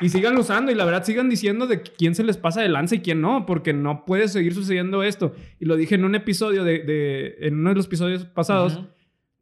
Y 0.00 0.08
sigan 0.08 0.36
usando 0.38 0.72
y 0.72 0.74
la 0.74 0.84
verdad 0.84 1.04
sigan 1.04 1.28
diciendo 1.28 1.66
de 1.66 1.82
quién 1.82 2.14
se 2.14 2.24
les 2.24 2.36
pasa 2.36 2.62
de 2.62 2.68
lanza 2.68 2.94
y 2.94 3.00
quién 3.00 3.20
no, 3.20 3.44
porque 3.46 3.72
no 3.72 4.04
puede 4.04 4.28
seguir 4.28 4.54
sucediendo 4.54 5.02
esto. 5.02 5.34
Y 5.58 5.66
lo 5.66 5.76
dije 5.76 5.94
en 5.96 6.04
un 6.04 6.14
episodio 6.14 6.64
de, 6.64 6.78
de- 6.80 7.36
en 7.40 7.54
uno 7.60 7.70
de 7.70 7.76
los 7.76 7.86
episodios 7.86 8.24
pasados, 8.24 8.80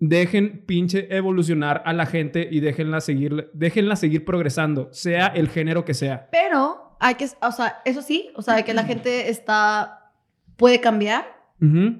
dejen 0.01 0.64
pinche 0.66 1.09
evolucionar 1.16 1.83
a 1.85 1.92
la 1.92 2.07
gente 2.07 2.49
y 2.51 2.61
déjenla 2.61 3.01
seguir, 3.01 3.51
déjenla 3.53 3.97
seguir 3.97 4.25
progresando, 4.25 4.88
sea 4.92 5.27
el 5.29 5.49
género 5.49 5.85
que 5.85 5.94
sea. 5.94 6.29
Pero 6.31 6.97
hay 7.01 7.14
que, 7.16 7.27
o 7.42 7.53
sea, 7.53 7.79
eso 7.85 8.03
sí, 8.03 8.31
o 8.37 8.42
sea, 8.42 8.55
de 8.55 8.64
que 8.64 8.75
la 8.75 8.85
gente 8.85 9.29
está, 9.31 10.12
puede 10.57 10.81
cambiar, 10.81 11.37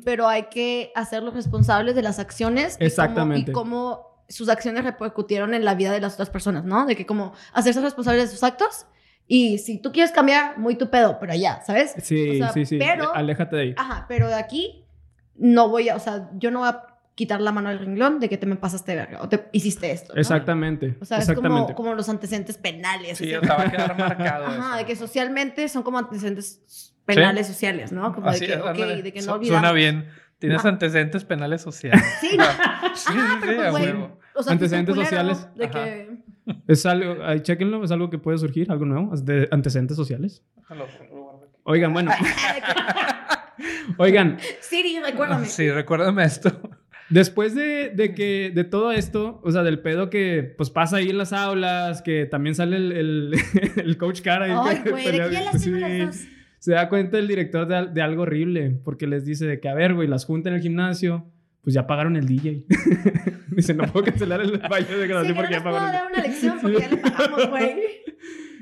pero 0.05 0.29
hay 0.29 0.45
que 0.45 0.93
hacerlos 0.95 1.35
responsables 1.35 1.97
de 1.97 2.03
las 2.03 2.21
acciones. 2.21 2.75
y 2.75 2.79
cómo- 2.79 2.87
Exactamente. 2.87 3.51
Y 3.51 3.55
cómo, 3.55 4.08
sus 4.29 4.49
acciones 4.49 4.85
repercutieron 4.85 5.55
en 5.55 5.65
la 5.65 5.75
vida 5.75 5.91
de 5.93 6.01
las 6.01 6.15
otras 6.15 6.31
personas, 6.31 6.65
¿no? 6.65 6.87
De 6.87 6.97
que 6.97 7.07
como 7.07 7.33
hacerse 7.53 7.81
responsables 7.81 8.25
de 8.25 8.29
sus 8.31 8.43
actos. 8.45 8.87
Y 9.27 9.59
si 9.59 9.79
tú 9.81 9.93
quieres 9.93 10.11
cambiar, 10.13 10.59
muy 10.59 10.75
tu 10.77 10.89
pedo, 10.91 11.19
pero 11.21 11.35
ya, 11.35 11.63
¿sabes? 11.63 11.95
Sí, 12.03 12.31
O 12.31 12.45
sea, 12.45 12.53
sí, 12.53 12.65
sí. 12.67 12.79
pero- 12.79 13.15
Aléjate 13.15 13.57
de 13.57 13.63
ahí. 13.63 13.75
Ajá, 13.77 14.07
pero 14.09 14.29
de 14.29 14.35
aquí 14.35 14.85
no 15.35 15.69
voy 15.69 15.89
a, 15.89 15.97
o 15.97 16.01
sea, 16.01 16.31
yo 16.35 16.51
no 16.51 16.61
voy 16.61 16.69
a 16.69 16.85
quitar 17.15 17.41
la 17.41 17.51
mano 17.53 17.69
del 17.69 17.79
renglón 17.81 18.21
de 18.21 18.29
que 18.29 18.39
te 18.39 18.47
me 18.47 18.57
pasaste 18.57 18.95
verga 18.95 19.21
o 19.23 19.29
te 19.29 19.49
hiciste 19.53 19.91
esto. 19.91 20.15
¿no? 20.15 20.21
Exactamente. 20.21 20.97
O 21.01 21.05
sea, 21.05 21.19
es 21.19 21.29
exactamente. 21.29 21.75
como, 21.75 21.89
como 21.89 21.95
los 21.95 22.09
antecedentes 22.09 22.57
penales. 22.59 23.19
Sí, 23.19 23.35
o 23.35 23.41
sea, 23.43 23.57
va 23.57 23.65
a 23.65 23.71
quedar 23.71 23.99
marcado. 23.99 24.47
Ajá, 24.47 24.69
eso. 24.69 24.77
de 24.79 24.85
que 24.87 24.97
socialmente 24.97 25.69
son 25.69 25.83
como 25.83 25.99
antecedentes 25.99 26.95
penales 27.05 27.47
sociales, 27.47 27.91
¿no? 27.93 28.15
Como 28.15 28.29
Así 28.29 28.41
de 28.41 28.47
que, 28.47 28.53
es, 28.55 28.61
ok, 28.61 28.67
ándale. 28.69 29.03
de 29.03 29.13
que 29.13 29.23
no 29.23 29.33
olvidamos. 29.33 29.61
Suena 29.61 29.73
bien. 29.73 30.09
Tienes 30.39 30.61
Ajá. 30.61 30.69
antecedentes 30.69 31.25
penales 31.25 31.61
sociales. 31.63 32.03
Sí, 32.21 32.37
no. 32.37 32.45
sí, 32.95 33.13
sí, 33.13 33.13
Ajá, 33.19 33.33
sí, 33.33 33.39
pero 33.41 33.57
pues, 33.57 33.71
güey, 33.73 33.85
huevo. 33.87 34.18
O 34.39 34.43
sea, 34.43 34.53
Antecedentes 34.53 34.95
culero 34.95 35.11
sociales. 35.11 35.49
De 35.57 35.65
Ajá. 35.65 35.85
que... 35.85 36.19
Es 36.67 36.87
algo, 36.87 37.23
ahí 37.25 37.41
chequenlo, 37.41 37.85
es 37.85 37.91
algo 37.91 38.09
que 38.09 38.19
puede 38.19 38.39
surgir, 38.39 38.71
algo 38.71 38.85
nuevo, 38.85 39.15
de 39.17 39.49
antecedentes 39.51 39.97
sociales. 39.97 40.43
Oigan, 41.65 41.93
bueno, 41.93 42.13
oigan, 43.99 44.39
Siri, 44.61 45.01
recuérdame. 45.01 45.47
Sí, 45.47 45.71
recuérdame 45.71 46.25
esto. 46.25 46.53
Después 47.11 47.55
de, 47.55 47.91
de 47.91 48.15
que 48.15 48.53
de 48.55 48.65
todo 48.65 48.93
esto, 48.93 49.41
o 49.43 49.51
sea, 49.51 49.63
del 49.63 49.81
pedo 49.81 50.11
que 50.11 50.55
pues 50.57 50.71
pasa 50.71 50.99
ahí 50.99 51.09
en 51.09 51.19
las 51.19 51.33
aulas, 51.33 52.03
que 52.03 52.27
también 52.27 52.55
sale 52.55 52.77
el, 52.77 52.93
el, 52.93 53.35
el 53.77 53.97
coach 53.97 54.21
cara 54.21 54.63
Ay, 54.63 54.83
güey, 54.89 55.11
¿de 55.11 55.31
las 55.31 55.63
sí. 55.63 55.71
las 55.71 55.99
dos? 55.99 56.17
Se 56.59 56.73
da 56.73 56.89
cuenta 56.89 57.19
el 57.19 57.29
director 57.29 57.67
de, 57.67 57.87
de 57.87 58.03
algo 58.03 58.23
horrible, 58.23 58.79
porque 58.85 59.07
les 59.07 59.25
dice 59.25 59.47
de 59.47 59.61
que, 59.61 59.69
a 59.69 59.75
ver, 59.75 59.95
güey, 59.95 60.09
las 60.09 60.25
junta 60.25 60.49
en 60.51 60.57
el 60.57 60.61
gimnasio, 60.61 61.27
pues 61.63 61.75
ya 61.75 61.87
pagaron 61.87 62.17
el 62.17 62.27
DJ. 62.27 62.65
dice, 63.57 63.75
no 63.75 63.85
puedo 63.85 64.07
cancelar 64.07 64.41
el 64.41 64.59
baile 64.59 64.97
de 64.97 65.07
graduación 65.07 65.37
que 65.37 65.43
no 65.43 65.49
porque 65.49 65.55
ya 65.55 65.63
puedo 65.63 65.77
pagaron 65.77 65.95
el 66.11 66.13
dar 66.13 66.13
una 66.13 66.23
lección 66.29 66.59
porque 66.61 66.79
ya 66.81 66.89
le 66.89 66.97
pagamos, 66.99 67.51
güey. 67.51 67.71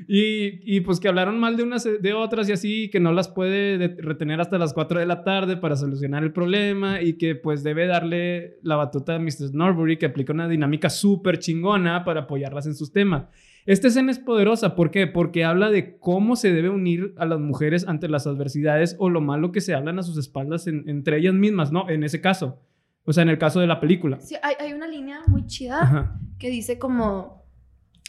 Y, 0.09 0.61
y 0.63 0.79
pues 0.81 1.01
que 1.01 1.09
hablaron 1.09 1.37
mal 1.37 1.57
de 1.57 1.63
unas 1.63 1.83
de 1.83 2.13
otras 2.13 2.47
y 2.47 2.53
así, 2.53 2.89
que 2.89 3.01
no 3.01 3.11
las 3.11 3.27
puede 3.27 3.77
de- 3.77 4.01
retener 4.01 4.39
hasta 4.39 4.57
las 4.57 4.73
4 4.73 5.01
de 5.01 5.05
la 5.05 5.25
tarde 5.25 5.57
para 5.57 5.75
solucionar 5.75 6.23
el 6.23 6.31
problema 6.31 7.01
y 7.01 7.13
que 7.17 7.35
pues 7.35 7.61
debe 7.61 7.87
darle 7.87 8.57
la 8.63 8.77
batuta 8.77 9.15
a 9.15 9.19
Mr. 9.19 9.53
Norbury 9.53 9.97
que 9.97 10.05
aplica 10.05 10.31
una 10.31 10.47
dinámica 10.47 10.89
súper 10.89 11.39
chingona 11.39 12.05
para 12.05 12.21
apoyarlas 12.21 12.67
en 12.67 12.75
sus 12.75 12.93
temas. 12.93 13.25
Esta 13.65 13.89
escena 13.89 14.11
es 14.11 14.19
poderosa, 14.19 14.75
¿por 14.75 14.91
qué? 14.91 15.07
Porque 15.07 15.43
habla 15.43 15.69
de 15.71 15.97
cómo 15.99 16.37
se 16.37 16.53
debe 16.53 16.69
unir 16.69 17.13
a 17.17 17.25
las 17.25 17.41
mujeres 17.41 17.85
ante 17.85 18.07
las 18.07 18.27
adversidades 18.27 18.95
o 18.99 19.09
lo 19.09 19.19
malo 19.19 19.51
que 19.51 19.59
se 19.59 19.73
hablan 19.73 19.99
a 19.99 20.03
sus 20.03 20.17
espaldas 20.17 20.67
en- 20.67 20.87
entre 20.87 21.17
ellas 21.17 21.33
mismas, 21.33 21.73
¿no? 21.73 21.89
En 21.89 22.05
ese 22.05 22.21
caso. 22.21 22.61
O 23.09 23.13
sea, 23.13 23.23
en 23.23 23.29
el 23.29 23.37
caso 23.39 23.59
de 23.61 23.67
la 23.67 23.79
película. 23.79 24.19
Sí, 24.19 24.35
hay, 24.43 24.55
hay 24.59 24.73
una 24.73 24.85
línea 24.87 25.21
muy 25.27 25.45
chida 25.47 25.81
Ajá. 25.81 26.19
que 26.37 26.49
dice 26.49 26.77
como 26.77 27.43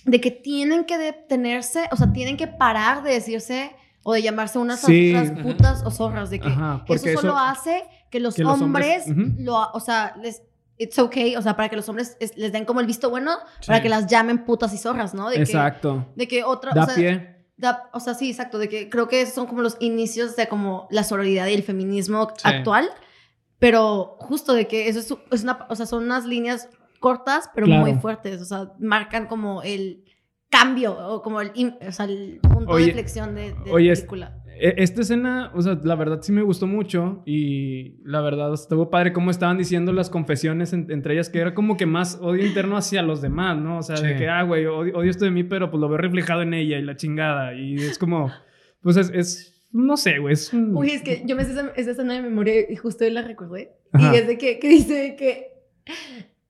de 0.04 0.20
que 0.20 0.30
tienen 0.30 0.84
que 0.84 0.98
detenerse, 0.98 1.88
o 1.92 1.96
sea, 1.96 2.12
tienen 2.12 2.37
que 2.37 2.48
parar 2.48 3.02
de 3.02 3.12
decirse 3.12 3.72
o 4.02 4.12
de 4.12 4.22
llamarse 4.22 4.58
unas 4.58 4.80
Sí. 4.80 5.14
otras 5.14 5.32
putas 5.42 5.82
o 5.84 5.90
zorras, 5.90 6.30
de 6.30 6.40
que 6.40 6.48
Ajá, 6.48 6.84
eso 6.88 7.04
solo 7.04 7.18
eso- 7.30 7.38
hace 7.38 7.84
que 8.11 8.20
los 8.20 8.34
que 8.34 8.42
los 8.42 8.61
hombres, 8.61 9.06
hombres- 9.06 9.28
ujú. 9.34 9.42
lo, 9.44 9.70
o 9.72 9.80
sea, 9.80 10.14
les 10.22 10.42
it's 10.78 10.98
okay, 10.98 11.34
o 11.37 11.42
sea, 11.42 11.56
para 11.56 11.68
que 11.68 11.76
los 11.76 11.88
hombres 11.88 12.16
es- 12.20 12.37
les 12.37 12.52
den 12.52 12.64
como 12.64 12.80
el 12.80 12.87
visto 12.87 13.11
bueno, 13.11 13.32
para 13.66 13.78
Sí. 13.78 13.82
que 13.82 13.88
las 13.88 14.06
llamen 14.06 14.44
putas 14.44 14.72
y 14.72 14.78
zorras, 14.78 15.12
¿no? 15.14 15.28
De 15.30 15.37
Exacto. 15.37 16.06
Que, 16.14 16.20
de 16.20 16.28
que 16.28 16.44
otra, 16.44 16.72
Da 16.72 16.84
o 16.84 16.87
sea, 16.87 16.94
pie. 16.94 17.37
da- 17.56 17.90
o 17.92 18.00
sea, 18.00 18.14
sí, 18.14 18.30
exacto, 18.30 18.58
de 18.58 18.68
que 18.68 18.88
creo 18.88 19.08
que 19.08 19.26
son 19.26 19.46
como 19.46 19.61
los 19.62 19.76
inicios 19.80 20.37
de 20.37 20.46
como 20.48 20.87
la 20.90 21.02
sororidad 21.04 21.48
y 21.48 21.54
el 21.54 21.62
feminismo 21.64 22.28
Sí. 22.37 22.42
actual, 22.44 22.88
pero 23.59 24.16
justo 24.18 24.53
de 24.55 24.66
que 24.66 24.88
eso 24.88 24.99
es, 25.01 25.14
es 25.33 25.42
una, 25.42 25.66
o 25.68 25.75
sea, 25.75 25.87
son 25.87 26.05
unas 26.05 26.25
líneas 26.27 26.68
cortas, 27.01 27.51
pero 27.55 27.66
Claro. 27.66 27.83
muy 27.83 27.94
fuertes, 27.94 28.40
o 28.40 28.44
sea, 28.44 28.73
marcan 28.79 29.27
como 29.27 29.62
el 29.62 30.05
cambio 30.51 30.92
o 30.97 31.23
como 31.23 31.40
el, 31.40 31.51
o 31.87 31.92
sea, 31.92 32.07
el 32.07 32.40
punto 32.40 32.73
Oye, 32.73 32.85
de 32.85 32.90
inflexión 32.90 33.35
de, 33.35 33.53
de 33.53 33.71
oye, 33.71 33.87
la 33.88 33.92
es- 33.92 34.01
película. 34.01 34.35
E- 34.61 34.75
Esta 34.79 35.03
escena, 35.03 35.53
o 35.55 35.62
sea, 35.62 35.79
la 35.85 35.94
verdad 35.94 36.21
sí 36.23 36.33
me 36.33 36.42
gustó 36.42 36.66
mucho 36.66 37.23
y 37.27 38.01
la 38.05 38.21
verdad 38.21 38.53
estuvo 38.55 38.90
padre 38.90 39.12
cómo 39.12 39.31
estaban 39.31 39.57
diciendo 39.59 39.92
las 39.92 40.11
confesiones 40.11 40.73
en- 40.73 40.90
entre 40.90 41.14
ellas, 41.14 41.29
que 41.31 41.38
era 41.38 41.55
como 41.55 41.77
que 41.77 41.87
más 41.87 42.18
odio 42.21 42.44
interno 42.44 42.77
hacia 42.77 43.03
los 43.03 43.21
demás, 43.23 43.57
¿no? 43.59 43.79
O 43.79 43.83
sea, 43.83 44.01
de 44.01 44.16
que, 44.16 44.29
ah, 44.29 44.42
güey, 44.42 44.66
odio, 44.66 44.97
odio 44.97 45.11
esto 45.11 45.25
de 45.27 45.31
mí, 45.31 45.44
pero 45.44 45.71
pues 45.71 45.81
lo 45.81 45.88
veo 45.88 45.99
reflejado 45.99 46.42
en 46.42 46.55
ella 46.55 46.77
y 46.79 46.83
la 46.83 46.97
chingada. 46.97 47.55
Y 47.55 47.77
es 47.77 47.99
como, 47.99 48.33
pues 48.81 48.97
es, 48.97 49.11
es 49.14 49.58
no 49.72 49.96
sé, 49.96 50.18
güey, 50.18 50.35
es 50.35 50.52
un... 50.52 50.76
Uy, 50.76 50.90
es 50.92 51.02
que 51.02 51.22
yo 51.26 51.37
me 51.37 51.44
sé 51.44 51.52
esa, 51.52 51.72
esa 51.76 51.90
escena 51.92 52.14
de 52.14 52.22
memoria 52.22 52.54
y 52.70 52.76
justo 52.76 53.04
hoy 53.04 53.11
la 53.11 53.22
recordé. 53.22 53.72
Ajá. 53.92 54.14
Y 54.14 54.18
es 54.18 54.26
de 54.26 54.38
que, 54.38 54.59
que 54.59 54.68
dice 54.68 55.16
que 55.16 55.52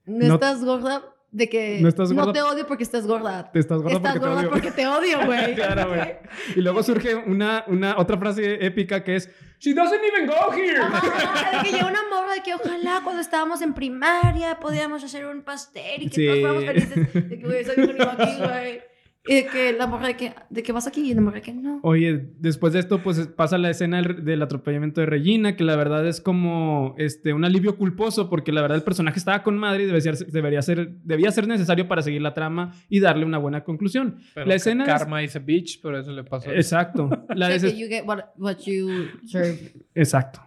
no, 0.07 0.29
No- 0.29 0.35
estás 0.35 0.65
gorda, 0.65 1.03
de 1.31 1.49
que 1.49 1.79
No 1.81 1.89
estás 1.89 2.13
gorda- 2.13 2.33
te 2.33 2.43
odio 2.43 2.67
porque 2.67 2.83
estás 2.85 3.07
gorda. 3.07 3.51
Te 3.53 3.59
estás 3.59 3.83
gorda 3.83 3.97
estás 3.97 4.13
porque 4.15 4.21
te 4.21 4.27
gorda 4.29 4.41
odio. 4.41 4.51
porque 4.51 4.71
te 4.71 4.87
odio, 4.87 5.19
güey. 5.27 5.55
Claro, 5.55 5.89
güey. 5.89 6.17
Y 6.57 6.61
luego 6.63 6.83
surge 6.83 7.15
una, 7.15 7.65
una 7.67 7.99
otra 7.99 8.17
frase 8.19 8.65
épica 8.65 9.03
que 9.05 9.17
es, 9.17 9.31
She 9.61 9.75
doesn't 9.75 10.01
even 10.05 10.29
go 10.29 10.53
here. 10.57 10.79
Ajá, 10.81 11.59
de 11.59 11.65
que 11.69 11.75
llegó 11.77 11.89
una 11.89 12.03
morra 12.09 12.35
de 12.35 12.43
que 12.43 12.55
ojalá 12.55 13.01
cuando 13.03 13.21
estábamos 13.21 13.61
en 13.61 13.75
primaria 13.75 14.61
podíamos 14.61 15.03
hacer 15.03 15.27
un 15.27 15.43
pastel 15.43 16.03
y 16.05 16.09
que 16.09 16.15
Sí. 16.15 16.27
todos 16.27 16.39
fuéramos 16.41 16.65
felices. 16.65 17.13
De 17.29 17.29
que, 17.39 17.45
güey, 17.45 17.65
soy 17.65 17.75
feliz 17.75 18.07
aquí, 18.07 18.37
güey. 18.39 18.81
Y 19.29 19.35
de 19.35 19.47
que 19.47 19.73
la 19.75 19.87
morra 19.87 20.09
de 20.09 20.17
que, 20.17 20.33
de 20.51 20.63
que 20.63 20.73
vas 20.73 20.87
aquí 20.87 21.11
y 21.11 21.15
la 21.15 21.21
morra 21.21 21.37
de 21.37 21.43
que 21.43 21.53
no. 21.53 21.81
Oye, 21.83 22.31
después 22.39 22.73
de 22.73 22.79
esto, 22.81 23.03
pues 23.03 23.27
pasa 23.29 23.59
la 23.59 23.71
escena 23.71 24.01
del, 24.03 24.25
del 24.25 24.43
atropellamiento 24.43 25.01
de 25.01 25.07
Regina, 25.07 25.55
que 25.55 25.65
la 25.65 25.77
verdad 25.77 26.07
es 26.07 26.21
como 26.21 26.95
este, 26.99 27.33
un 27.33 27.45
alivio 27.45 27.77
culposo, 27.77 28.29
porque 28.31 28.53
la 28.53 28.63
verdad 28.63 28.77
el 28.79 28.83
personaje 28.85 29.19
estaba 29.19 29.43
con 29.43 29.59
madre 29.59 29.83
y 29.83 29.87
debería 29.87 30.15
ser, 30.15 30.27
debería 30.29 30.63
ser, 30.63 30.91
debía 31.05 31.31
ser 31.31 31.47
necesario 31.47 31.87
para 31.89 32.03
seguir 32.03 32.23
la 32.23 32.33
trama 32.35 32.73
y 32.89 33.01
darle 33.01 33.25
una 33.27 33.39
buena 33.39 33.65
conclusión. 33.65 34.17
Pero 34.35 34.47
la 34.47 34.55
escena 34.55 34.85
es- 34.85 34.89
Karma 34.91 35.23
is 35.23 35.37
a 35.37 35.41
bitch, 35.41 35.81
pero 35.83 35.99
eso 35.99 36.11
le 36.13 36.25
pasó. 36.25 36.51
Exacto. 36.51 37.09
La 37.35 37.47
O 37.47 37.49
sea, 37.51 37.57
deses- 37.59 37.73
que 37.75 37.79
you 37.79 37.89
get 37.89 38.05
what, 38.07 38.21
what 38.39 38.57
you 38.67 38.89
serve. 39.27 39.75
Exacto. 39.95 40.41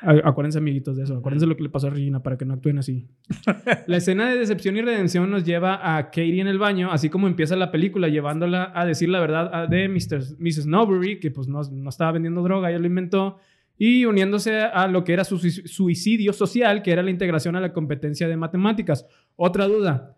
Acuérdense, 0.00 0.58
amiguitos, 0.58 0.96
de 0.96 1.02
eso. 1.04 1.16
Acuérdense 1.18 1.46
lo 1.46 1.56
que 1.56 1.62
le 1.64 1.68
pasó 1.70 1.88
a 1.88 1.90
Regina 1.90 2.22
para 2.22 2.38
que 2.38 2.44
no 2.44 2.54
actúen 2.54 2.78
así. 2.78 3.08
La 3.86 3.96
escena 3.96 4.28
de 4.30 4.38
decepción 4.38 4.76
y 4.76 4.82
redención 4.82 5.28
nos 5.30 5.44
lleva 5.44 5.96
a 5.96 6.04
Katie 6.06 6.40
en 6.40 6.46
el 6.46 6.58
baño, 6.58 6.92
así 6.92 7.08
como 7.10 7.26
empieza 7.26 7.56
la 7.56 7.70
película, 7.72 8.06
llevándola 8.08 8.70
a 8.74 8.86
decir 8.86 9.08
la 9.08 9.20
verdad 9.20 9.50
a- 9.52 9.66
de 9.66 9.88
Mr. 9.88 10.20
Mrs. 10.38 10.66
Nowbury, 10.66 11.18
que 11.18 11.30
pues 11.32 11.48
no, 11.48 11.60
no 11.62 11.88
estaba 11.88 12.12
vendiendo 12.12 12.42
droga, 12.42 12.70
ella 12.70 12.78
lo 12.78 12.86
inventó, 12.86 13.38
y 13.76 14.04
uniéndose 14.04 14.60
a 14.60 14.86
lo 14.88 15.02
que 15.04 15.12
era 15.12 15.24
su 15.24 15.38
sui- 15.38 15.66
suicidio 15.66 16.32
social, 16.32 16.82
que 16.82 16.92
era 16.92 17.02
la 17.02 17.10
integración 17.10 17.56
a 17.56 17.60
la 17.60 17.72
competencia 17.72 18.28
de 18.28 18.36
matemáticas. 18.36 19.06
Otra 19.36 19.66
duda. 19.66 20.16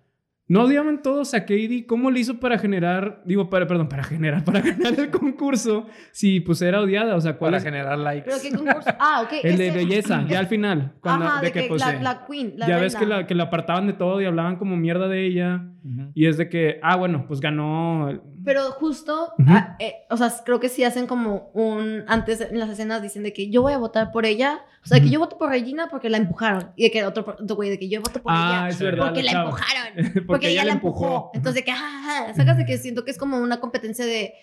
¿No 0.50 0.64
odiaban 0.64 1.00
todos 1.00 1.32
a 1.34 1.42
Katie? 1.42 1.86
¿Cómo 1.86 2.10
le 2.10 2.18
hizo 2.18 2.40
para 2.40 2.58
generar, 2.58 3.22
digo, 3.24 3.48
para, 3.48 3.68
perdón, 3.68 3.88
para 3.88 4.02
generar, 4.02 4.42
para 4.44 4.60
ganar 4.60 4.98
el 4.98 5.08
concurso 5.10 5.86
si 6.10 6.40
pues 6.40 6.60
era 6.60 6.80
odiada? 6.80 7.14
O 7.14 7.20
sea, 7.20 7.36
¿cuál 7.38 7.52
para 7.52 7.58
es? 7.58 7.62
generar 7.64 7.96
likes. 7.96 8.24
Pero 8.28 8.36
qué 8.42 8.50
concurso. 8.56 8.90
Ah, 8.98 9.22
ok. 9.24 9.32
El 9.44 9.56
de 9.56 9.68
ese- 9.68 9.76
belleza, 9.76 10.24
ya 10.28 10.40
al 10.40 10.48
final. 10.48 10.94
Cuando, 11.00 11.26
Ajá, 11.26 11.40
de, 11.40 11.52
que, 11.52 11.62
pues, 11.68 11.80
la, 11.80 11.92
eh, 11.94 12.02
la 12.02 12.26
queen, 12.26 12.54
la 12.56 12.66
ya 12.66 12.78
ves 12.78 12.94
que 12.94 13.00
reina. 13.02 13.18
la, 13.18 13.26
que 13.28 13.34
la 13.36 13.44
apartaban 13.44 13.86
de 13.86 13.92
todo 13.92 14.20
y 14.20 14.24
hablaban 14.24 14.56
como 14.56 14.76
mierda 14.76 15.06
de 15.06 15.24
ella. 15.24 15.62
Ujú. 15.84 16.10
Y 16.14 16.26
es 16.26 16.36
de 16.36 16.48
que, 16.48 16.78
ah, 16.82 16.96
bueno, 16.96 17.24
pues 17.26 17.40
ganó. 17.40 18.20
Pero 18.44 18.70
justo, 18.72 19.32
Ujú. 19.38 19.48
ah, 19.50 19.76
eh, 19.78 19.94
o 20.10 20.16
sea, 20.16 20.32
creo 20.44 20.60
que 20.60 20.68
sí 20.68 20.84
hacen 20.84 21.06
como 21.06 21.50
un, 21.54 22.04
antes 22.08 22.40
en 22.40 22.58
las 22.58 22.68
escenas 22.70 23.02
dicen 23.02 23.22
de 23.22 23.32
que 23.32 23.50
yo 23.50 23.62
voy 23.62 23.72
a 23.72 23.78
votar 23.78 24.10
por 24.12 24.26
ella, 24.26 24.60
o 24.84 24.86
sea, 24.86 24.96
de 24.96 25.00
que 25.02 25.06
Ujú. 25.06 25.14
yo 25.14 25.20
voto 25.20 25.38
por 25.38 25.50
Regina 25.50 25.88
porque 25.90 26.08
la 26.10 26.16
empujaron, 26.18 26.72
y 26.76 26.84
de 26.84 26.90
que 26.90 27.04
otro, 27.04 27.36
otro 27.40 27.56
güey 27.56 27.70
de 27.70 27.78
que 27.78 27.88
yo 27.88 28.00
voto 28.00 28.22
por 28.22 28.32
Ah, 28.34 28.60
ella 28.66 28.68
es 28.68 28.78
verdad. 28.80 29.06
porque 29.06 29.22
la 29.22 29.32
empujaron, 29.32 29.92
porque, 30.26 30.48
ella, 30.48 30.64
la 30.64 30.72
empujó. 30.72 31.30
Entonces, 31.34 31.60
de 31.60 31.64
que, 31.64 31.70
ajá, 31.70 31.86
ajá, 32.26 32.34
sacas 32.34 32.56
de 32.58 32.64
que 32.66 32.78
siento 32.78 33.04
que 33.04 33.10
es 33.10 33.18
como 33.18 33.38
una 33.38 33.60
competencia 33.60 34.04
de, 34.04 34.34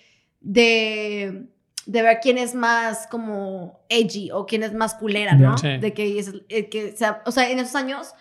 de, 0.41 1.47
de 1.85 2.01
ver 2.01 2.19
quién 2.21 2.37
es 2.37 2.55
más 2.55 3.07
como 3.07 3.79
edgy 3.89 4.31
o 4.31 4.45
quién 4.45 4.63
es 4.63 4.73
más 4.73 4.95
culera, 4.95 5.35
¿no? 5.35 5.57
Sí. 5.57 5.77
De 5.77 5.93
que, 5.93 6.19
es, 6.19 6.33
eh, 6.49 6.69
que 6.69 6.91
sea, 6.95 7.21
o 7.25 7.31
sea, 7.31 7.49
en 7.49 7.59
esos 7.59 7.75
años 7.75 8.13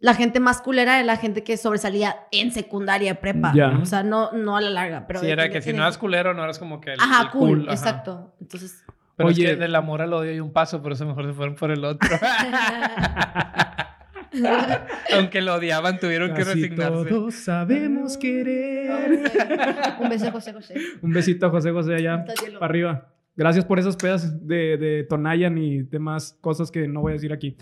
la 0.00 0.14
gente 0.14 0.40
más 0.40 0.60
culera 0.60 0.96
era 0.96 1.04
la 1.04 1.16
gente 1.16 1.44
que 1.44 1.56
sobresalía 1.56 2.16
en 2.30 2.52
secundaria, 2.52 3.20
prepa. 3.20 3.52
O 3.80 3.86
sea, 3.86 4.02
no, 4.02 4.32
no 4.32 4.56
a 4.56 4.60
la 4.60 4.70
larga, 4.70 5.06
pero... 5.06 5.20
sí, 5.20 5.30
era 5.30 5.48
que 5.48 5.62
si 5.62 5.72
no 5.72 5.82
eras 5.82 5.98
culero, 5.98 6.34
no 6.34 6.44
eras 6.44 6.58
como 6.58 6.80
que 6.80 6.92
el, 6.92 7.00
Ajá, 7.00 7.22
el 7.22 7.30
cool, 7.30 7.62
ajá. 7.62 7.72
exacto. 7.72 8.34
Entonces... 8.40 8.84
Pero 9.16 9.28
Oye. 9.28 9.44
es 9.44 9.50
que 9.50 9.56
del 9.56 9.74
amor 9.76 10.02
al 10.02 10.12
odio 10.12 10.32
hay 10.32 10.40
un 10.40 10.52
paso, 10.52 10.82
por 10.82 10.90
eso 10.92 11.06
mejor 11.06 11.26
se 11.26 11.32
fueron 11.32 11.54
por 11.54 11.70
el 11.70 11.84
otro. 11.84 12.08
Aunque 15.14 15.40
lo 15.40 15.54
odiaban, 15.54 16.00
tuvieron 16.00 16.34
que 16.34 16.42
resignarse. 16.42 17.08
todos 17.08 17.34
sabemos 17.34 18.18
querer. 18.18 19.30
Un 20.00 20.08
beso, 20.08 20.32
José 20.32 20.52
José. 20.52 20.74
Un 21.00 21.12
besito 21.12 21.46
a 21.46 21.50
José 21.50 21.70
José 21.70 21.94
allá, 21.94 22.24
para 22.58 22.66
arriba. 22.66 23.13
Gracias 23.36 23.64
por 23.64 23.80
esos 23.80 23.96
pedas 23.96 24.46
de, 24.46 24.76
de 24.76 25.02
Tonayan 25.04 25.58
y 25.58 25.82
demás 25.82 26.38
cosas 26.40 26.70
que 26.70 26.86
no 26.86 27.00
voy 27.00 27.10
a 27.10 27.14
decir 27.14 27.32
aquí. 27.32 27.56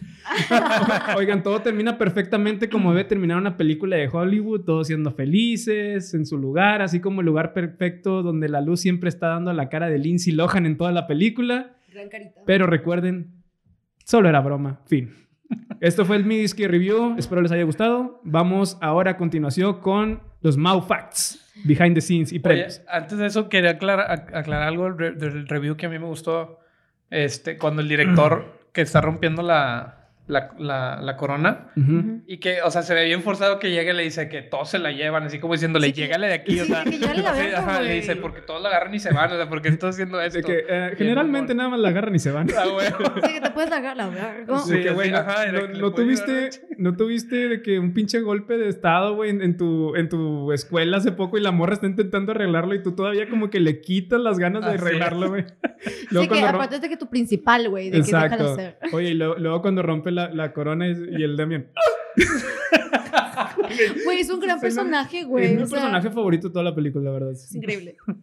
Oigan, 1.17 1.43
todo 1.43 1.63
termina 1.63 1.97
perfectamente 1.97 2.69
como 2.69 2.91
debe 2.91 3.05
terminar 3.05 3.39
una 3.39 3.57
película 3.57 3.97
de 3.97 4.07
Hollywood, 4.09 4.65
todos 4.65 4.89
siendo 4.89 5.13
felices 5.13 6.13
en 6.13 6.27
su 6.27 6.37
lugar, 6.37 6.83
así 6.83 7.01
como 7.01 7.23
el 7.23 7.27
lugar 7.27 7.55
perfecto 7.55 8.23
donde 8.23 8.51
la 8.51 8.61
luz 8.61 8.81
siempre 8.81 9.09
está 9.09 9.29
dando 9.29 9.51
a 9.51 9.55
la 9.55 9.71
cara 9.71 9.89
de 9.89 9.99
Lindsay 9.99 10.35
Lohan 10.35 10.67
en 10.67 10.77
toda 10.77 10.93
la 10.93 11.07
película. 11.07 11.77
Gran 11.91 12.11
carita. 12.11 12.43
Pero 12.45 12.67
recuerden, 12.67 13.43
solo 14.05 14.29
era 14.29 14.41
broma. 14.41 14.83
Fin. 14.87 15.11
Esto 15.81 16.05
fue 16.05 16.17
el 16.17 16.25
Midisky 16.25 16.67
Review. 16.67 17.15
Espero 17.19 17.41
les 17.41 17.53
haya 17.53 17.65
gustado. 17.65 18.21
Vamos 18.25 18.79
ahora 18.81 19.13
a 19.13 19.17
continuación 19.17 19.81
con 19.81 20.21
los 20.41 20.57
Mau 20.57 20.83
Facts, 20.83 21.42
behind 21.65 21.95
the 21.95 22.01
scenes 22.01 22.33
y 22.33 22.37
Oye, 22.37 22.43
premios. 22.43 22.83
antes 22.89 23.19
de 23.19 23.27
eso, 23.27 23.49
quería 23.49 23.71
aclarar, 23.73 24.09
ac- 24.11 24.35
aclarar 24.37 24.69
algo 24.69 24.85
del, 24.85 24.99
re- 24.99 25.13
del 25.13 25.47
review 25.49 25.77
que 25.77 25.87
a 25.87 25.89
mí 25.89 25.99
me 25.99 26.07
gustó. 26.07 26.59
Este, 27.11 27.59
cuando 27.59 27.83
el 27.83 27.89
director 27.89 28.61
que 28.73 28.81
está 28.81 29.03
rompiendo 29.03 29.43
la, 29.43 29.99
la, 30.29 30.55
la- 30.59 30.99
la 31.03 31.17
corona 31.19 31.71
Ujú. 31.77 32.23
y 32.27 32.39
que, 32.39 32.63
o 32.63 32.71
sea, 32.71 32.81
se 32.81 32.95
ve 32.95 33.05
bien 33.05 33.21
forzado 33.23 33.59
que 33.59 33.71
llegue 33.71 33.91
y 33.91 33.95
le 33.95 34.03
dice 34.05 34.31
que 34.31 34.41
todos 34.41 34.71
se 34.71 34.79
la 34.79 34.93
llevan, 34.93 35.25
así 35.25 35.39
como 35.39 35.53
diciéndole, 35.53 35.89
Sí, 35.89 35.93
llégale 35.93 36.29
de 36.29 36.33
aquí, 36.35 36.59
o 36.59 36.65
sí, 36.65 36.73
sea. 36.73 36.85
que 36.85 36.93
llégale 36.99 37.23
la 37.23 37.35
sí, 37.35 37.43
ajá, 37.55 37.81
le 37.83 37.93
dice, 37.97 38.17
porque 38.17 38.41
todos 38.41 38.63
la 38.63 38.71
agarran 38.71 38.95
y 38.95 38.99
se 38.99 39.13
van, 39.13 39.31
o 39.31 39.37
sea, 39.37 39.47
porque 39.47 39.69
estás 39.69 39.91
haciendo 39.95 40.23
esto. 40.23 40.41
Que 40.41 40.65
eh, 40.67 40.95
generalmente 40.97 41.55
nada 41.55 41.69
más 41.69 41.81
la 41.81 41.89
agarran 41.89 42.15
y 42.15 42.19
se 42.19 42.31
van. 42.31 42.49
Ah. 42.57 42.65
Sí, 43.27 43.35
que 43.35 43.41
te 43.43 43.51
puedes 43.51 43.69
largar 43.69 43.95
la 43.97 44.09
verga. 44.09 44.59
Sí, 44.61 44.81
que, 44.81 44.91
güey, 44.91 45.13
ajá, 45.13 45.45
puede 45.51 45.91
tuviste, 45.95 46.49
no 46.79 46.97
tuviste 46.97 47.49
de 47.49 47.63
que 47.63 47.79
un 47.79 47.93
pinche 47.95 48.21
golpe 48.21 48.57
de 48.59 48.69
estado, 48.69 49.15
güey, 49.15 49.31
en, 49.31 49.43
en 49.43 49.57
tu, 49.57 49.95
en 49.97 50.09
tu 50.09 50.53
escuela 50.53 50.97
hace 50.99 51.13
poco 51.13 51.39
y 51.39 51.41
la 51.41 51.51
morra 51.53 51.75
está 51.75 51.87
intentando 51.87 52.33
arreglarlo 52.33 52.75
y 52.75 52.83
tú 52.83 52.93
todavía 52.93 53.29
como 53.29 53.51
que 53.51 53.61
le 53.61 53.81
quitas 53.81 54.21
las 54.21 54.39
ganas 54.39 54.63
de 54.65 54.69
Así 54.73 54.79
arreglarlo, 54.79 55.29
güey. 55.31 55.45
Sí, 56.11 56.29
que 56.29 56.41
aparte 56.41 56.77
es 56.77 56.83
de 56.83 56.89
que 56.89 56.97
tu 56.97 57.09
principal, 57.09 57.69
güey, 57.69 57.91
de 57.91 57.99
que 58.01 58.05
déjalo 58.05 58.25
Exacto. 58.27 58.53
hacer. 58.53 58.79
Oye, 58.93 59.11
y 59.11 59.15
luego, 59.15 59.37
luego 59.39 59.63
cuando 59.63 59.83
rompe 59.83 60.11
la, 60.11 60.33
la 60.33 60.53
corona 60.53 60.89
y, 60.89 60.93
y 60.93 61.23
el 61.23 61.37
Damian. 61.37 61.69
Güey, 64.05 64.21
es 64.21 64.31
un 64.31 64.41
gran 64.41 64.61
personaje, 64.61 65.25
güey. 65.25 65.47
es 65.47 65.53
mi 65.57 65.63
o 65.63 65.67
sea, 65.67 65.79
personaje 65.79 66.11
favorito 66.11 66.49
de 66.49 66.53
toda 66.53 66.65
la 66.65 66.75
película, 66.75 67.05
la 67.07 67.11
verdad. 67.13 67.33
Es 67.33 67.55
increíble. 67.55 67.97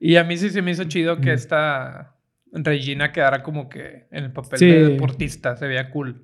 Y 0.00 0.16
a 0.16 0.24
mí 0.24 0.36
sí 0.38 0.48
se 0.48 0.62
me 0.62 0.70
hizo 0.70 0.84
chido 0.84 1.20
que 1.20 1.32
esta 1.32 2.14
Regina 2.52 3.12
quedara 3.12 3.42
como 3.42 3.68
que 3.68 4.06
en 4.10 4.24
el 4.24 4.32
papel 4.32 4.58
Sí. 4.58 4.66
de 4.66 4.88
deportista, 4.90 5.56
se 5.56 5.66
veía 5.66 5.90
cool. 5.90 6.22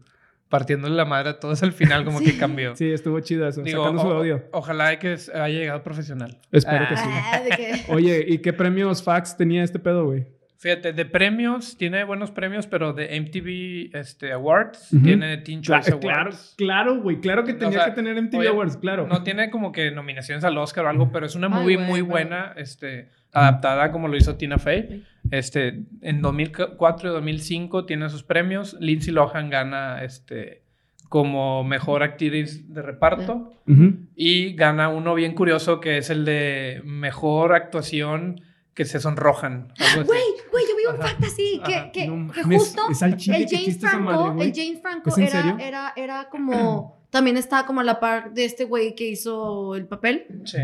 Partiéndole 0.49 0.95
la 0.95 1.05
madre 1.05 1.31
a 1.31 1.41
todos 1.41 1.63
al 1.63 1.73
final, 1.73 2.05
como 2.05 2.19
Sí. 2.21 2.27
que 2.27 2.37
cambió. 2.39 2.77
Sí, 2.77 2.93
estuvo 2.93 3.19
chido 3.21 3.49
eso, 3.49 3.63
Digo, 3.63 3.83
sacando 3.83 4.03
su 4.03 4.09
o- 4.09 4.19
odio. 4.19 4.45
ojalá 4.53 4.99
que 4.99 5.17
haya 5.35 5.49
llegado 5.49 5.83
profesional. 5.83 6.39
Espero 6.53 6.85
Ah, 6.85 6.89
que 6.89 6.97
sí. 6.97 7.09
Ah, 7.09 7.41
de 7.41 7.51
que... 7.51 7.73
Oye, 7.93 8.25
¿y 8.29 8.39
qué 8.39 8.53
premios 8.53 9.03
fax 9.03 9.37
tenía 9.37 9.65
este 9.65 9.79
pedo, 9.79 10.05
güey? 10.05 10.27
Fíjate, 10.59 10.93
de 10.95 11.05
premios, 11.05 11.77
tiene 11.77 12.05
buenos 12.05 12.31
premios, 12.31 12.67
pero 12.67 12.93
de 12.95 13.17
MTV 13.21 13.91
este, 13.99 14.33
Awards, 14.33 14.89
tiene 15.03 15.37
Teen 15.39 15.61
Choice 15.61 15.93
Claro, 15.99 16.21
Awards. 16.21 16.55
claro, 16.57 17.03
güey. 17.03 17.21
Claro 17.21 17.45
que 17.45 17.53
O 17.53 17.57
tenía 17.57 17.81
sea, 17.81 17.85
que 17.87 17.91
tener 17.91 18.17
MTV 18.17 18.39
oye, 18.39 18.49
Awards, 18.49 18.77
claro. 18.79 19.07
No 19.07 19.23
tiene 19.23 19.51
como 19.51 19.73
que 19.73 19.91
nominaciones 19.91 20.43
al 20.45 20.57
Oscar 20.57 20.87
o 20.87 20.89
algo, 20.89 21.11
pero 21.13 21.27
es 21.27 21.35
una 21.35 21.49
Ay, 21.49 21.53
movie 21.53 21.77
muy 21.79 22.01
pero- 22.01 22.07
buena, 22.13 22.55
este, 22.57 23.11
adaptada 23.33 23.91
como 23.93 24.09
lo 24.09 24.17
hizo 24.17 24.37
Tina 24.37 24.59
Fey. 24.59 25.05
Este, 25.31 25.85
en 26.03 26.23
2004 26.23 27.11
y 27.11 27.13
2005 27.13 27.87
tiene 27.87 28.09
sus 28.11 28.23
premios. 28.23 28.77
Lindsay 28.81 29.13
Lohan 29.13 29.51
gana 29.51 30.05
este, 30.05 30.63
como 31.09 31.65
mejor 31.65 32.03
actriz 32.03 32.73
de 32.73 32.83
reparto 32.83 33.53
Ujú. 33.67 33.95
y 34.15 34.55
gana 34.55 34.89
uno 34.89 35.15
bien 35.15 35.35
curioso 35.35 35.81
que 35.81 35.99
es 35.99 36.11
el 36.11 36.25
de 36.25 36.83
mejor 36.85 37.55
actuación 37.55 38.41
que 38.75 38.85
se 38.85 39.01
sonrojan. 39.01 39.73
Güey, 39.95 40.05
güey, 40.51 40.65
yo 40.69 40.77
vi 40.77 40.93
un 40.93 41.01
fact 41.01 41.23
así, 41.25 41.61
que, 41.65 41.91
que, 41.93 42.09
No 42.09 42.33
que 42.33 42.43
justo 42.43 42.83
es 42.91 43.17
chile 43.17 43.39
el 43.39 43.49
James 43.49 43.79
Franco, 43.79 44.01
madre, 44.03 44.35
güey. 44.35 44.49
el 44.49 44.55
James 44.55 44.83
Franco 44.83 45.11
¿Es 45.11 45.19
era, 45.19 45.57
era, 45.61 45.93
era 45.97 46.29
como, 46.29 47.07
también 47.11 47.37
estaba 47.37 47.67
como 47.67 47.81
a 47.81 47.85
la 47.85 48.01
par 48.01 48.35
de 48.35 48.45
este 48.45 48.65
güey 48.65 48.97
que 48.97 49.07
hizo 49.09 49.77
el 49.77 49.87
papel. 49.87 50.27
Sí. 50.45 50.59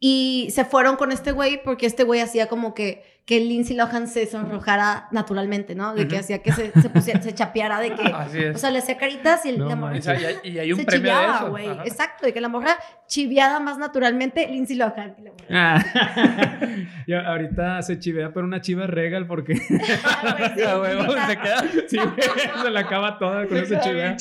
Y 0.00 0.48
se 0.50 0.64
fueron 0.64 0.96
con 0.96 1.12
este 1.12 1.32
güey 1.32 1.62
porque 1.62 1.84
este 1.86 2.04
güey 2.04 2.20
hacía 2.20 2.48
como 2.48 2.72
que, 2.72 3.02
que 3.26 3.40
Lindsay 3.40 3.76
Lohan 3.76 4.06
se 4.06 4.24
sonrojara 4.26 5.08
naturalmente, 5.10 5.74
¿no? 5.74 5.94
De 5.94 6.06
que 6.06 6.16
hacía 6.18 6.42
que 6.44 6.52
se, 6.52 6.70
se, 6.80 6.88
pusiera- 6.90 7.20
se 7.20 7.34
chapeara, 7.34 7.80
de 7.80 7.90
que, 7.92 8.02
Así 8.14 8.38
es. 8.38 8.54
o 8.54 8.58
sea, 8.58 8.70
le 8.70 8.78
hacía 8.78 8.96
caritas 8.96 9.44
y 9.44 9.48
el- 9.48 9.58
No 9.58 9.68
la 9.68 9.74
morra 9.74 9.92
manches. 9.94 10.16
O 10.16 10.20
sea, 10.20 10.30
y, 10.30 10.34
hay, 10.44 10.52
y 10.52 10.58
hay 10.60 10.72
un 10.72 10.78
se 10.78 10.84
premio 10.86 11.10
de 11.12 11.16
chiviaba, 11.18 11.36
eso. 11.38 11.50
güey. 11.50 11.68
Ajá. 11.68 11.82
Exacto, 11.84 12.24
de 12.24 12.32
que 12.32 12.40
la 12.40 12.48
morra 12.48 12.76
chiviada 13.08 13.58
más 13.58 13.78
naturalmente, 13.78 14.46
Lindsay 14.46 14.76
Lohan. 14.76 15.16
Y 15.18 15.22
la 15.22 15.30
morra, 15.32 15.84
Ah. 17.08 17.26
Ahorita 17.32 17.82
se 17.82 17.98
chivea, 17.98 18.32
pero 18.32 18.46
una 18.46 18.60
chiva 18.60 18.86
regal 18.86 19.26
porque 19.26 19.54
"Ah, 20.04 20.36
güey, 20.38 20.50
sí, 20.54 20.60
Ya, 20.60 20.78
huevo, 20.80 21.02
neta". 21.02 21.26
se 21.26 21.36
queda. 21.36 21.64
sí, 21.88 21.98
se 22.62 22.70
la 22.70 22.80
acaba 22.80 23.18
toda 23.18 23.46
con 23.48 23.56
ese 23.56 23.78
chivea. 23.80 24.16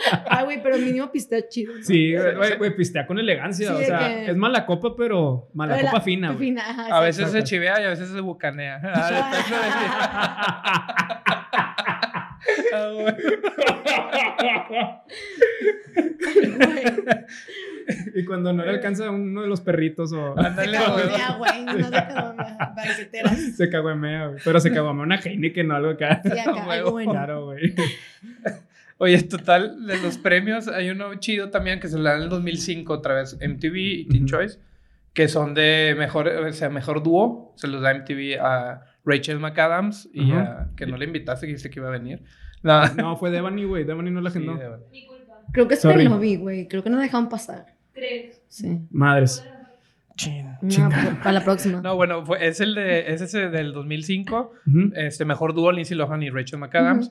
Ay, 0.28 0.44
güey, 0.44 0.62
pero 0.62 0.78
mínimo 0.78 1.10
pistea 1.12 1.46
chido. 1.48 1.76
¿no? 1.76 1.82
Sí, 1.82 2.14
güey, 2.16 2.34
güey, 2.36 2.56
güey, 2.58 2.76
pistea 2.76 3.06
con 3.06 3.18
elegancia. 3.18 3.68
Sí, 3.68 3.74
o 3.74 3.78
sea, 3.86 3.98
que- 3.98 4.30
es 4.30 4.36
mala 4.36 4.64
copa, 4.66 4.94
pero 4.96 5.48
mala 5.54 5.74
Pero 5.74 5.86
la- 5.86 5.90
copa 5.92 6.02
fina, 6.02 6.28
güey. 6.28 6.38
fina, 6.48 6.62
ajá, 6.68 6.96
A 6.96 7.00
veces 7.00 7.30
se 7.30 7.42
chivea 7.42 7.80
y 7.80 7.84
a 7.84 7.88
veces 7.90 8.08
se 8.08 8.20
bucanea. 8.20 8.80
Ah, 12.72 12.72
Ah, 12.72 12.90
güey. 12.92 13.14
y 18.14 18.24
cuando 18.24 18.52
no 18.52 18.64
le 18.64 18.70
alcanza 18.70 19.06
a 19.06 19.10
uno 19.10 19.42
de 19.42 19.48
los 19.48 19.60
perritos 19.60 20.12
o 20.12 20.38
Ándale, 20.38 20.78
Se 20.78 20.90
güey. 20.90 21.64
No 21.64 21.88
se. 21.88 21.90
Banqueteras. 21.90 23.56
se 23.56 23.68
caguamea, 23.70 24.26
güey. 24.28 24.40
Pero 24.44 24.60
se 24.60 24.72
caguamea 24.72 25.02
una 25.04 25.16
Heineken 25.20 25.70
o 25.70 25.74
algo 25.76 25.90
acá. 25.90 26.20
Sí, 26.22 26.38
acá, 26.38 26.82
bueno. 26.90 27.10
Claro, 27.12 27.44
güey. 27.46 27.74
Oye, 29.02 29.22
total, 29.22 29.86
de 29.86 29.98
los 30.00 30.18
premios 30.18 30.68
hay 30.68 30.90
uno 30.90 31.14
chido 31.16 31.48
también 31.50 31.80
que 31.80 31.88
se 31.88 31.96
le 31.98 32.04
da 32.04 32.16
en 32.16 32.22
el 32.24 32.28
2005 32.28 32.92
otra 32.92 33.14
vez, 33.14 33.34
MTV 33.40 33.76
y 33.76 34.04
Teen 34.08 34.24
Ujú. 34.24 34.30
Choice, 34.36 34.58
que 35.14 35.26
son 35.26 35.54
de 35.54 35.94
mejor, 35.98 36.28
o 36.28 36.52
sea, 36.52 36.68
mejor 36.68 37.02
dúo. 37.02 37.54
Se 37.56 37.66
los 37.66 37.80
da 37.80 37.94
MTV 37.94 38.38
a 38.40 38.82
Rachel 39.04 39.40
McAdams 39.40 40.08
y 40.12 40.30
Ajá. 40.32 40.68
a, 40.70 40.76
que 40.76 40.86
no 40.86 40.96
le 40.98 41.06
invitaste, 41.06 41.46
que 41.46 41.52
dijiste 41.52 41.70
que 41.70 41.80
iba 41.80 41.88
a 41.88 41.92
venir. 41.92 42.22
No, 42.62 42.86
No, 42.94 43.16
fue 43.16 43.30
Devani, 43.30 43.64
güey. 43.64 43.84
Devani 43.84 44.10
no 44.10 44.20
la 44.20 44.30
Sí, 44.30 44.36
agendó. 44.38 44.52
culpa. 45.08 45.40
Creo 45.52 45.66
que 45.66 45.74
es 45.74 45.80
Sorry. 45.80 46.02
que 46.04 46.08
lo 46.10 46.18
vi, 46.18 46.36
güey. 46.36 46.68
Creo 46.68 46.82
que 46.84 46.90
no 46.90 46.98
dejaron 46.98 47.28
pasar. 47.30 47.64
¿Crees? 47.94 48.42
Sí. 48.48 48.80
Madres. 48.90 49.42
Chin. 50.16 50.44
No, 50.60 50.90
pues, 50.90 51.06
para 51.22 51.32
la 51.32 51.42
próxima. 51.42 51.80
No, 51.80 51.96
bueno, 51.96 52.26
fue, 52.26 52.46
es 52.46 52.60
el 52.60 52.74
de, 52.74 53.10
es 53.14 53.22
ese 53.22 53.48
del 53.48 53.72
2005. 53.72 54.52
Ujú. 54.66 54.92
Este, 54.94 55.24
mejor 55.24 55.54
dúo 55.54 55.72
Lindsay 55.72 55.96
Lohan 55.96 56.22
y 56.22 56.28
Rachel 56.28 56.58
McAdams. 56.58 57.10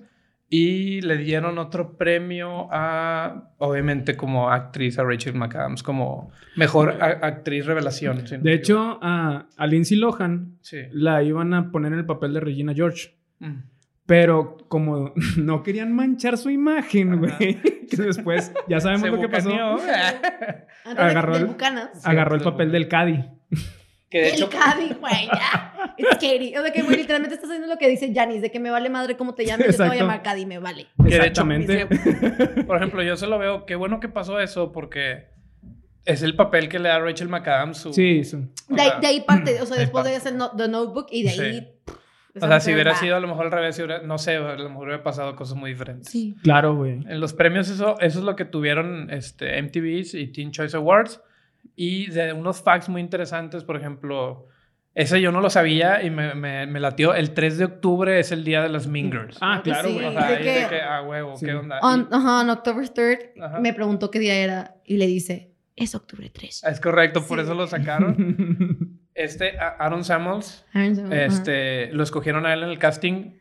Y 0.51 1.01
le 1.01 1.17
dieron 1.17 1.59
otro 1.59 1.95
premio 1.95 2.67
a, 2.71 3.51
obviamente, 3.59 4.17
como 4.17 4.49
actriz 4.49 4.97
a 4.97 5.03
Rachel 5.03 5.35
McAdams, 5.35 5.83
como 5.83 6.31
mejor 6.55 6.97
actriz 7.01 7.67
revelación. 7.67 8.23
no 8.23 8.37
De 8.39 8.53
hecho, 8.53 8.97
a, 9.01 9.47
a 9.55 9.67
Lindsay 9.67 9.97
Lohan 9.97 10.57
sí. 10.61 10.79
la 10.91 11.21
iban 11.21 11.53
a 11.53 11.71
poner 11.71 11.93
en 11.93 11.99
el 11.99 12.05
papel 12.05 12.33
de 12.33 12.39
Regina 12.39 12.73
George. 12.73 13.15
Mm. 13.37 13.59
Pero 14.09 14.57
como 14.67 15.13
no 15.37 15.61
querían 15.61 15.93
manchar 15.93 16.35
su 16.35 16.49
imagen, 16.49 17.19
güey, 17.19 17.61
que 17.89 17.97
después 17.97 18.51
ya 18.67 18.79
sabemos 18.79 19.03
Se 19.03 19.11
lo 19.11 19.21
que 19.21 19.29
pasó. 19.29 19.51
agarró 20.97 21.37
de, 21.37 21.45
de 21.45 21.51
el-. 21.51 21.89
Agarró 22.03 22.39
papel 22.39 22.71
del 22.71 22.87
Caddy. 22.87 23.23
que 24.09 24.17
de 24.19 24.29
El 24.29 24.33
hecho, 24.33 24.49
Cadi, 24.49 24.95
güey, 24.99 25.27
ya. 25.27 25.75
It's 25.99 26.13
Katie. 26.15 26.57
O 26.57 26.61
sea 26.61 26.71
que, 26.71 26.81
güey, 26.83 26.97
literalmente 26.97 27.35
estás 27.35 27.49
haciendo 27.49 27.67
lo 27.67 27.77
que 27.77 27.87
dice 27.89 28.11
Janice, 28.13 28.41
de 28.41 28.51
que 28.51 28.59
me 28.59 28.69
vale 28.69 28.89
madre 28.89 29.17
cómo 29.17 29.35
te 29.35 29.45
llames, 29.45 29.67
yo 29.67 29.83
te 29.83 29.89
voy 29.89 29.97
a 29.97 29.99
llamar 30.01 30.21
Cadi, 30.23 30.45
me 30.45 30.59
vale. 30.59 30.87
Exactamente. 31.05 31.85
por 32.67 32.77
ejemplo, 32.77 33.03
yo 33.03 33.17
solo 33.17 33.37
veo, 33.39 33.65
qué 33.65 33.75
bueno 33.75 33.99
que 33.99 34.09
pasó 34.09 34.39
eso, 34.39 34.71
porque 34.71 35.27
es 36.05 36.21
el 36.23 36.35
papel 36.35 36.69
que 36.69 36.79
le 36.79 36.89
da 36.89 36.99
Rachel 36.99 37.27
McAdams. 37.29 37.77
Su, 37.77 37.93
Sí, 37.93 38.23
sí. 38.23 38.37
De, 38.69 38.81
ahí- 38.81 39.01
de 39.01 39.07
ahí 39.07 39.21
parte, 39.21 39.61
o 39.61 39.65
sea, 39.65 39.75
de 39.75 39.81
después 39.83 40.05
de 40.05 40.15
hacer 40.15 40.33
no- 40.35 40.51
The 40.55 40.67
Notebook 40.67 41.07
y 41.11 41.23
de 41.23 41.29
ahí... 41.29 41.37
Sí. 41.59 41.67
pff, 41.85 42.43
O 42.43 42.47
sea, 42.47 42.59
si 42.59 42.73
hubiera 42.73 42.95
sido 42.95 43.15
a 43.15 43.19
lo 43.19 43.27
mejor 43.27 43.45
al 43.47 43.51
revés, 43.51 43.75
si 43.75 43.83
hubiera- 43.83 44.01
no 44.03 44.17
sé, 44.17 44.35
a 44.37 44.55
lo 44.55 44.69
mejor 44.69 44.87
hubiera 44.87 45.03
pasado 45.03 45.35
cosas 45.35 45.57
muy 45.57 45.71
diferentes. 45.71 46.09
Sí. 46.09 46.35
Claro, 46.43 46.75
güey. 46.75 46.93
En 46.93 47.19
los 47.19 47.33
premios 47.33 47.69
eso, 47.69 47.99
eso 47.99 48.19
es 48.19 48.25
lo 48.25 48.35
que 48.35 48.45
tuvieron 48.45 49.09
este, 49.11 49.61
MTVs 49.61 50.13
y 50.15 50.27
Teen 50.27 50.51
Choice 50.51 50.75
Awards. 50.77 51.21
Y 51.75 52.07
de 52.11 52.33
unos 52.33 52.61
facts 52.61 52.89
muy 52.89 53.01
interesantes, 53.01 53.63
por 53.63 53.75
ejemplo, 53.77 54.47
ese 55.01 55.21
yo 55.21 55.31
no 55.31 55.41
lo 55.41 55.49
sabía 55.49 56.03
y 56.03 56.09
me, 56.09 56.33
me, 56.35 56.65
me 56.67 56.79
latió. 56.79 57.13
El 57.13 57.33
3 57.33 57.57
de 57.57 57.65
octubre 57.65 58.19
es 58.19 58.31
el 58.31 58.43
día 58.43 58.61
de 58.61 58.69
las 58.69 58.87
Mean 58.87 59.11
Girls. 59.11 59.37
Ah, 59.41 59.61
Claro 59.63 59.89
sí. 59.89 59.97
o 60.03 60.11
sea, 60.11 60.31
de 60.31 60.37
que- 60.41 60.51
de 60.61 60.67
que, 60.67 60.81
ah, 60.81 61.01
huevo, 61.03 61.37
Sí. 61.37 61.45
¿qué 61.45 61.53
onda? 61.55 61.79
On, 61.81 62.07
ajá, 62.11 62.41
on 62.41 62.49
October 62.49 62.85
3rd 62.87 63.41
Ajá. 63.41 63.59
me 63.59 63.73
preguntó 63.73 64.11
qué 64.11 64.19
día 64.19 64.35
era 64.35 64.75
y 64.85 64.97
le 64.97 65.07
dice, 65.07 65.51
es 65.75 65.95
octubre 65.95 66.29
3. 66.29 66.63
es 66.63 66.79
correcto, 66.79 67.25
por 67.25 67.39
Sí. 67.39 67.45
eso 67.45 67.53
lo 67.55 67.67
sacaron. 67.67 68.95
Este, 69.15 69.57
Aaron 69.59 70.05
Samuels, 70.05 70.65
Este... 70.73 71.25
este, 71.25 71.89
lo 71.93 72.03
escogieron 72.03 72.45
a 72.45 72.53
él 72.53 72.63
en 72.63 72.69
el 72.69 72.79
casting, 72.79 73.31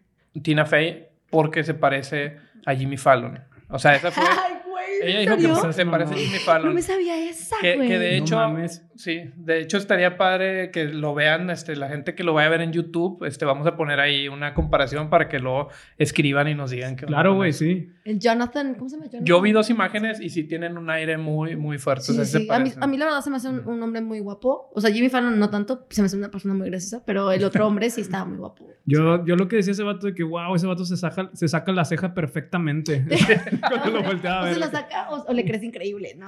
Tina 0.43 0.67
Fey, 0.67 1.07
porque 1.31 1.63
se 1.63 1.73
parece 1.75 2.37
a 2.67 2.75
Jimmy 2.75 2.97
Fallon. 2.97 3.39
O 3.69 3.79
sea, 3.79 3.95
esa 3.95 4.11
fue... 4.11 4.25
Ella 5.03 5.19
¿en 5.19 5.21
dijo 5.21 5.37
que 5.37 5.43
serio? 5.43 5.73
se 5.73 5.87
parece 5.87 6.15
a. 6.15 6.17
Jimmy 6.17 6.35
No 6.35 6.41
Fallon. 6.41 6.75
me 6.75 6.83
sabía 6.83 7.29
esa, 7.31 7.57
Que, 7.61 7.77
güey. 7.77 7.89
que 7.89 7.99
de 7.99 8.19
No 8.19 8.25
hecho, 8.25 8.37
mames. 8.37 8.85
sí, 8.97 9.21
de 9.37 9.61
hecho 9.61 9.77
estaría 9.79 10.17
padre 10.17 10.71
que 10.71 10.85
lo 10.87 11.15
vean, 11.15 11.51
este, 11.51 11.77
la 11.77 11.89
gente 11.89 12.15
que 12.15 12.25
lo 12.25 12.35
vaya 12.35 12.49
a 12.49 12.51
ver 12.51 12.61
en 12.63 12.73
YouTube, 12.73 13.25
este, 13.25 13.45
vamos 13.45 13.67
a 13.67 13.77
poner 13.77 14.01
ahí 14.01 14.29
una 14.29 14.55
comparación 14.55 15.11
para 15.11 15.29
que 15.29 15.39
lo 15.39 15.69
escriban 15.99 16.49
y 16.49 16.55
nos 16.55 16.71
digan 16.71 16.97
que 16.97 17.07
Claro, 17.07 17.35
güey, 17.35 17.53
sí. 17.53 17.89
El 18.05 18.19
Jonathan, 18.19 18.75
¿cómo 18.75 18.89
se 18.89 18.97
llama 18.97 19.07
Jonathan? 19.07 19.25
Yo 19.27 19.41
vi 19.41 19.53
dos 19.53 19.71
imágenes 19.71 20.21
y 20.21 20.31
sí 20.31 20.45
tienen 20.45 20.79
un 20.79 20.89
aire 20.91 21.19
muy, 21.19 21.57
muy 21.57 21.79
fuerte. 21.79 22.05
Sí, 22.05 22.13
o 22.13 22.15
sea, 22.17 22.25
sí, 22.25 22.31
se 22.33 22.39
sí. 22.39 22.45
A, 22.51 22.59
mí, 22.59 22.65
parecen. 22.71 22.83
a 22.83 22.87
mí 22.87 22.97
la 22.97 23.05
verdad 23.07 23.21
se 23.21 23.31
me 23.31 23.37
hace 23.37 23.49
un, 23.49 23.67
un 23.69 23.83
hombre 23.83 24.01
muy 24.01 24.21
guapo. 24.21 24.71
O 24.75 24.81
sea, 24.81 24.91
Jimmy 24.91 25.09
Fallon 25.11 25.39
no 25.39 25.51
tanto, 25.51 25.87
se 25.91 26.01
me 26.03 26.07
hace 26.07 26.17
una 26.17 26.31
persona 26.31 26.55
muy 26.55 26.69
graciosa, 26.71 27.03
pero 27.05 27.31
el 27.33 27.45
otro 27.45 27.67
hombre 27.67 27.91
sí 27.91 28.01
estaba 28.01 28.25
muy 28.25 28.39
guapo. 28.39 28.67
Yo, 28.87 29.25
yo 29.27 29.37
lo 29.37 29.49
que 29.49 29.57
decía 29.57 29.73
ese 29.73 29.83
vato 29.83 30.07
de 30.07 30.15
que, 30.15 30.23
wow, 30.23 30.55
ese 30.55 30.67
vato 30.67 30.85
se 30.87 30.97
saca, 30.97 31.29
se 31.35 31.47
saca 31.49 31.73
la 31.73 31.85
ceja 31.85 32.15
perfectamente. 32.15 33.05
Cuando 33.69 33.91
lo 33.91 34.03
volteaba 34.03 34.39
a 34.39 34.43
O 34.43 34.45
ver. 34.47 34.55
La 34.81 34.89
saca 34.89 35.11
o, 35.11 35.25
o 35.29 35.33
le 35.33 35.45
crece 35.45 35.67
increíble, 35.67 36.17
¿no? 36.17 36.27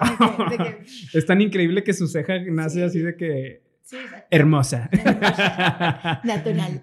De 0.51 0.57
que- 0.57 0.63
de 0.63 0.65
que- 0.65 0.85
Es 1.19 1.27
tan 1.27 1.41
increíble 1.41 1.83
que 1.85 1.93
su 1.93 2.07
ceja 2.09 2.39
nace 2.51 2.81
Sí. 2.81 2.83
así 2.83 2.99
de 3.01 3.17
que 3.17 3.63
sí, 3.83 3.97
exacto. 3.97 4.27
hermosa. 4.31 4.89
Natural. 6.25 6.83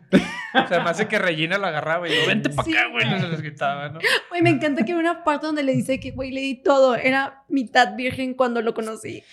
O 0.53 0.67
sea, 0.67 0.83
me 0.83 0.89
hace 0.89 1.07
que 1.07 1.19
Regina 1.19 1.57
lo 1.57 1.67
agarraba 1.67 2.07
y 2.07 2.11
yo, 2.11 2.17
vente 2.27 2.49
para 2.49 2.63
Sí, 2.65 2.75
acá, 2.75 2.87
güey, 2.91 3.05
y 3.05 3.09
güey. 3.09 3.21
se 3.21 3.27
les 3.29 3.41
gritaba, 3.41 3.89
¿no? 3.89 3.99
Güey, 4.29 4.41
me 4.41 4.49
encanta 4.49 4.83
que 4.85 4.93
hay 4.93 4.97
una 4.97 5.23
parte 5.23 5.45
donde 5.45 5.61
le 5.63 5.73
dice 5.73 5.99
que, 5.99 6.11
güey, 6.11 6.31
le 6.31 6.41
di 6.41 6.55
todo. 6.55 6.95
Era 6.95 7.43
mitad 7.47 7.95
virgen 7.95 8.33
cuando 8.33 8.61
lo 8.61 8.73
conocí. 8.73 9.23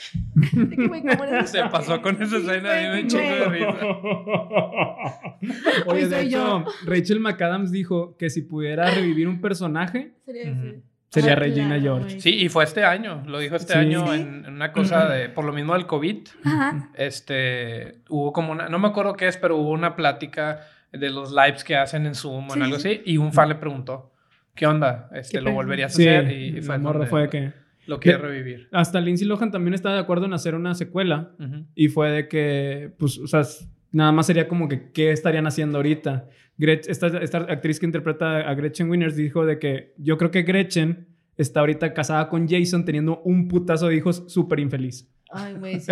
De 0.53 0.77
que, 0.77 0.87
güey, 0.89 1.03
¿cómo 1.03 1.25
eres 1.25 1.51
Se 1.51 1.63
pasó 1.71 2.03
con 2.03 2.21
esa 2.23 2.37
escena 2.37 2.71
me 2.93 3.01
echó 3.01 3.17
de 3.19 3.45
risa. 3.47 3.77
Oye, 5.87 6.05
Hoy 6.05 6.05
de 6.05 6.11
soy 6.17 6.27
hecho, 6.27 6.65
yo. 6.65 6.65
Rachel 6.87 7.21
McAdams 7.21 7.71
dijo 7.73 8.17
que 8.17 8.29
si 8.31 8.43
pudiera 8.43 8.91
revivir 8.91 9.29
un 9.29 9.41
personaje, 9.41 10.13
Sería 10.25 10.51
así. 10.53 10.83
Sería 11.15 11.33
Ah, 11.33 11.37
Regina 11.37 11.67
claro, 11.69 11.83
George. 11.83 12.05
güey. 12.09 12.21
Sí, 12.21 12.31
y 12.45 12.49
fue 12.49 12.65
este 12.65 12.85
año, 12.85 13.23
lo 13.27 13.39
dijo 13.39 13.57
este 13.57 13.73
Sí. 13.75 13.79
año 13.79 14.07
Sí. 14.07 14.21
en, 14.21 14.45
en 14.45 14.55
una 14.55 14.73
cosa 14.73 15.09
de, 15.09 15.29
por 15.29 15.45
lo 15.45 15.53
mismo 15.53 15.73
del 15.75 15.87
COVID, 15.87 16.19
Ajá. 16.45 16.91
este, 16.95 18.01
hubo 18.09 18.33
como 18.33 18.53
una, 18.53 18.69
no 18.69 18.79
me 18.79 18.89
acuerdo 18.89 19.15
qué 19.15 19.29
es, 19.29 19.37
pero 19.37 19.57
hubo 19.57 19.71
una 19.71 19.97
plática 19.97 20.61
de 20.93 21.11
los 21.11 21.33
lives 21.33 21.65
que 21.65 21.77
hacen 21.77 22.07
en 22.07 22.15
Zoom 22.15 22.49
o 22.51 22.55
en 22.55 22.59
Sí, 22.59 22.61
algo 22.63 22.79
sí, 22.79 22.89
así, 22.89 23.03
y 23.05 23.17
un 23.17 23.33
fan 23.33 23.49
le 23.49 23.55
preguntó, 23.57 24.13
¿qué 24.55 24.67
onda? 24.67 25.09
Este, 25.13 25.39
¿Qué 25.39 25.45
¿Lo 25.45 25.53
volverías 25.53 25.93
a 25.93 25.97
Sí, 25.97 26.07
hacer? 26.09 26.31
Y, 26.33 26.61
fue 26.63 26.79
donde 26.79 27.07
fue 27.07 27.23
de 27.23 27.29
que... 27.29 27.53
lo 27.87 27.99
quiere 28.01 28.19
revivir. 28.19 28.69
Hasta 28.73 29.01
Lindsay 29.01 29.27
Lohan 29.27 29.51
también 29.51 29.75
estaba 29.75 29.95
de 29.97 30.01
acuerdo 30.03 30.27
en 30.27 30.33
hacer 30.35 30.55
una 30.55 30.75
secuela. 30.75 31.31
Y 31.75 31.89
fue 31.89 32.11
de 32.11 32.29
que, 32.29 32.93
pues, 32.99 33.19
o 33.19 33.27
sea, 33.27 33.43
nada 33.95 34.13
más 34.13 34.27
sería 34.27 34.47
como 34.49 34.69
que, 34.69 34.91
¿qué 34.93 35.11
estarían 35.13 35.47
haciendo 35.47 35.79
ahorita? 35.79 36.29
Gretch- 36.59 36.89
esta, 36.89 37.07
esta 37.23 37.39
actriz 37.39 37.81
que 37.81 37.87
interpreta 37.87 38.41
a 38.49 38.55
Gretchen 38.55 38.91
Winners 38.91 39.17
dijo 39.17 39.45
de 39.47 39.59
que 39.59 39.95
yo 39.99 40.19
creo 40.19 40.31
que 40.31 40.43
Gretchen 40.43 41.09
está 41.37 41.61
ahorita 41.61 41.95
casada 41.95 42.29
con 42.29 42.49
Jason 42.49 42.85
teniendo 42.85 43.21
un 43.25 43.49
putazo 43.49 43.89
de 43.89 43.97
hijos 43.97 44.25
súper 44.29 44.61
infeliz. 44.61 45.09
Ay, 45.31 45.55
güey, 45.55 45.81
sí. 45.81 45.91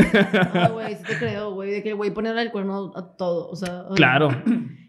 Ay, 0.53 0.71
güey, 0.71 0.95
sí 0.95 1.03
te 1.09 1.17
creo, 1.17 1.53
güey. 1.55 1.71
De 1.73 1.83
que 1.83 1.89
el 1.91 1.95
güey 1.97 2.13
ponerle 2.13 2.43
el 2.43 2.53
cuerno 2.53 2.93
a 2.95 3.17
todo. 3.17 3.49
O 3.49 3.57
sea. 3.57 3.87
ay. 3.89 3.97
Claro. 3.97 4.31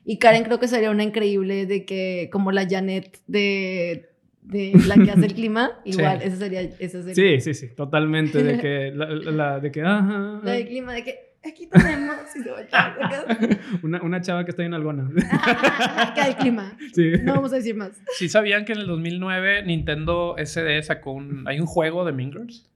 Y 0.06 0.20
Karen 0.20 0.44
creo 0.44 0.60
que 0.60 0.68
sería 0.68 0.92
una 0.92 1.02
increíble 1.04 1.66
de 1.66 1.86
que, 1.86 2.30
como 2.32 2.52
la 2.52 2.68
Janet 2.70 3.20
de, 3.26 4.10
de 4.44 4.74
la 4.86 4.96
que 4.96 5.10
hace 5.10 5.26
el 5.26 5.34
clima, 5.34 5.72
igual, 5.86 6.22
esa 6.22 6.36
sería, 6.36 6.62
esa 6.62 7.02
sería. 7.02 7.16
Sí, 7.16 7.40
sí, 7.42 7.54
sí, 7.56 7.74
totalmente. 7.76 8.44
De 8.44 8.60
que, 8.60 8.92
la, 8.94 9.08
la- 9.10 9.32
la- 9.32 9.60
de 9.60 9.72
que, 9.72 9.82
ajá, 9.82 10.40
La 10.44 10.52
del 10.52 10.68
clima, 10.68 10.94
de 10.94 11.04
que 11.04 11.33
aquí 11.46 11.68
tenemos. 11.68 12.16
Y 12.36 12.40
se 12.42 12.52
va 12.52 12.60
a 12.60 12.62
echar, 12.62 12.98
acá. 13.02 13.26
una, 13.84 14.02
una 14.02 14.22
chava 14.22 14.44
que 14.46 14.52
está 14.52 14.64
en 14.64 14.74
algona. 14.74 15.10
Acá 15.98 16.28
el 16.28 16.36
clima. 16.36 16.74
Sí. 16.94 17.12
No 17.24 17.36
vamos 17.36 17.54
a 17.54 17.58
decir 17.58 17.76
más. 17.76 17.92
¿Sí 18.18 18.30
sabían 18.30 18.66
que 18.66 18.74
en 18.74 18.80
el 18.80 18.88
2009 18.88 19.64
Nintendo 19.64 20.36
SD 20.38 20.82
sacó 20.84 21.12
un... 21.12 21.48
Hay 21.48 21.60
un 21.60 21.68
juego 21.68 22.06
de 22.06 22.12
Mean 22.12 22.32
Girls? 22.32 22.70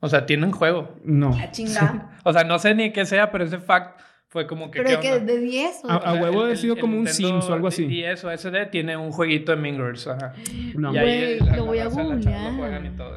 O 0.00 0.08
sea, 0.08 0.26
tienen 0.26 0.52
juego. 0.52 0.96
No. 1.04 1.36
A 1.36 1.50
chinga. 1.50 2.12
O 2.24 2.32
sea, 2.32 2.44
no 2.44 2.58
sé 2.58 2.74
ni 2.74 2.92
qué 2.92 3.06
sea, 3.06 3.30
pero 3.30 3.44
ese 3.44 3.58
fact 3.58 4.00
fue 4.30 4.46
como 4.46 4.70
que... 4.70 4.82
Pero 4.82 5.00
¿qué 5.00 5.08
que 5.08 5.12
onda? 5.14 5.32
de 5.32 5.38
10 5.38 5.84
o 5.84 5.90
A- 5.90 5.96
a 5.96 6.14
huevo 6.14 6.44
ha 6.44 6.54
sido 6.54 6.76
como 6.76 6.94
el 6.94 7.00
un 7.00 7.06
Sims 7.06 7.48
o 7.48 7.54
algo 7.54 7.68
así. 7.68 7.86
10 7.86 8.24
o 8.24 8.30
SD 8.36 8.66
tiene 8.66 8.94
un 8.94 9.10
jueguito 9.10 9.52
de 9.52 9.56
Mean 9.56 9.76
Girls. 9.76 10.06
Ajá. 10.06 10.34
No. 10.74 10.92
Y 10.92 10.98
ahí 10.98 11.38
lo 11.56 11.64
voy 11.64 11.78
a 11.78 11.86
googlear. 11.88 12.52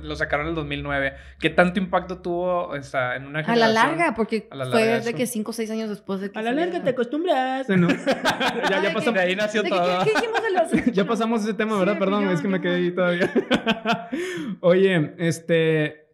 Lo, 0.04 0.16
sacaron 0.16 0.46
en 0.46 0.52
el 0.52 0.56
2009. 0.56 1.14
¿Qué 1.38 1.50
tanto 1.50 1.82
impacto 1.82 2.20
tuvo 2.20 2.68
o 2.68 2.82
sea, 2.82 3.18
en 3.18 3.26
una 3.26 3.40
A 3.40 3.42
la 3.42 3.48
generación? 3.68 3.74
larga, 3.74 4.16
porque 4.16 4.48
fue 4.48 4.58
larga 4.58 4.80
de 4.80 4.98
eso. 5.10 5.18
que 5.18 5.28
5 5.28 5.52
o 5.52 5.54
6 5.54 5.72
años 5.72 5.90
después 5.90 6.22
de 6.22 6.32
que. 6.32 6.40
A 6.40 6.42
la 6.44 6.54
larga 6.54 6.82
te 6.82 6.92
acostumbras. 6.92 7.68
¿no? 7.68 7.90
ya, 8.70 8.82
ya, 8.82 8.94
pasamos, 8.94 9.14
De 9.16 9.20
ahí 9.20 9.36
nació 9.36 9.64
todo. 9.64 10.06
¿qué, 10.06 10.12
qué 10.14 10.16
dijimos 10.16 10.42
de 10.42 10.80
los.? 10.80 10.86
ya 10.96 11.06
pasamos 11.06 11.44
ese 11.44 11.54
tema, 11.54 11.78
¿verdad? 11.78 11.96
de 11.96 12.00
Perdón, 12.00 12.30
es 12.30 12.40
que 12.40 12.48
me 12.48 12.62
quedé 12.62 12.76
ahí 12.76 12.92
todavía. 12.96 13.30
Oye, 14.62 15.14
este. 15.18 16.08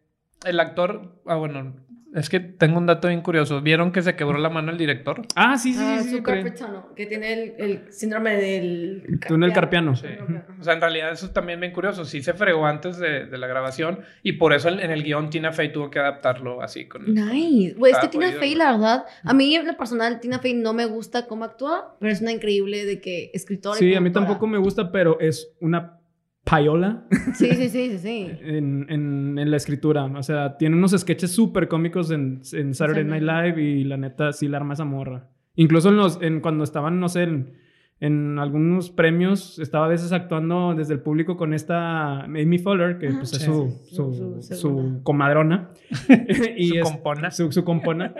El 0.43 0.59
actor... 0.59 1.21
Ah, 1.27 1.35
bueno. 1.35 1.75
Es 2.17 2.29
que 2.29 2.39
tengo 2.39 2.79
un 2.79 2.87
dato 2.87 3.07
bien 3.09 3.21
curioso. 3.21 3.61
¿Vieron 3.61 3.91
que 3.91 4.01
se 4.01 4.15
quebró 4.15 4.39
la 4.39 4.49
mano 4.49 4.71
el 4.71 4.77
director? 4.77 5.21
Ah, 5.35 5.57
sí, 5.57 5.73
sí, 5.73 5.79
Ah, 5.81 5.99
sí. 6.01 6.09
sí, 6.09 6.21
carpetano, 6.23 6.93
que 6.95 7.05
tiene 7.05 7.31
el, 7.33 7.53
el 7.59 7.93
síndrome 7.93 8.35
del. 8.37 9.19
Túnel 9.27 9.53
carpiano. 9.53 9.95
Sí. 9.95 10.07
O 10.59 10.63
sea, 10.63 10.73
en 10.73 10.81
realidad 10.81 11.11
eso 11.11 11.27
es 11.27 11.33
también 11.33 11.59
bien 11.59 11.71
curioso. 11.71 12.05
Sí 12.05 12.23
se 12.23 12.33
fregó 12.33 12.65
antes 12.65 12.97
de, 12.97 13.25
de 13.27 13.37
la 13.37 13.45
grabación 13.45 13.99
y 14.23 14.33
por 14.33 14.53
eso 14.53 14.67
en, 14.69 14.79
en 14.79 14.89
el 14.89 15.03
guion 15.03 15.29
Tina 15.29 15.51
Fey 15.51 15.71
tuvo 15.71 15.91
que 15.91 15.99
adaptarlo 15.99 16.61
así 16.63 16.87
con... 16.87 17.13
Nice. 17.13 17.75
Güey, 17.77 17.91
es 17.93 17.99
que 17.99 18.07
Tina 18.07 18.31
Fey, 18.31 18.53
¿no? 18.53 18.57
la 18.63 18.71
verdad, 18.71 19.05
a 19.23 19.33
mí 19.35 19.55
en 19.55 19.67
lo 19.67 19.77
personal, 19.77 20.19
Tina 20.19 20.39
Fey 20.39 20.55
no 20.55 20.73
me 20.73 20.85
gusta 20.85 21.27
cómo 21.27 21.45
actúa, 21.45 21.95
pero 21.99 22.11
es 22.11 22.21
una 22.21 22.31
increíble 22.31 22.85
de 22.85 22.99
que 22.99 23.29
escritora. 23.33 23.75
y 23.77 23.79
Sí, 23.79 23.93
a 23.95 24.01
mí 24.01 24.11
tampoco 24.11 24.47
me 24.47 24.57
gusta, 24.57 24.91
pero 24.91 25.19
es 25.19 25.51
una 25.59 25.96
payola 26.49 27.05
Sí, 27.33 27.49
sí, 27.53 27.69
sí, 27.69 27.89
sí, 27.91 27.97
sí. 27.97 28.31
en, 28.41 28.85
en, 28.89 29.37
en 29.39 29.51
la 29.51 29.57
escritura. 29.57 30.05
O 30.05 30.23
sea, 30.23 30.57
tiene 30.57 30.75
unos 30.75 30.91
sketches 30.91 31.31
súper 31.31 31.67
cómicos 31.67 32.11
en, 32.11 32.41
en 32.53 32.73
Saturday 32.73 33.03
Night 33.03 33.23
Live 33.23 33.61
y 33.61 33.83
la 33.83 33.97
neta 33.97 34.31
sí 34.33 34.47
la 34.47 34.57
arma 34.57 34.73
esa 34.73 34.85
morra. 34.85 35.29
Incluso 35.55 35.89
en 35.89 35.97
los, 35.97 36.21
en, 36.21 36.39
cuando 36.41 36.63
estaban, 36.63 36.99
no 36.99 37.09
sé, 37.09 37.23
en, 37.23 37.53
en 37.99 38.37
algunos 38.37 38.91
premios, 38.91 39.57
estaba 39.59 39.85
a 39.85 39.89
veces 39.89 40.11
actuando 40.11 40.75
desde 40.75 40.93
el 40.93 40.99
público 41.01 41.35
con 41.35 41.53
esta 41.53 42.21
Amy 42.25 42.59
Fuller, 42.59 42.99
que 42.99 43.09
pues 43.09 43.33
es 43.33 43.41
su, 43.41 43.69
sí. 43.85 43.95
su, 43.95 44.13
Su- 44.13 44.13
su 44.13 44.41
su 44.41 44.55
segunda. 44.55 45.03
comadrona. 45.03 45.69
y 46.57 46.69
Su 46.69 46.75
es- 46.75 46.83
compona. 46.83 47.31
Su, 47.31 47.51
su 47.51 47.63
compona. 47.63 48.13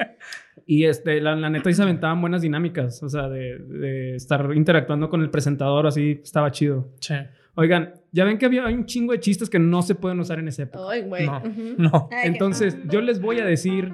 Y 0.66 0.84
este, 0.86 1.22
la, 1.22 1.36
la 1.36 1.50
neta 1.50 1.70
sí 1.70 1.76
se 1.76 1.84
aventaban 1.84 2.20
buenas 2.20 2.42
dinámicas, 2.42 3.02
o 3.04 3.08
sea, 3.08 3.30
de, 3.30 3.58
de 3.60 4.16
estar 4.16 4.50
interactuando 4.54 5.10
con 5.10 5.22
el 5.22 5.30
presentador, 5.30 5.88
así 5.88 6.20
estaba 6.24 6.52
chido. 6.52 6.90
Sí. 7.00 7.14
Oigan, 7.60 7.94
ya 8.12 8.24
ven 8.24 8.38
que 8.38 8.46
había 8.46 8.66
hay 8.66 8.76
un 8.76 8.86
chingo 8.86 9.14
de 9.14 9.20
chistes 9.20 9.50
que 9.50 9.58
no 9.60 9.82
se 9.82 9.96
pueden 9.96 10.20
usar 10.20 10.38
en 10.40 10.48
esa 10.48 10.64
época. 10.64 10.86
Ay, 10.90 11.02
güey. 11.02 11.26
No. 11.26 11.38
Ujú. 11.40 11.76
No. 11.78 12.10
Ay, 12.12 12.22
que- 12.22 12.28
Entonces, 12.28 12.78
yo 12.86 13.02
les 13.02 13.20
voy 13.20 13.40
a 13.40 13.46
decir 13.46 13.92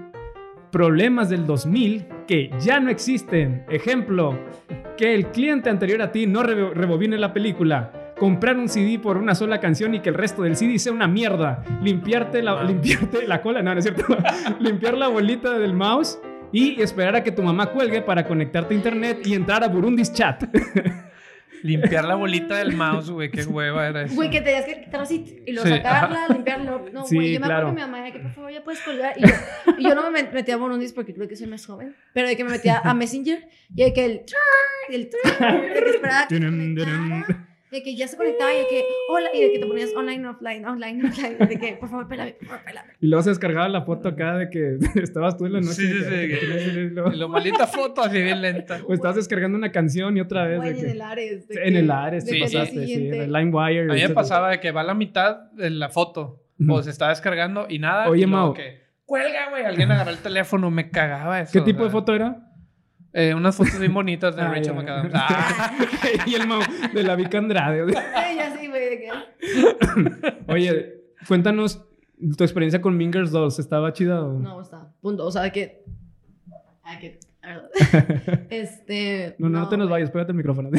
problemas 0.71 1.29
del 1.29 1.45
2000 1.45 2.05
que 2.27 2.49
ya 2.59 2.79
no 2.79 2.89
existen. 2.89 3.63
Ejemplo, 3.69 4.37
que 4.97 5.13
el 5.15 5.27
cliente 5.27 5.69
anterior 5.69 6.01
a 6.01 6.11
ti 6.11 6.27
no 6.27 6.43
re- 6.43 6.73
rebobine 6.73 7.17
la 7.17 7.31
película. 7.33 8.13
Comprar 8.17 8.57
un 8.57 8.67
CD 8.69 8.99
por 8.99 9.17
una 9.17 9.33
sola 9.35 9.59
canción 9.59 9.93
y 9.95 9.99
que 10.01 10.09
el 10.09 10.15
resto 10.15 10.43
del 10.43 10.55
CD 10.55 10.77
sea 10.79 10.91
una 10.93 11.07
mierda. 11.07 11.63
Limpiarte 11.81 12.41
la, 12.43 12.63
limpiarte 12.63 13.27
la 13.27 13.41
cola, 13.41 13.61
no, 13.61 13.73
no 13.73 13.79
es 13.79 13.85
cierto. 13.85 14.03
Limpiar 14.59 14.97
la 14.97 15.07
bolita 15.07 15.57
del 15.57 15.73
mouse 15.73 16.19
y 16.51 16.81
esperar 16.81 17.15
a 17.15 17.23
que 17.23 17.31
tu 17.31 17.41
mamá 17.43 17.67
cuelgue 17.67 18.01
para 18.01 18.25
conectarte 18.27 18.73
a 18.73 18.77
internet 18.77 19.19
y 19.25 19.33
entrar 19.35 19.63
a 19.63 19.67
Burundis 19.67 20.11
Chat. 20.13 20.43
Limpiar 21.63 22.05
la 22.05 22.15
bolita 22.15 22.57
del 22.57 22.73
mouse, 22.73 23.09
güey. 23.09 23.31
Qué 23.31 23.43
hueva 23.45 23.87
era 23.87 24.03
eso. 24.03 24.13
Güey, 24.15 24.29
que 24.29 24.41
tenías 24.41 24.65
que 24.65 24.81
quitar 24.83 25.01
así 25.01 25.41
y 25.47 25.51
luego 25.53 25.67
Sí, 25.67 25.73
sacarla, 25.75 26.27
limpiarlo. 26.29 26.85
No, 26.91 27.05
Sí, 27.05 27.15
güey, 27.15 27.33
yo 27.33 27.39
me 27.39 27.45
claro. 27.47 27.67
acuerdo 27.69 27.75
que 27.75 27.81
mi 27.85 27.91
mamá 27.91 28.03
decía 28.03 28.13
que 28.13 28.19
por 28.27 28.33
favor 28.35 28.51
ya 28.51 28.63
puedes 28.63 28.81
colgar. 28.81 29.13
Y 29.17 29.21
yo, 29.21 29.33
y 29.79 29.83
yo 29.83 29.95
no 29.95 30.11
me 30.11 30.19
met- 30.21 30.31
metía 30.31 30.55
a 30.55 30.57
Bonundis 30.57 30.93
porque 30.93 31.13
creo 31.13 31.27
que 31.27 31.35
soy 31.35 31.47
más 31.47 31.65
joven, 31.65 31.95
pero 32.13 32.27
de 32.27 32.35
que 32.37 32.43
me 32.43 32.51
metía 32.51 32.79
a 32.83 32.93
Messenger 32.93 33.47
y 33.75 33.83
de 33.83 33.93
que 33.93 34.05
el. 34.05 34.21
y 34.89 34.95
el 34.95 35.03
de 35.09 35.09
que 35.83 35.89
esperaba 35.89 36.27
que 36.27 36.39
de 37.73 37.83
que 37.83 37.95
ya 37.95 38.07
se 38.07 38.15
conectaba 38.15 38.53
y 38.53 38.57
de 38.59 38.67
que 38.67 38.85
hola 39.09 39.29
y 39.33 39.41
de 39.41 39.51
que 39.51 39.59
te 39.59 39.65
ponías 39.65 39.93
online, 39.95 40.25
offline, 40.27 40.65
online, 40.65 41.07
offline. 41.09 41.37
De 41.39 41.59
que 41.59 41.73
por 41.73 41.89
favor, 41.89 42.03
espérame, 42.05 42.33
por 42.37 42.47
favor, 42.47 42.59
espérame. 42.59 42.85
Y 43.01 43.07
luego 43.07 43.23
se 43.23 43.29
descargaba 43.31 43.67
la 43.67 43.81
foto 43.81 44.09
acá 44.09 44.37
de 44.37 44.49
que 44.49 44.77
estabas 45.03 45.35
tú 45.37 45.45
en 45.45 45.53
la 45.53 45.59
noche. 45.61 45.73
Sí, 45.73 45.87
sí, 45.87 45.93
de 45.93 46.27
que- 46.29 46.35
sí, 46.39 46.45
de 46.45 46.55
que 46.57 46.71
que- 46.73 46.79
el- 46.79 46.93
lo- 46.95 47.11
Y 47.13 47.17
lo 47.17 47.27
maldita 47.29 47.67
foto 47.67 48.01
así 48.03 48.21
bien 48.21 48.41
lenta. 48.41 48.79
O 48.87 48.93
estabas 48.93 49.15
descargando 49.17 49.57
una 49.57 49.71
canción 49.71 50.15
y 50.15 50.21
otra 50.21 50.45
vez. 50.47 50.61
De 50.61 50.69
en 50.69 50.75
que- 50.77 50.91
el 50.91 51.01
Ares. 51.01 51.47
de 51.47 51.55
en 51.67 51.73
que- 51.73 51.79
el 51.79 51.91
Ares, 51.91 52.25
de 52.25 52.31
te 52.31 52.37
Sí, 52.37 52.41
que 52.43 52.57
pasaste, 52.57 52.85
sí, 52.85 52.93
en 52.93 53.13
el 53.13 53.33
LimeWire. 53.33 53.91
A 53.91 53.93
mí 53.95 54.01
me 54.01 54.09
pasaba 54.09 54.49
de 54.51 54.59
que 54.59 54.71
va 54.71 54.81
a 54.81 54.85
la 54.85 54.93
mitad 54.93 55.51
de 55.53 55.69
la 55.69 55.89
foto. 55.89 56.39
O 56.69 56.81
se 56.81 56.91
está 56.91 57.09
descargando 57.09 57.65
y 57.67 57.79
nada. 57.79 58.07
Oye, 58.07 58.23
y 58.23 58.27
Mau. 58.27 58.53
que 58.53 58.83
cuelga, 59.05 59.49
güey. 59.49 59.65
Alguien 59.65 59.91
agarró 59.91 60.11
el 60.11 60.19
teléfono, 60.19 60.71
me 60.71 60.89
cagaba 60.91 61.41
eso. 61.41 61.51
¿Qué 61.51 61.61
tipo 61.61 61.79
de 61.83 61.89
sea, 61.89 61.91
foto 61.91 62.15
era? 62.15 62.52
Eh, 63.13 63.33
unas 63.33 63.55
fotos 63.55 63.79
bien 63.79 63.93
bonitas 63.93 64.35
de 64.35 64.41
Ah, 64.41 64.49
Rachel. 64.49 64.73
McAdams. 64.73 65.11
Ah, 65.13 65.73
y 66.25 66.35
el 66.35 66.47
Mau 66.47 66.61
de 66.93 67.03
la 67.03 67.15
Vica 67.15 67.37
Andrade. 67.37 67.91
Ya 67.93 68.55
sí, 68.59 68.67
güey. 68.67 68.83
Oye, 70.47 70.95
cuéntanos 71.27 71.83
tu 72.37 72.43
experiencia 72.43 72.81
con 72.81 72.97
Mingers 72.97 73.31
2. 73.31 73.59
¿Estaba 73.59 73.93
chida 73.93 74.23
o 74.23 74.39
No, 74.39 74.61
está. 74.61 74.91
Punto. 75.01 75.25
O 75.25 75.31
sea, 75.31 75.49
que. 75.51 75.83
Ay, 76.83 76.99
que. 76.99 77.19
Este. 78.49 79.35
No, 79.37 79.49
no, 79.49 79.59
no 79.59 79.69
te 79.69 79.77
nos 79.77 79.89
vayas, 79.89 80.09
pégate 80.11 80.31
el 80.31 80.37
micrófono. 80.37 80.69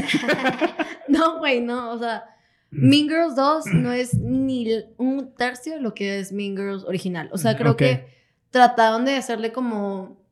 No, 1.08 1.38
güey, 1.38 1.60
no. 1.60 1.92
O 1.92 1.98
sea, 1.98 2.24
Mean 2.70 3.08
Girls 3.08 3.36
2 3.36 3.66
no 3.74 3.92
es 3.92 4.14
ni 4.18 4.66
un 4.96 5.34
tercio 5.34 5.74
de 5.74 5.80
lo 5.80 5.94
que 5.94 6.18
es 6.18 6.32
Mean 6.32 6.56
Girls 6.56 6.84
original. 6.84 7.28
O 7.32 7.38
sea, 7.38 7.56
creo 7.56 7.76
que 7.76 8.06
trataron 8.50 9.04
de 9.04 9.16
hacerle 9.16 9.52
como. 9.52 10.23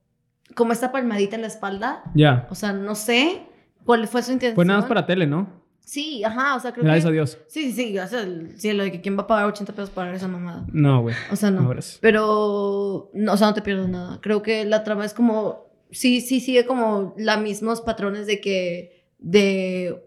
Como 0.55 0.73
esta 0.73 0.93
palmadita 0.93 1.37
en 1.37 1.43
la 1.43 1.49
espalda. 1.49 2.03
ya. 2.15 2.47
O 2.51 2.55
sea, 2.55 2.73
no 2.73 2.95
sé 2.95 3.43
cuál 3.85 4.07
fue 4.09 4.23
su 4.23 4.33
intención. 4.33 4.55
Fue 4.55 4.65
nada 4.65 4.81
más 4.81 4.89
para 4.89 5.07
tele, 5.07 5.27
¿no? 5.27 5.63
Sí, 5.81 6.23
ajá. 6.25 6.55
O 6.57 6.61
sea, 6.61 6.73
creo 6.73 6.85
Gracias 6.85 7.05
que. 7.05 7.09
a 7.09 7.13
Dios. 7.13 7.39
Sí, 7.49 7.65
sí, 7.65 7.73
sí. 7.73 7.93
Gracias 7.93 8.23
al 8.23 8.57
cielo 8.59 8.85
de 8.85 8.93
que 8.93 9.01
quién 9.01 9.17
va 9.19 9.23
a 9.23 9.27
pagar 9.27 9.47
80 9.47 9.73
pesos 9.73 9.91
para 9.91 10.09
ver 10.09 10.17
esa 10.17 10.29
mamada. 10.29 10.65
No, 10.73 11.03
güey. 11.03 11.15
O 11.31 11.37
sea, 11.37 11.51
no. 11.51 11.69
Pero, 12.01 13.11
no, 13.15 13.33
o 13.33 13.37
sea, 13.37 13.49
no 13.49 13.55
te 13.55 13.63
pierdes 13.63 13.89
nada. 13.89 14.19
Creo 14.23 14.43
que 14.43 14.65
la 14.65 14.85
trama 14.85 15.05
es 15.05 15.13
como, 15.15 15.67
sí, 15.91 16.21
sí, 16.21 16.41
sigue 16.41 16.67
como 16.67 17.15
los 17.19 17.39
mismos 17.41 17.81
patrones 17.81 18.27
de 18.27 18.41
que, 18.41 19.07
de 19.19 20.03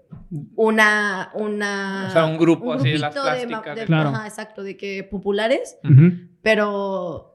una, 0.55 1.31
una... 1.33 2.05
O 2.09 2.11
sea, 2.13 2.25
un 2.25 2.38
grupo 2.38 2.73
así 2.73 2.91
de 2.91 2.99
las 2.99 3.13
plásticas. 3.13 3.75
de- 3.75 3.86
Claro. 3.86 4.09
Ajá, 4.09 4.27
exacto, 4.27 4.63
de 4.63 4.77
que 4.77 5.03
populares, 5.03 5.77
Ujú. 5.83 6.11
pero... 6.41 7.34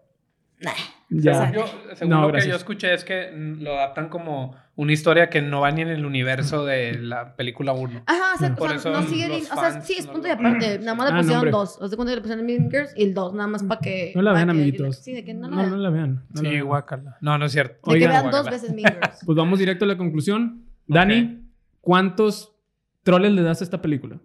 nah. 0.62 0.72
Ya. 1.12 1.32
O 1.32 1.34
sea, 1.34 1.52
Yo, 1.52 1.64
según 1.96 2.10
No, 2.10 2.28
lo 2.28 2.32
que 2.38 2.46
yo 2.48 2.54
escuché 2.54 2.94
es 2.94 3.02
que 3.02 3.32
mm, 3.32 3.62
lo 3.62 3.72
adaptan 3.74 4.08
como 4.08 4.54
una 4.76 4.92
historia 4.92 5.28
que 5.28 5.42
no 5.42 5.60
va 5.60 5.72
ni 5.72 5.82
en 5.82 5.88
el 5.88 6.06
universo 6.06 6.64
de 6.64 6.94
la 7.00 7.34
película 7.34 7.72
1. 7.72 8.04
Ajá, 8.06 8.34
o 8.36 8.38
sea, 8.38 8.54
Por 8.54 8.68
o 8.68 8.78
sea, 8.78 8.78
eso 8.78 8.90
no 8.92 9.02
sigue... 9.08 9.26
O 9.26 9.40
sea, 9.60 9.80
sí, 9.82 9.96
es 9.98 10.06
no 10.06 10.12
punto 10.12 10.28
y 10.28 10.30
aparte. 10.30 10.78
Nada 10.84 10.94
más 10.94 11.06
le 11.08 11.12
Ah, 11.12 11.16
no, 11.16 11.18
pusieron 11.22 11.36
hombre. 11.38 11.50
dos. 11.50 11.90
De 11.90 11.96
cuenta 11.96 12.12
que 12.12 12.16
le 12.16 12.20
pusieron 12.22 12.46
Mean 12.46 12.70
Girls 12.70 12.92
y 12.96 13.02
el 13.02 13.14
dos, 13.14 13.34
nada 13.34 13.48
más 13.48 13.64
para 13.64 13.80
que... 13.80 14.12
No 14.14 14.22
la 14.22 14.32
vean, 14.32 14.46
que- 14.46 14.50
amiguitos. 14.52 14.96
Sí, 14.98 15.12
de 15.12 15.24
que 15.24 15.34
no 15.34 15.48
la 15.48 15.56
No, 15.56 15.56
vean. 15.56 15.70
no 15.70 15.76
la 15.78 15.90
vean. 15.90 16.24
no 16.30 16.40
Sí, 16.40 16.60
guácala. 16.60 17.16
No, 17.20 17.36
no 17.38 17.44
es 17.46 17.52
cierto. 17.52 17.74
De 17.90 17.98
que 17.98 18.04
Oigan, 18.06 18.10
vean 18.22 18.30
dos 18.30 18.48
veces 18.48 18.72
Mean 18.72 18.92
Girls. 18.94 19.18
Pues 19.26 19.36
vamos 19.36 19.58
directo 19.58 19.84
a 19.84 19.88
la 19.88 19.96
conclusión. 19.98 20.64
Dani, 20.86 21.42
¿cuántos 21.80 22.54
troles 23.02 23.32
le 23.32 23.42
das 23.42 23.60
a 23.62 23.64
esta 23.64 23.82
película? 23.82 24.20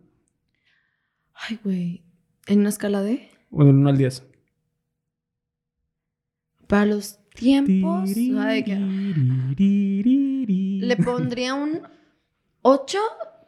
Ay, 1.34 1.60
güey. 1.64 2.04
¿En 2.46 2.60
una 2.60 2.70
escala 2.70 3.02
de...? 3.02 3.28
O 3.50 3.64
del 3.66 3.74
1 3.76 3.90
al 3.90 3.98
10. 3.98 4.24
Para 6.68 6.86
los 6.86 7.20
tiempos, 7.36 8.10
o 8.10 8.14
que 8.66 8.76
le 10.82 10.98
pondría 10.98 11.54
un 11.54 11.82
8, 12.62 12.98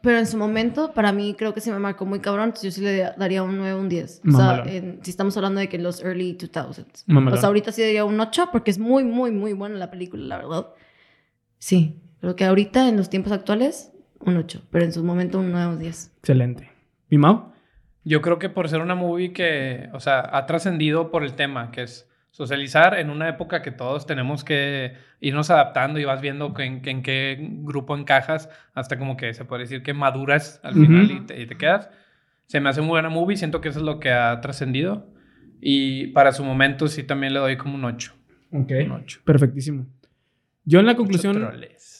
pero 0.02 0.18
en 0.18 0.26
su 0.26 0.36
momento, 0.36 0.92
para 0.92 1.10
mí 1.12 1.34
creo 1.36 1.54
que 1.54 1.60
se 1.60 1.72
me 1.72 1.78
marcó 1.78 2.06
muy 2.06 2.20
cabrón, 2.20 2.46
entonces 2.46 2.74
yo 2.76 2.78
sí 2.78 2.84
le 2.84 2.98
daría 3.16 3.42
un 3.42 3.56
9, 3.58 3.74
un 3.80 3.88
10. 3.88 4.20
O 4.28 4.30
sea, 4.30 4.62
en- 4.66 5.00
si 5.02 5.10
estamos 5.10 5.36
hablando 5.36 5.60
de 5.60 5.68
que 5.68 5.78
los 5.78 6.02
early 6.02 6.36
2000s. 6.36 7.04
Mamalón. 7.06 7.38
O 7.38 7.40
sea, 7.40 7.48
ahorita 7.48 7.72
sí 7.72 7.82
daría 7.82 8.04
un 8.04 8.20
8 8.20 8.48
porque 8.52 8.70
es 8.70 8.78
muy, 8.78 9.04
muy, 9.04 9.30
muy 9.32 9.52
buena 9.52 9.76
la 9.76 9.90
película, 9.90 10.24
la 10.24 10.36
verdad. 10.38 10.66
Sí, 11.58 12.00
creo 12.20 12.36
que 12.36 12.44
ahorita, 12.44 12.88
en 12.88 12.96
los 12.96 13.10
tiempos 13.10 13.32
actuales, 13.32 13.92
un 14.20 14.36
8, 14.36 14.62
pero 14.70 14.84
en 14.84 14.92
su 14.92 15.02
momento 15.02 15.40
un 15.40 15.50
9, 15.50 15.72
un 15.72 15.78
10. 15.78 16.12
Excelente. 16.18 16.70
¿Mi 17.10 17.18
Mau? 17.18 17.52
Yo 18.04 18.22
creo 18.22 18.38
que 18.38 18.48
por 18.48 18.68
ser 18.68 18.80
una 18.80 18.94
movie 18.94 19.32
que, 19.32 19.88
o 19.92 20.00
sea, 20.00 20.28
ha 20.32 20.46
trascendido 20.46 21.10
por 21.10 21.24
el 21.24 21.34
tema, 21.34 21.70
que 21.70 21.82
es 21.82 22.07
socializar 22.38 22.96
en 22.98 23.10
una 23.10 23.28
época 23.28 23.62
que 23.62 23.72
todos 23.72 24.06
tenemos 24.06 24.44
que 24.44 24.92
irnos 25.20 25.50
adaptando 25.50 25.98
y 25.98 26.04
vas 26.04 26.20
viendo 26.20 26.54
en, 26.58 26.80
en 26.88 27.02
qué 27.02 27.36
grupo 27.62 27.96
encajas 27.96 28.48
hasta 28.74 28.96
como 28.96 29.16
que 29.16 29.34
se 29.34 29.44
puede 29.44 29.62
decir 29.64 29.82
que 29.82 29.92
maduras 29.92 30.60
al 30.62 30.74
Ujú. 30.76 30.86
final 30.86 31.10
y, 31.10 31.20
te, 31.26 31.42
y 31.42 31.46
te 31.46 31.56
quedas. 31.56 31.90
Se 32.46 32.60
me 32.60 32.68
hace 32.68 32.80
muy 32.80 32.90
buena 32.90 33.08
movie, 33.08 33.36
siento 33.36 33.60
que 33.60 33.68
eso 33.70 33.80
es 33.80 33.84
lo 33.84 33.98
que 33.98 34.10
ha 34.10 34.40
trascendido 34.40 35.12
y 35.60 36.06
para 36.08 36.30
su 36.30 36.44
momento 36.44 36.86
sí 36.86 37.02
también 37.02 37.32
le 37.34 37.40
doy 37.40 37.56
como 37.56 37.74
un 37.74 37.84
8. 37.84 38.14
Ok. 38.52 38.70
Un 38.86 38.92
8. 38.92 39.20
Perfectísimo. 39.24 39.86
Yo 40.64 40.78
en 40.78 40.86
la 40.86 40.94
conclusión 40.94 41.42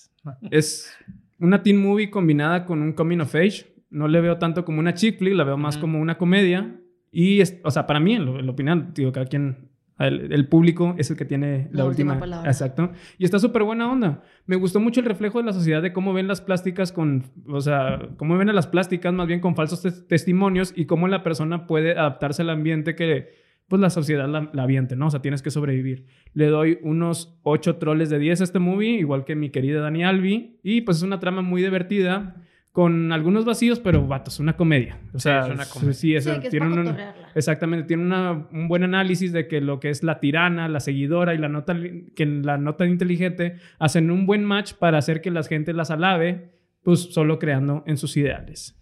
es 0.52 0.96
una 1.40 1.62
teen 1.64 1.82
movie 1.82 2.10
combinada 2.10 2.64
con 2.64 2.80
un 2.80 2.92
coming 2.92 3.18
of 3.18 3.34
age. 3.34 3.74
No 3.90 4.06
le 4.06 4.20
veo 4.20 4.38
tanto 4.38 4.64
como 4.64 4.78
una 4.78 4.94
chick 4.94 5.18
flick, 5.18 5.34
la 5.34 5.42
veo 5.44 5.56
más 5.56 5.78
como 5.78 5.98
una 6.00 6.16
comedia. 6.16 6.76
Y, 7.10 7.40
es, 7.40 7.58
o 7.64 7.70
sea, 7.70 7.86
para 7.86 7.98
mí, 8.00 8.14
en, 8.14 8.26
lo- 8.26 8.38
en 8.38 8.44
la 8.46 8.52
opinión, 8.52 8.92
digo, 8.94 9.10
cada 9.12 9.24
quien, 9.26 9.70
el, 9.98 10.32
el 10.32 10.48
público 10.48 10.94
es 10.98 11.10
el 11.10 11.16
que 11.16 11.24
tiene 11.24 11.68
la, 11.72 11.82
La 11.82 11.84
última 11.86 12.12
última, 12.12 12.20
palabra. 12.20 12.50
Exacto. 12.50 12.92
Y 13.18 13.24
está 13.24 13.38
súper 13.38 13.64
buena 13.64 13.90
onda. 13.90 14.22
Me 14.46 14.56
gustó 14.56 14.80
mucho 14.80 15.00
el 15.00 15.06
reflejo 15.06 15.38
de 15.38 15.44
la 15.44 15.52
sociedad 15.52 15.82
de 15.82 15.92
cómo 15.92 16.12
ven 16.12 16.28
las 16.28 16.40
plásticas 16.40 16.92
con, 16.92 17.24
o 17.48 17.60
sea, 17.60 18.08
cómo 18.16 18.36
ven 18.38 18.48
a 18.48 18.52
las 18.52 18.66
plásticas 18.66 19.12
más 19.12 19.26
bien 19.26 19.40
con 19.40 19.56
falsos 19.56 19.82
tes- 19.82 20.06
testimonios 20.06 20.72
y 20.76 20.86
cómo 20.86 21.08
la 21.08 21.22
persona 21.22 21.66
puede 21.66 21.92
adaptarse 21.92 22.42
al 22.42 22.50
ambiente 22.50 22.94
que, 22.94 23.28
pues, 23.68 23.80
la 23.82 23.90
sociedad 23.90 24.28
la, 24.28 24.48
la 24.52 24.62
aviente, 24.62 24.94
¿no? 24.96 25.08
O 25.08 25.10
sea, 25.10 25.20
tienes 25.20 25.42
que 25.42 25.50
sobrevivir. 25.50 26.06
Le 26.32 26.46
doy 26.46 26.78
unos 26.82 27.38
8 27.42 27.76
troles 27.76 28.08
de 28.08 28.18
10 28.18 28.40
a 28.40 28.44
este 28.44 28.58
movie, 28.60 28.98
igual 28.98 29.24
que 29.24 29.34
mi 29.34 29.50
querida 29.50 29.80
Dani 29.80 30.04
Alvi. 30.04 30.60
Y 30.62 30.82
pues 30.82 30.98
es 30.98 31.02
una 31.02 31.18
trama 31.20 31.42
muy 31.42 31.60
divertida, 31.62 32.36
con 32.78 33.10
algunos 33.10 33.44
vacíos, 33.44 33.80
pero 33.80 34.06
vato, 34.06 34.30
es 34.30 34.38
una 34.38 34.52
comedia. 34.56 35.00
O 35.12 35.18
sea, 35.18 35.48
es 35.48 35.52
una 35.52 35.64
comedia. 35.66 35.94
sí, 35.94 36.14
es- 36.14 36.22
Sí, 36.22 36.30
que 36.38 36.46
es 36.46 36.50
tiene 36.52 36.66
para 36.68 36.80
un, 36.80 36.86
cotorrearla. 36.86 37.28
Exactamente, 37.34 37.86
tiene 37.88 38.04
un 38.52 38.68
buen 38.68 38.84
análisis 38.84 39.32
de 39.32 39.48
que 39.48 39.60
lo 39.60 39.80
que 39.80 39.90
es 39.90 40.04
la 40.04 40.20
tirana, 40.20 40.68
la 40.68 40.78
seguidora 40.78 41.34
y 41.34 41.38
la 41.38 41.48
nota, 41.48 41.76
que 42.14 42.24
la 42.24 42.56
nota 42.56 42.86
inteligente 42.86 43.56
hacen 43.80 44.12
un 44.12 44.26
buen 44.26 44.44
match 44.44 44.74
para 44.74 44.96
hacer 44.98 45.20
que 45.20 45.32
la 45.32 45.42
gente 45.42 45.72
las 45.72 45.90
alabe, 45.90 46.52
pues 46.84 47.00
solo 47.12 47.40
creando 47.40 47.82
en 47.88 47.96
sus 47.96 48.16
ideales. 48.16 48.80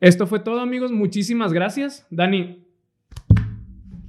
Esto 0.00 0.26
fue 0.26 0.40
todo, 0.40 0.60
amigos. 0.60 0.92
Muchísimas 0.92 1.54
gracias. 1.54 2.06
Dani, 2.10 2.66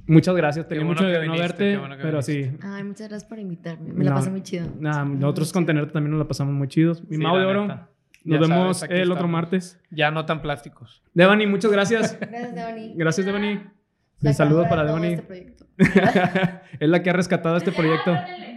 muchas 0.06 0.36
gracias. 0.36 0.68
Tenía 0.68 0.84
bueno 0.84 1.00
mucho 1.00 1.10
de 1.10 1.26
no 1.26 1.32
verte, 1.32 1.78
bueno 1.78 1.96
pero 2.02 2.20
sí. 2.20 2.42
viniste. 2.42 2.66
Ay, 2.66 2.84
muchas 2.84 3.08
gracias 3.08 3.24
por 3.28 3.38
invitarme. 3.38 3.90
Me 3.94 4.04
la 4.04 4.10
No. 4.10 4.16
pasé 4.16 4.30
muy 4.30 4.42
chido. 4.42 4.66
Nada, 4.78 5.04
nosotros 5.06 5.50
con 5.52 5.64
tenerte 5.64 5.92
también 5.92 6.10
nos 6.10 6.18
la 6.18 6.28
pasamos 6.28 6.52
muy 6.54 6.68
chidos. 6.68 7.02
Mi 7.08 7.16
Sí, 7.16 7.22
Mau 7.22 7.36
de 7.38 7.42
la 7.44 7.48
Oro, 7.48 7.62
neta. 7.62 7.88
Nos 8.24 8.48
Ya 8.48 8.54
vemos 8.56 8.78
sabes, 8.78 9.00
el 9.00 9.12
otro 9.12 9.28
martes. 9.28 9.78
Ya 9.90 10.10
no 10.10 10.24
tan 10.26 10.40
plásticos. 10.42 11.02
Devani, 11.14 11.46
muchas 11.46 11.70
gracias. 11.70 12.18
Gracias, 12.20 12.54
Devani. 12.54 12.92
Gracias, 12.96 13.26
Devani. 13.26 13.60
Un 14.22 14.34
saludo 14.34 14.66
para 14.68 14.84
Devani. 14.84 15.14
este 15.14 15.54
es 16.80 16.88
la 16.88 17.02
que 17.02 17.10
ha 17.10 17.12
rescatado 17.12 17.56
este 17.56 17.72
proyecto. 17.72 18.16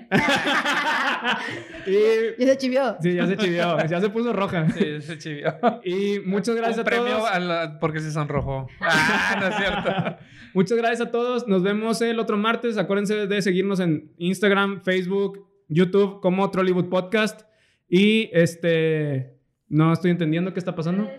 y, 1.87 2.45
Ya 2.45 2.51
se 2.53 2.57
chivió. 2.57 2.97
sí, 3.01 3.13
ya 3.15 3.27
se 3.27 3.37
chivió, 3.37 3.77
ya 3.85 3.99
se 4.01 4.09
puso 4.09 4.33
roja. 4.33 4.69
Sí, 4.69 4.83
ese 4.85 5.17
chivió. 5.17 5.53
Y 5.83 6.19
muchas 6.25 6.55
gracias 6.55 6.77
Un 6.77 6.81
a 6.81 6.85
premio 6.85 7.17
todos. 7.17 7.29
a 7.31 7.39
la- 7.39 7.79
porque 7.79 7.99
se 7.99 8.11
sonrojó. 8.11 8.67
Ah, 8.81 9.37
no 9.39 9.47
es 9.47 9.55
cierto. 9.55 10.17
Muchas 10.53 10.77
gracias 10.77 11.01
a 11.07 11.11
todos. 11.11 11.47
Nos 11.47 11.63
vemos 11.63 12.01
el 12.01 12.19
otro 12.19 12.37
martes. 12.37 12.77
Acuérdense 12.77 13.27
de 13.27 13.41
seguirnos 13.41 13.79
en 13.79 14.11
Instagram, 14.17 14.81
Facebook, 14.83 15.47
YouTube 15.67 16.19
como 16.21 16.49
Trollywood 16.51 16.89
Podcast. 16.89 17.41
Y 17.89 18.29
este. 18.33 19.36
No 19.69 19.93
estoy 19.93 20.11
entendiendo 20.11 20.53
qué 20.53 20.59
está 20.59 20.75
pasando. 20.75 21.09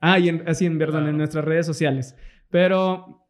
Ah, 0.00 0.18
y 0.18 0.28
en, 0.28 0.48
así 0.48 0.66
en 0.66 0.78
verdad, 0.78 1.08
en 1.08 1.16
nuestras 1.16 1.44
redes 1.44 1.66
sociales. 1.66 2.16
Pero 2.50 3.26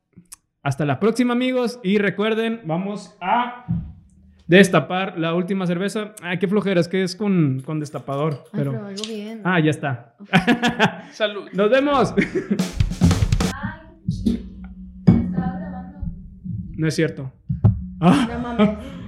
hasta 0.62 0.84
la 0.84 1.00
próxima, 1.00 1.32
amigos. 1.32 1.80
Y 1.82 1.98
recuerden, 1.98 2.61
vamos 2.64 3.16
a 3.20 3.66
destapar 4.46 5.18
la 5.18 5.34
última 5.34 5.66
cerveza. 5.66 6.14
Ay, 6.22 6.38
qué 6.38 6.48
flojera, 6.48 6.80
es 6.80 6.88
que 6.88 7.02
es 7.02 7.16
con, 7.16 7.61
con 7.64 7.80
destapador. 7.80 8.44
Ay, 8.46 8.50
pero 8.52 8.86
algo 8.86 9.02
bien. 9.08 9.40
Ah, 9.44 9.61
ya 9.61 9.70
está. 9.70 10.14
Salud. 11.12 11.48
Nos 11.52 11.70
vemos. 11.70 12.14
Ay, 12.16 12.24
estaba 15.06 15.58
grabando. 15.58 15.98
No 16.76 16.86
es 16.86 16.94
cierto. 16.94 17.32
Ah. 18.00 18.28
No 18.30 18.38
mames. 18.38 18.99